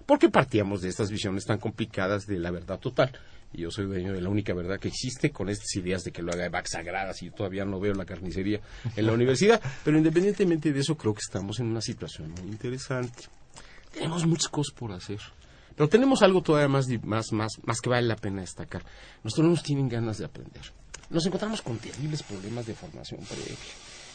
Porque 0.07 0.29
partíamos 0.29 0.81
de 0.83 0.89
estas 0.89 1.11
visiones 1.11 1.45
tan 1.45 1.59
complicadas 1.59 2.27
de 2.27 2.39
la 2.39 2.51
verdad 2.51 2.79
total. 2.79 3.13
Y 3.53 3.63
yo 3.63 3.71
soy 3.71 3.87
dueño 3.87 4.13
de 4.13 4.21
la 4.21 4.29
única 4.29 4.55
verdad 4.55 4.81
que 4.81 4.89
existe 4.89 5.31
con 5.31 5.49
estas 5.49 5.75
ideas 5.77 6.05
de 6.05 6.13
que 6.13 6.23
lo 6.23 6.33
haga 6.33 6.47
Evac 6.47 6.67
Sagradas 6.67 7.23
y 7.23 7.27
yo 7.27 7.33
todavía 7.33 7.65
no 7.65 7.79
veo 7.81 7.95
la 7.95 8.05
carnicería 8.05 8.61
en 8.97 9.07
la 9.07 9.13
universidad. 9.13 9.61
Pero 9.85 9.99
independientemente 9.99 10.73
de 10.73 10.81
eso, 10.81 10.97
creo 10.97 11.15
que 11.15 11.21
estamos 11.21 11.61
en 11.61 11.67
una 11.67 11.81
situación 11.81 12.31
muy 12.31 12.51
interesante. 12.51 13.25
Tenemos 13.93 14.27
muchas 14.27 14.49
cosas 14.49 14.75
por 14.75 14.93
hacer. 14.93 15.21
Pero 15.77 15.89
tenemos 15.89 16.23
algo 16.23 16.43
todavía 16.43 16.69
más, 16.69 16.87
más, 17.03 17.33
más, 17.33 17.53
más 17.65 17.81
que 17.81 17.91
vale 17.91 18.07
la 18.07 18.17
pena 18.17 18.41
destacar. 18.41 18.85
Nuestros 19.23 19.45
alumnos 19.45 19.63
tienen 19.63 19.89
ganas 19.89 20.19
de 20.19 20.25
aprender. 20.25 20.63
Nos 21.11 21.27
encontramos 21.27 21.61
con 21.61 21.79
terribles 21.79 22.23
problemas 22.23 22.67
de 22.67 22.75
formación 22.75 23.21
previa. 23.21 23.57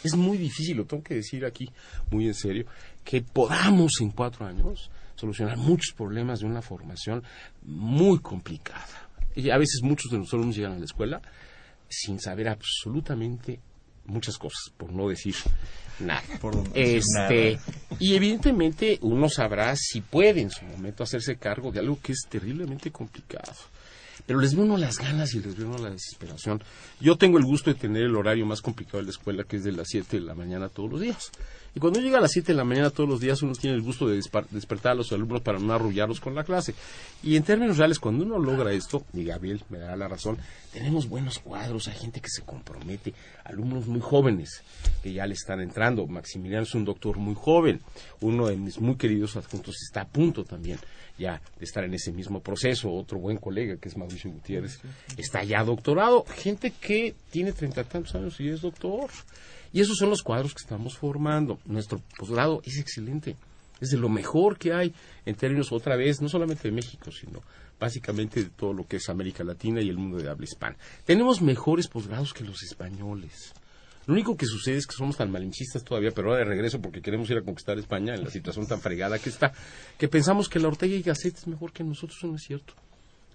Es 0.03 0.15
muy 0.15 0.37
difícil, 0.37 0.77
lo 0.77 0.85
tengo 0.85 1.03
que 1.03 1.15
decir 1.15 1.45
aquí 1.45 1.69
muy 2.11 2.27
en 2.27 2.33
serio, 2.33 2.65
que 3.03 3.21
podamos 3.21 3.93
en 4.01 4.11
cuatro 4.11 4.45
años 4.45 4.89
solucionar 5.15 5.57
muchos 5.57 5.93
problemas 5.95 6.39
de 6.39 6.45
una 6.45 6.61
formación 6.61 7.23
muy 7.63 8.19
complicada. 8.19 9.06
Y 9.37 9.51
a 9.51 9.57
veces 9.57 9.81
muchos 9.83 10.11
de 10.11 10.17
nuestros 10.17 10.39
alumnos 10.39 10.55
llegan 10.55 10.73
a 10.73 10.79
la 10.79 10.85
escuela 10.85 11.21
sin 11.87 12.19
saber 12.19 12.49
absolutamente 12.49 13.59
muchas 14.05 14.37
cosas, 14.37 14.73
por 14.75 14.91
no 14.91 15.07
decir 15.07 15.35
nada. 15.99 16.23
no 16.41 16.63
decir 16.63 16.97
este, 16.97 17.53
nada. 17.53 17.97
y 17.99 18.15
evidentemente 18.15 18.97
uno 19.01 19.29
sabrá 19.29 19.75
si 19.75 20.01
puede 20.01 20.41
en 20.41 20.49
su 20.49 20.65
momento 20.65 21.03
hacerse 21.03 21.37
cargo 21.37 21.71
de 21.71 21.79
algo 21.79 21.99
que 22.01 22.13
es 22.13 22.25
terriblemente 22.27 22.91
complicado. 22.91 23.53
Pero 24.27 24.41
les 24.41 24.53
veo 24.53 24.65
uno 24.65 24.75
las 24.75 24.99
ganas 24.99 25.33
y 25.33 25.39
les 25.39 25.55
veo 25.55 25.69
uno 25.69 25.77
la 25.77 25.89
desesperación. 25.89 26.61
Yo 26.99 27.17
tengo 27.17 27.37
el 27.37 27.45
gusto 27.45 27.73
de 27.73 27.79
tener 27.79 28.03
el 28.03 28.15
horario 28.15 28.45
más 28.45 28.61
complicado 28.61 28.97
de 28.97 29.05
la 29.05 29.11
escuela, 29.11 29.45
que 29.45 29.55
es 29.55 29.63
de 29.63 29.71
las 29.71 29.87
7 29.87 30.19
de 30.19 30.25
la 30.25 30.35
mañana 30.35 30.67
todos 30.67 30.91
los 30.91 30.99
días. 30.99 31.31
Y 31.73 31.79
cuando 31.79 32.01
llega 32.01 32.17
a 32.17 32.21
las 32.21 32.31
7 32.31 32.51
de 32.51 32.57
la 32.57 32.65
mañana 32.65 32.89
todos 32.89 33.09
los 33.09 33.21
días, 33.21 33.41
uno 33.41 33.53
tiene 33.53 33.77
el 33.77 33.81
gusto 33.81 34.07
de 34.07 34.19
despertar 34.49 34.91
a 34.91 34.95
los 34.95 35.13
alumnos 35.13 35.41
para 35.41 35.59
no 35.59 35.71
arrullarlos 35.71 36.19
con 36.19 36.35
la 36.35 36.43
clase. 36.43 36.75
Y 37.23 37.37
en 37.37 37.43
términos 37.43 37.77
reales, 37.77 37.99
cuando 37.99 38.25
uno 38.25 38.37
logra 38.37 38.73
esto, 38.73 39.05
y 39.13 39.23
Gabriel 39.23 39.63
me 39.69 39.77
dará 39.77 39.95
la 39.95 40.09
razón, 40.09 40.37
tenemos 40.73 41.07
buenos 41.07 41.39
cuadros, 41.39 41.87
hay 41.87 41.95
gente 41.95 42.19
que 42.19 42.29
se 42.29 42.41
compromete, 42.41 43.13
alumnos 43.45 43.87
muy 43.87 44.01
jóvenes 44.01 44.61
que 45.01 45.13
ya 45.13 45.25
le 45.25 45.35
están 45.35 45.61
entrando. 45.61 46.05
Maximiliano 46.05 46.63
es 46.63 46.75
un 46.75 46.83
doctor 46.83 47.17
muy 47.17 47.35
joven, 47.35 47.79
uno 48.19 48.47
de 48.47 48.57
mis 48.57 48.79
muy 48.79 48.95
queridos 48.95 49.37
adjuntos 49.37 49.75
está 49.83 50.01
a 50.01 50.07
punto 50.07 50.43
también 50.43 50.79
ya 51.17 51.41
de 51.57 51.65
estar 51.65 51.83
en 51.83 51.93
ese 51.93 52.11
mismo 52.11 52.41
proceso. 52.41 52.91
Otro 52.91 53.19
buen 53.19 53.37
colega, 53.37 53.77
que 53.77 53.89
es 53.89 53.97
Mauricio 53.97 54.31
Gutiérrez, 54.31 54.79
está 55.17 55.43
ya 55.43 55.63
doctorado. 55.63 56.25
Gente 56.25 56.71
que 56.71 57.15
tiene 57.31 57.53
treinta 57.53 57.83
tantos 57.83 58.15
años 58.15 58.39
y 58.39 58.49
es 58.49 58.61
doctor. 58.61 59.09
Y 59.73 59.81
esos 59.81 59.97
son 59.97 60.09
los 60.09 60.23
cuadros 60.23 60.53
que 60.53 60.61
estamos 60.61 60.97
formando. 60.97 61.59
Nuestro 61.65 62.01
posgrado 62.17 62.61
es 62.63 62.77
excelente. 62.79 63.35
Es 63.79 63.89
de 63.89 63.97
lo 63.97 64.09
mejor 64.09 64.57
que 64.57 64.73
hay 64.73 64.93
en 65.25 65.35
términos, 65.35 65.71
otra 65.71 65.95
vez, 65.95 66.21
no 66.21 66.29
solamente 66.29 66.67
de 66.67 66.73
México, 66.73 67.11
sino 67.11 67.43
básicamente 67.79 68.43
de 68.43 68.49
todo 68.49 68.73
lo 68.73 68.87
que 68.87 68.97
es 68.97 69.09
América 69.09 69.43
Latina 69.43 69.81
y 69.81 69.89
el 69.89 69.97
mundo 69.97 70.17
de 70.17 70.29
habla 70.29 70.45
hispana. 70.45 70.77
Tenemos 71.05 71.41
mejores 71.41 71.87
posgrados 71.87 72.33
que 72.33 72.43
los 72.43 72.63
españoles. 72.63 73.53
Lo 74.07 74.13
único 74.13 74.37
que 74.37 74.45
sucede 74.45 74.77
es 74.77 74.87
que 74.87 74.95
somos 74.95 75.17
tan 75.17 75.29
malinchistas 75.29 75.83
todavía, 75.83 76.11
pero 76.11 76.29
ahora 76.29 76.39
de 76.39 76.45
regreso 76.45 76.81
porque 76.81 77.01
queremos 77.01 77.29
ir 77.29 77.37
a 77.37 77.41
conquistar 77.41 77.77
España 77.77 78.15
en 78.15 78.23
la 78.23 78.29
situación 78.29 78.65
tan 78.65 78.79
fregada 78.79 79.19
que 79.19 79.29
está, 79.29 79.51
que 79.97 80.07
pensamos 80.07 80.47
que 80.47 80.59
la 80.59 80.69
Ortega 80.69 80.95
y 80.95 81.01
Gasset 81.01 81.37
es 81.37 81.45
mejor 81.47 81.73
que 81.73 81.83
nosotros, 81.83 82.17
eso 82.17 82.27
no 82.27 82.37
es 82.37 82.43
cierto. 82.43 82.73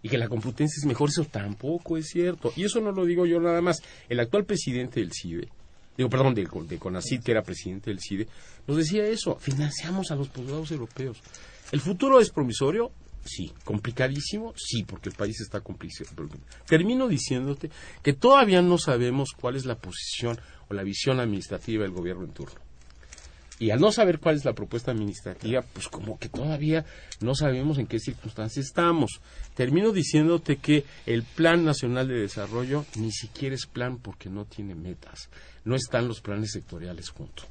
Y 0.03 0.09
que 0.09 0.16
la 0.16 0.29
Complutense 0.29 0.81
es 0.81 0.87
mejor, 0.87 1.11
eso 1.11 1.25
tampoco 1.27 1.99
es 1.99 2.09
cierto. 2.09 2.53
Y 2.57 2.64
eso 2.64 2.81
no 2.81 2.91
lo 2.91 3.05
digo 3.05 3.27
yo 3.27 3.39
nada 3.39 3.61
más. 3.61 3.83
El 4.09 4.18
actual 4.18 4.45
presidente 4.47 5.01
del 5.01 5.12
CIDE, 5.12 5.49
digo, 5.97 6.09
perdón, 6.09 6.35
de, 6.35 6.49
de 6.68 6.79
CONACYT, 6.79 7.23
que 7.23 7.33
era 7.33 7.43
presidente 7.43 7.91
del 7.91 8.01
CIDE, 8.01 8.27
nos 8.66 8.79
decía 8.79 9.05
eso, 9.05 9.37
financiamos 9.37 10.11
a 10.11 10.16
los 10.16 10.29
posgrados 10.29 10.70
europeos. 10.70 11.20
¿El 11.70 11.81
futuro 11.81 12.18
es 12.18 12.31
promisorio? 12.31 12.91
Sí. 13.25 13.53
¿Complicadísimo? 13.64 14.53
Sí, 14.57 14.83
porque 14.85 15.09
el 15.09 15.14
país 15.14 15.41
está 15.41 15.61
complicado. 15.61 16.11
Termino 16.66 17.09
diciéndote 17.09 17.70
que 18.03 18.12
todavía 18.14 18.62
no 18.62 18.79
sabemos 18.79 19.31
cuál 19.39 19.57
es 19.57 19.64
la 19.64 19.77
posición 19.77 20.39
o 20.73 20.75
la 20.75 20.83
visión 20.83 21.20
administrativa 21.20 21.83
del 21.83 21.93
gobierno 21.93 22.25
en 22.25 22.33
turno. 22.33 22.61
Y 23.59 23.70
al 23.70 23.81
no 23.81 23.93
saber 23.93 24.18
cuál 24.18 24.35
es 24.37 24.45
la 24.45 24.55
propuesta 24.55 24.91
administrativa, 24.91 25.62
pues 25.62 25.87
como 25.87 26.18
que 26.18 26.29
todavía 26.29 26.85
no 27.20 27.37
sabemos 27.37 27.79
en 27.79 27.87
qué 27.87 28.01
circunstancias 28.01 28.66
estamos. 28.66 29.20
Termino 29.55 29.93
diciéndote 29.93 30.57
que 30.57 30.85
el 31.07 31.23
Plan 31.23 31.64
Nacional 31.64 32.09
de 32.09 32.18
Desarrollo 32.18 32.85
ni 32.97 33.12
siquiera 33.12 33.55
es 33.55 33.66
plan 33.66 33.99
porque 33.99 34.29
no 34.29 34.47
tiene 34.47 34.75
metas. 34.75 35.29
No 35.64 35.77
están 35.77 36.09
los 36.09 36.20
planes 36.20 36.51
sectoriales 36.51 37.11
juntos. 37.11 37.47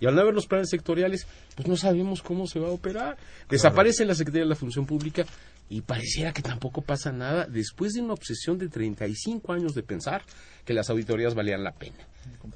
Y 0.00 0.06
al 0.06 0.14
no 0.14 0.20
haber 0.20 0.34
los 0.34 0.46
planes 0.46 0.70
sectoriales, 0.70 1.26
pues 1.56 1.66
no 1.66 1.76
sabemos 1.76 2.22
cómo 2.22 2.46
se 2.46 2.60
va 2.60 2.68
a 2.68 2.72
operar. 2.72 3.16
Desaparece 3.50 4.04
la 4.04 4.14
Secretaría 4.14 4.44
de 4.44 4.50
la 4.50 4.54
Función 4.54 4.86
Pública 4.86 5.26
y 5.68 5.82
pareciera 5.82 6.32
que 6.32 6.42
tampoco 6.42 6.82
pasa 6.82 7.12
nada 7.12 7.46
después 7.46 7.92
de 7.92 8.00
una 8.00 8.14
obsesión 8.14 8.58
de 8.58 8.68
35 8.68 9.52
años 9.52 9.74
de 9.74 9.82
pensar 9.82 10.22
que 10.64 10.74
las 10.74 10.88
auditorías 10.90 11.34
valían 11.34 11.62
la 11.62 11.72
pena. 11.72 12.06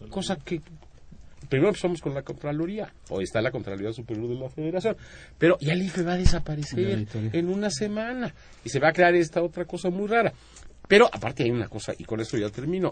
Cosa 0.09 0.37
que 0.37 0.61
primero 1.49 1.69
empezamos 1.69 2.01
con 2.01 2.15
la 2.15 2.23
Contraloría, 2.23 2.93
o 3.11 3.21
está 3.21 3.43
la 3.43 3.51
Contraloría 3.51 3.93
Superior 3.93 4.29
de 4.29 4.37
la 4.37 4.49
Federación, 4.49 4.97
pero 5.39 5.59
ya 5.61 5.75
el 5.75 5.83
IFE 5.83 6.03
va 6.03 6.15
a 6.15 6.17
desaparecer 6.17 7.07
en 7.15 7.49
una 7.49 7.71
semana 7.71 8.35
y 8.65 8.71
se 8.71 8.81
va 8.81 8.89
a 8.89 8.93
crear 8.93 9.15
esta 9.15 9.43
otra 9.43 9.67
cosa 9.67 9.91
muy 9.91 10.07
rara. 10.07 10.33
Pero 10.89 11.09
aparte 11.13 11.43
hay 11.43 11.51
una 11.51 11.69
cosa, 11.69 11.93
y 11.97 12.05
con 12.05 12.21
esto 12.21 12.37
ya 12.37 12.49
termino, 12.49 12.91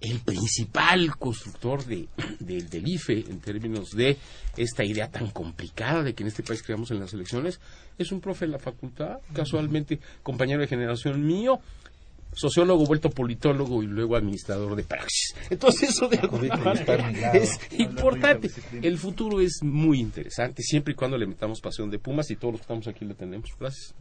el 0.00 0.20
principal 0.20 1.16
constructor 1.16 1.84
de, 1.84 2.08
del 2.40 2.88
IFE 2.88 3.24
en 3.28 3.40
términos 3.40 3.90
de 3.90 4.16
esta 4.56 4.84
idea 4.84 5.10
tan 5.10 5.30
complicada 5.30 6.02
de 6.02 6.14
que 6.14 6.22
en 6.22 6.28
este 6.28 6.42
país 6.42 6.62
creamos 6.62 6.90
en 6.90 7.00
las 7.00 7.12
elecciones 7.12 7.60
es 7.98 8.12
un 8.12 8.20
profe 8.20 8.46
de 8.46 8.52
la 8.52 8.58
facultad, 8.58 9.18
casualmente 9.34 10.00
compañero 10.22 10.60
de 10.60 10.68
generación 10.68 11.24
mío, 11.24 11.60
sociólogo 12.32 12.86
vuelto 12.86 13.10
politólogo 13.10 13.82
y 13.82 13.86
luego 13.86 14.16
administrador 14.16 14.76
de 14.76 14.84
praxis. 14.84 15.34
Entonces 15.50 15.90
eso 15.90 16.08
de 16.08 16.18
alguna 16.18 16.56
manera 16.56 17.32
es 17.32 17.58
importante. 17.78 18.50
El 18.82 18.98
futuro 18.98 19.40
es 19.40 19.60
muy 19.62 20.00
interesante 20.00 20.62
siempre 20.62 20.92
y 20.92 20.96
cuando 20.96 21.18
le 21.18 21.26
metamos 21.26 21.60
pasión 21.60 21.90
de 21.90 21.98
Pumas 21.98 22.30
y 22.30 22.36
todos 22.36 22.52
los 22.52 22.60
que 22.60 22.64
estamos 22.64 22.86
aquí 22.88 23.04
lo 23.04 23.14
tenemos. 23.14 23.50
Gracias. 23.58 23.94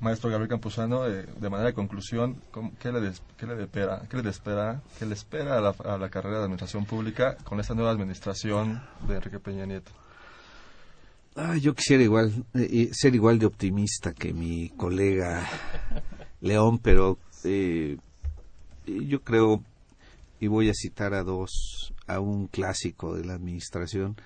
Maestro 0.00 0.30
Gabriel 0.30 0.50
Campuzano, 0.50 1.06
eh, 1.06 1.24
de 1.24 1.50
manera 1.50 1.68
de 1.68 1.74
conclusión, 1.74 2.36
¿qué 2.78 2.92
le, 2.92 3.12
qué 3.38 3.46
le, 3.46 3.62
espera, 3.62 4.02
qué 4.08 4.16
le 4.22 4.28
espera, 4.28 4.82
qué 4.98 5.06
le 5.06 5.14
espera 5.14 5.58
a 5.58 5.98
la, 5.98 6.08
carrera 6.10 6.38
de 6.38 6.44
administración 6.44 6.84
pública 6.84 7.36
con 7.44 7.60
esta 7.60 7.74
nueva 7.74 7.90
administración 7.90 8.82
de 9.08 9.16
Enrique 9.16 9.38
Peña 9.38 9.66
Nieto? 9.66 9.92
Ah, 11.36 11.56
yo 11.56 11.74
quisiera 11.74 12.02
igual 12.02 12.44
eh, 12.54 12.90
ser 12.92 13.14
igual 13.14 13.38
de 13.38 13.46
optimista 13.46 14.12
que 14.12 14.32
mi 14.32 14.68
colega 14.70 15.48
León, 16.40 16.78
pero 16.78 17.18
eh, 17.44 17.96
yo 18.86 19.22
creo 19.22 19.62
y 20.38 20.46
voy 20.46 20.68
a 20.68 20.74
citar 20.74 21.14
a 21.14 21.22
dos 21.22 21.94
a 22.06 22.20
un 22.20 22.48
clásico 22.48 23.16
de 23.16 23.24
la 23.24 23.34
administración 23.34 24.16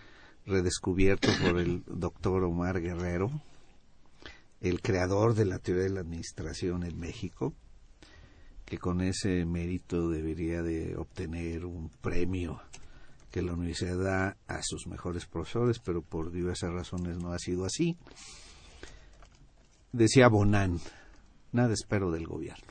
redescubierto 0.47 1.29
por 1.43 1.61
el 1.61 1.83
doctor 1.87 2.43
Omar 2.43 2.81
Guerrero 2.81 3.31
el 4.61 4.81
creador 4.81 5.35
de 5.35 5.45
la 5.45 5.59
teoría 5.59 5.85
de 5.85 5.91
la 5.91 6.01
administración 6.01 6.83
en 6.83 6.99
México, 6.99 7.55
que 8.65 8.79
con 8.79 9.01
ese 9.01 9.45
mérito 9.45 10.11
debería 10.11 10.63
de 10.63 10.97
obtener 10.97 11.65
un 11.65 11.89
premio 11.89 12.61
que 13.31 13.43
la 13.43 13.53
universidad 13.53 13.99
da 13.99 14.37
a 14.47 14.61
sus 14.63 14.87
mejores 14.87 15.27
profesores, 15.27 15.79
pero 15.79 16.03
por 16.03 16.33
diversas 16.33 16.73
razones 16.73 17.19
no 17.19 17.33
ha 17.33 17.39
sido 17.39 17.65
así. 17.65 17.97
Decía 19.93 20.29
Bonan, 20.29 20.81
nada 21.53 21.73
espero 21.73 22.11
del 22.11 22.27
gobierno. 22.27 22.67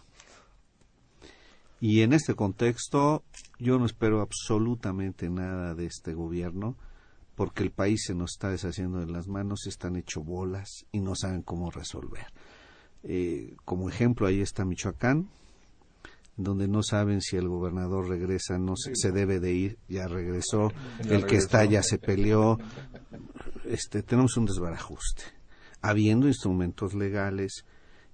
Y 1.79 2.01
en 2.01 2.13
este 2.13 2.33
contexto 2.33 3.23
yo 3.59 3.77
no 3.77 3.85
espero 3.85 4.21
absolutamente 4.21 5.29
nada 5.29 5.75
de 5.75 5.85
este 5.85 6.13
gobierno, 6.13 6.75
porque 7.37 7.61
el 7.61 7.69
país 7.69 8.03
se 8.07 8.15
nos 8.15 8.31
está 8.31 8.49
deshaciendo 8.49 8.97
de 8.97 9.05
las 9.05 9.27
manos, 9.27 9.67
están 9.67 9.95
hecho 9.95 10.23
bolas 10.23 10.87
y 10.91 11.01
no 11.01 11.13
saben 11.13 11.43
cómo 11.43 11.69
resolver. 11.69 12.25
Eh, 13.03 13.55
como 13.63 13.89
ejemplo, 13.89 14.25
ahí 14.25 14.41
está 14.41 14.65
Michoacán, 14.65 15.29
donde 16.35 16.67
no 16.67 16.81
saben 16.81 17.21
si 17.21 17.37
el 17.37 17.47
gobernador 17.47 18.09
regresa, 18.09 18.57
no 18.57 18.75
se, 18.75 18.95
se 18.95 19.11
debe 19.11 19.39
de 19.39 19.53
ir, 19.53 19.77
ya 19.87 20.07
regresó, 20.07 20.71
el 21.07 21.27
que 21.27 21.35
está 21.35 21.63
ya 21.63 21.83
se 21.83 21.99
peleó. 21.99 22.57
Este, 23.65 24.01
tenemos 24.01 24.35
un 24.37 24.45
desbarajuste, 24.45 25.21
habiendo 25.81 26.27
instrumentos 26.27 26.95
legales 26.95 27.65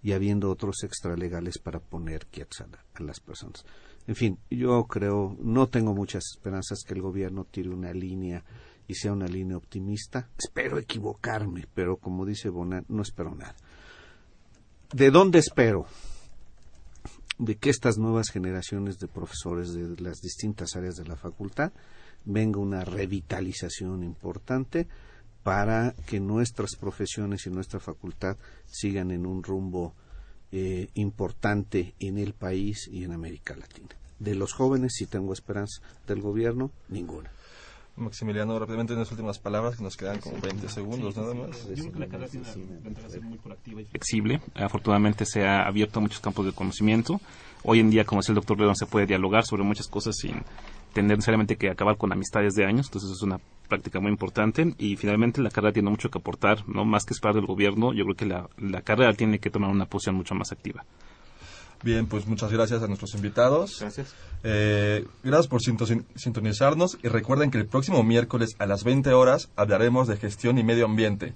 y 0.01 0.11
habiendo 0.11 0.51
otros 0.51 0.83
extralegales 0.83 1.59
para 1.59 1.79
poner 1.79 2.27
quietos 2.27 2.59
a 2.59 3.01
las 3.01 3.21
personas. 3.21 3.63
En 4.05 4.15
fin, 4.15 4.37
yo 4.49 4.83
creo, 4.83 5.37
no 5.39 5.69
tengo 5.69 5.93
muchas 5.93 6.25
esperanzas 6.35 6.83
que 6.85 6.93
el 6.93 7.01
gobierno 7.01 7.45
tire 7.45 7.69
una 7.69 7.93
línea 7.93 8.43
y 8.87 8.95
sea 8.95 9.13
una 9.13 9.27
línea 9.27 9.57
optimista. 9.57 10.29
Espero 10.37 10.77
equivocarme, 10.77 11.67
pero 11.73 11.97
como 11.97 12.25
dice 12.25 12.49
Bonan, 12.49 12.85
no 12.89 13.01
espero 13.01 13.35
nada. 13.35 13.55
¿De 14.93 15.09
dónde 15.11 15.39
espero? 15.39 15.85
De 17.37 17.55
que 17.55 17.69
estas 17.69 17.97
nuevas 17.97 18.29
generaciones 18.29 18.99
de 18.99 19.07
profesores 19.07 19.73
de 19.73 19.99
las 20.01 20.21
distintas 20.21 20.75
áreas 20.75 20.95
de 20.95 21.05
la 21.05 21.15
facultad 21.15 21.71
venga 22.25 22.59
una 22.59 22.85
revitalización 22.85 24.03
importante 24.03 24.87
para 25.43 25.93
que 26.07 26.19
nuestras 26.19 26.75
profesiones 26.75 27.45
y 27.45 27.49
nuestra 27.49 27.79
facultad 27.79 28.37
sigan 28.65 29.11
en 29.11 29.25
un 29.25 29.43
rumbo 29.43 29.93
eh, 30.51 30.89
importante 30.93 31.95
en 31.99 32.17
el 32.17 32.33
país 32.33 32.87
y 32.87 33.03
en 33.03 33.11
América 33.11 33.55
Latina. 33.55 33.89
De 34.19 34.35
los 34.35 34.53
jóvenes, 34.53 34.93
si 34.95 35.05
tengo 35.05 35.33
esperanza, 35.33 35.81
del 36.07 36.21
gobierno, 36.21 36.71
ninguna. 36.87 37.31
Maximiliano, 37.95 38.57
rápidamente 38.57 38.93
unas 38.93 39.11
últimas 39.11 39.37
palabras, 39.37 39.77
que 39.77 39.83
nos 39.83 39.95
quedan 39.95 40.19
como 40.19 40.39
20 40.39 40.67
segundos 40.67 41.15
nada 41.15 41.33
más. 41.35 41.67
muy 43.21 43.37
proactiva 43.37 43.81
y 43.81 43.85
flexible. 43.85 44.41
Afortunadamente 44.55 45.25
se 45.25 45.45
ha 45.45 45.67
abierto 45.67 46.01
muchos 46.01 46.19
campos 46.19 46.45
de 46.45 46.53
conocimiento. 46.53 47.21
Hoy 47.63 47.79
en 47.79 47.91
día, 47.91 48.03
como 48.03 48.21
decía 48.21 48.33
el 48.33 48.37
doctor 48.37 48.59
León, 48.59 48.75
se 48.75 48.87
puede 48.87 49.05
dialogar 49.05 49.45
sobre 49.45 49.63
muchas 49.63 49.87
cosas 49.87 50.15
sin 50.17 50.41
tener 50.93 51.17
necesariamente 51.17 51.55
que 51.55 51.69
acabar 51.69 51.97
con 51.97 52.11
amistades 52.11 52.55
de 52.55 52.65
años. 52.65 52.87
Entonces 52.87 53.11
es 53.11 53.21
una 53.21 53.39
práctica 53.69 53.99
muy 53.99 54.09
importante. 54.09 54.73
Y 54.79 54.95
finalmente 54.95 55.41
la 55.41 55.51
carrera 55.51 55.73
tiene 55.73 55.91
mucho 55.91 56.09
que 56.09 56.17
aportar, 56.17 56.67
no 56.67 56.85
más 56.85 57.05
que 57.05 57.13
esperar 57.13 57.35
del 57.35 57.45
gobierno. 57.45 57.93
Yo 57.93 58.05
creo 58.05 58.15
que 58.15 58.25
la, 58.25 58.49
la 58.57 58.81
carrera 58.81 59.13
tiene 59.13 59.37
que 59.37 59.51
tomar 59.51 59.69
una 59.69 59.85
posición 59.85 60.15
mucho 60.15 60.33
más 60.33 60.51
activa. 60.51 60.83
Bien, 61.83 62.07
pues 62.07 62.25
muchas 62.25 62.51
gracias 62.51 62.81
a 62.81 62.87
nuestros 62.87 63.13
invitados. 63.13 63.79
Gracias. 63.81 64.15
Eh, 64.43 65.05
gracias 65.23 65.47
por 65.47 65.61
sintonizarnos 65.61 66.97
y 67.03 67.07
recuerden 67.09 67.51
que 67.51 67.57
el 67.57 67.65
próximo 67.65 68.03
miércoles 68.03 68.55
a 68.59 68.65
las 68.65 68.83
20 68.83 69.13
horas 69.13 69.49
hablaremos 69.55 70.07
de 70.07 70.17
gestión 70.17 70.57
y 70.57 70.63
medio 70.63 70.85
ambiente. 70.85 71.33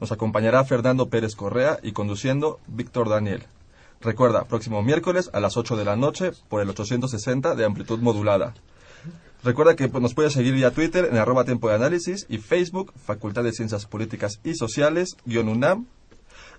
Nos 0.00 0.12
acompañará 0.12 0.64
Fernando 0.64 1.08
Pérez 1.08 1.34
Correa 1.34 1.80
y 1.82 1.92
conduciendo 1.92 2.60
Víctor 2.68 3.08
Daniel. 3.08 3.44
Recuerda, 4.00 4.44
próximo 4.44 4.82
miércoles 4.82 5.28
a 5.32 5.40
las 5.40 5.56
8 5.56 5.76
de 5.76 5.84
la 5.84 5.96
noche 5.96 6.30
por 6.48 6.62
el 6.62 6.70
860 6.70 7.56
de 7.56 7.64
amplitud 7.64 7.98
modulada. 7.98 8.54
Recuerda 9.42 9.74
que 9.74 9.88
pues, 9.88 10.02
nos 10.02 10.14
puedes 10.14 10.32
seguir 10.32 10.54
vía 10.54 10.70
Twitter 10.72 11.08
en 11.10 11.16
arroba 11.16 11.44
tiempo 11.44 11.68
de 11.68 11.74
análisis 11.74 12.26
y 12.28 12.38
Facebook, 12.38 12.92
Facultad 13.04 13.42
de 13.44 13.52
Ciencias 13.52 13.86
Políticas 13.86 14.40
y 14.44 14.54
Sociales, 14.54 15.16
guion 15.24 15.48
UNAM, 15.48 15.86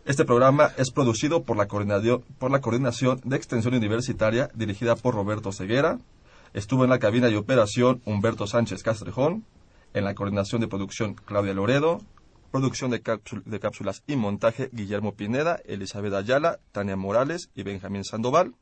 este 0.10 0.26
programa 0.26 0.72
es 0.78 0.90
producido 0.90 1.44
por 1.44 1.56
la, 1.56 1.68
por 1.68 2.50
la 2.50 2.62
Coordinación 2.62 3.22
de 3.24 3.36
Extensión 3.36 3.76
Universitaria 3.76 4.50
dirigida 4.56 4.96
por 4.96 5.14
Roberto 5.14 5.52
Ceguera. 5.52 6.00
Estuvo 6.52 6.84
en 6.84 6.90
la 6.90 6.98
cabina 6.98 7.28
de 7.28 7.38
operación 7.38 8.02
Humberto 8.06 8.48
Sánchez 8.48 8.82
Castrejón. 8.82 9.46
En 9.94 10.06
la 10.06 10.16
coordinación 10.16 10.62
de 10.62 10.68
producción 10.68 11.14
Claudia 11.14 11.54
Loredo. 11.54 12.02
Producción 12.50 12.90
de, 12.90 13.04
de 13.46 13.60
cápsulas 13.60 14.02
y 14.08 14.16
montaje 14.16 14.72
Guillermo 14.74 15.14
Pineda, 15.14 15.60
Elizabeth 15.66 16.16
Ayala, 16.16 16.58
Tania 16.72 16.96
Morales 16.96 17.52
y 17.54 17.62
Benjamín 17.62 18.04
Sandoval. 18.04 18.56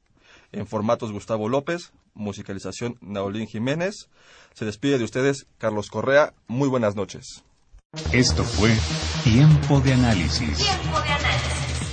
En 0.52 0.68
formatos 0.68 1.14
Gustavo 1.14 1.48
López. 1.48 1.94
Musicalización 2.14 2.98
Naolín 3.00 3.48
Jiménez. 3.48 4.10
Se 4.54 4.66
despide 4.66 4.98
de 4.98 5.06
ustedes 5.06 5.48
Carlos 5.60 5.88
Correa. 5.90 6.34
Muy 6.48 6.68
buenas 6.68 6.98
noches. 6.98 7.46
Esto 8.12 8.44
fue 8.44 8.78
Tiempo 9.24 9.80
de 9.80 9.94
Análisis. 9.94 10.58
Tiempo 10.58 11.02
de 11.02 11.10
Análisis. 11.10 11.37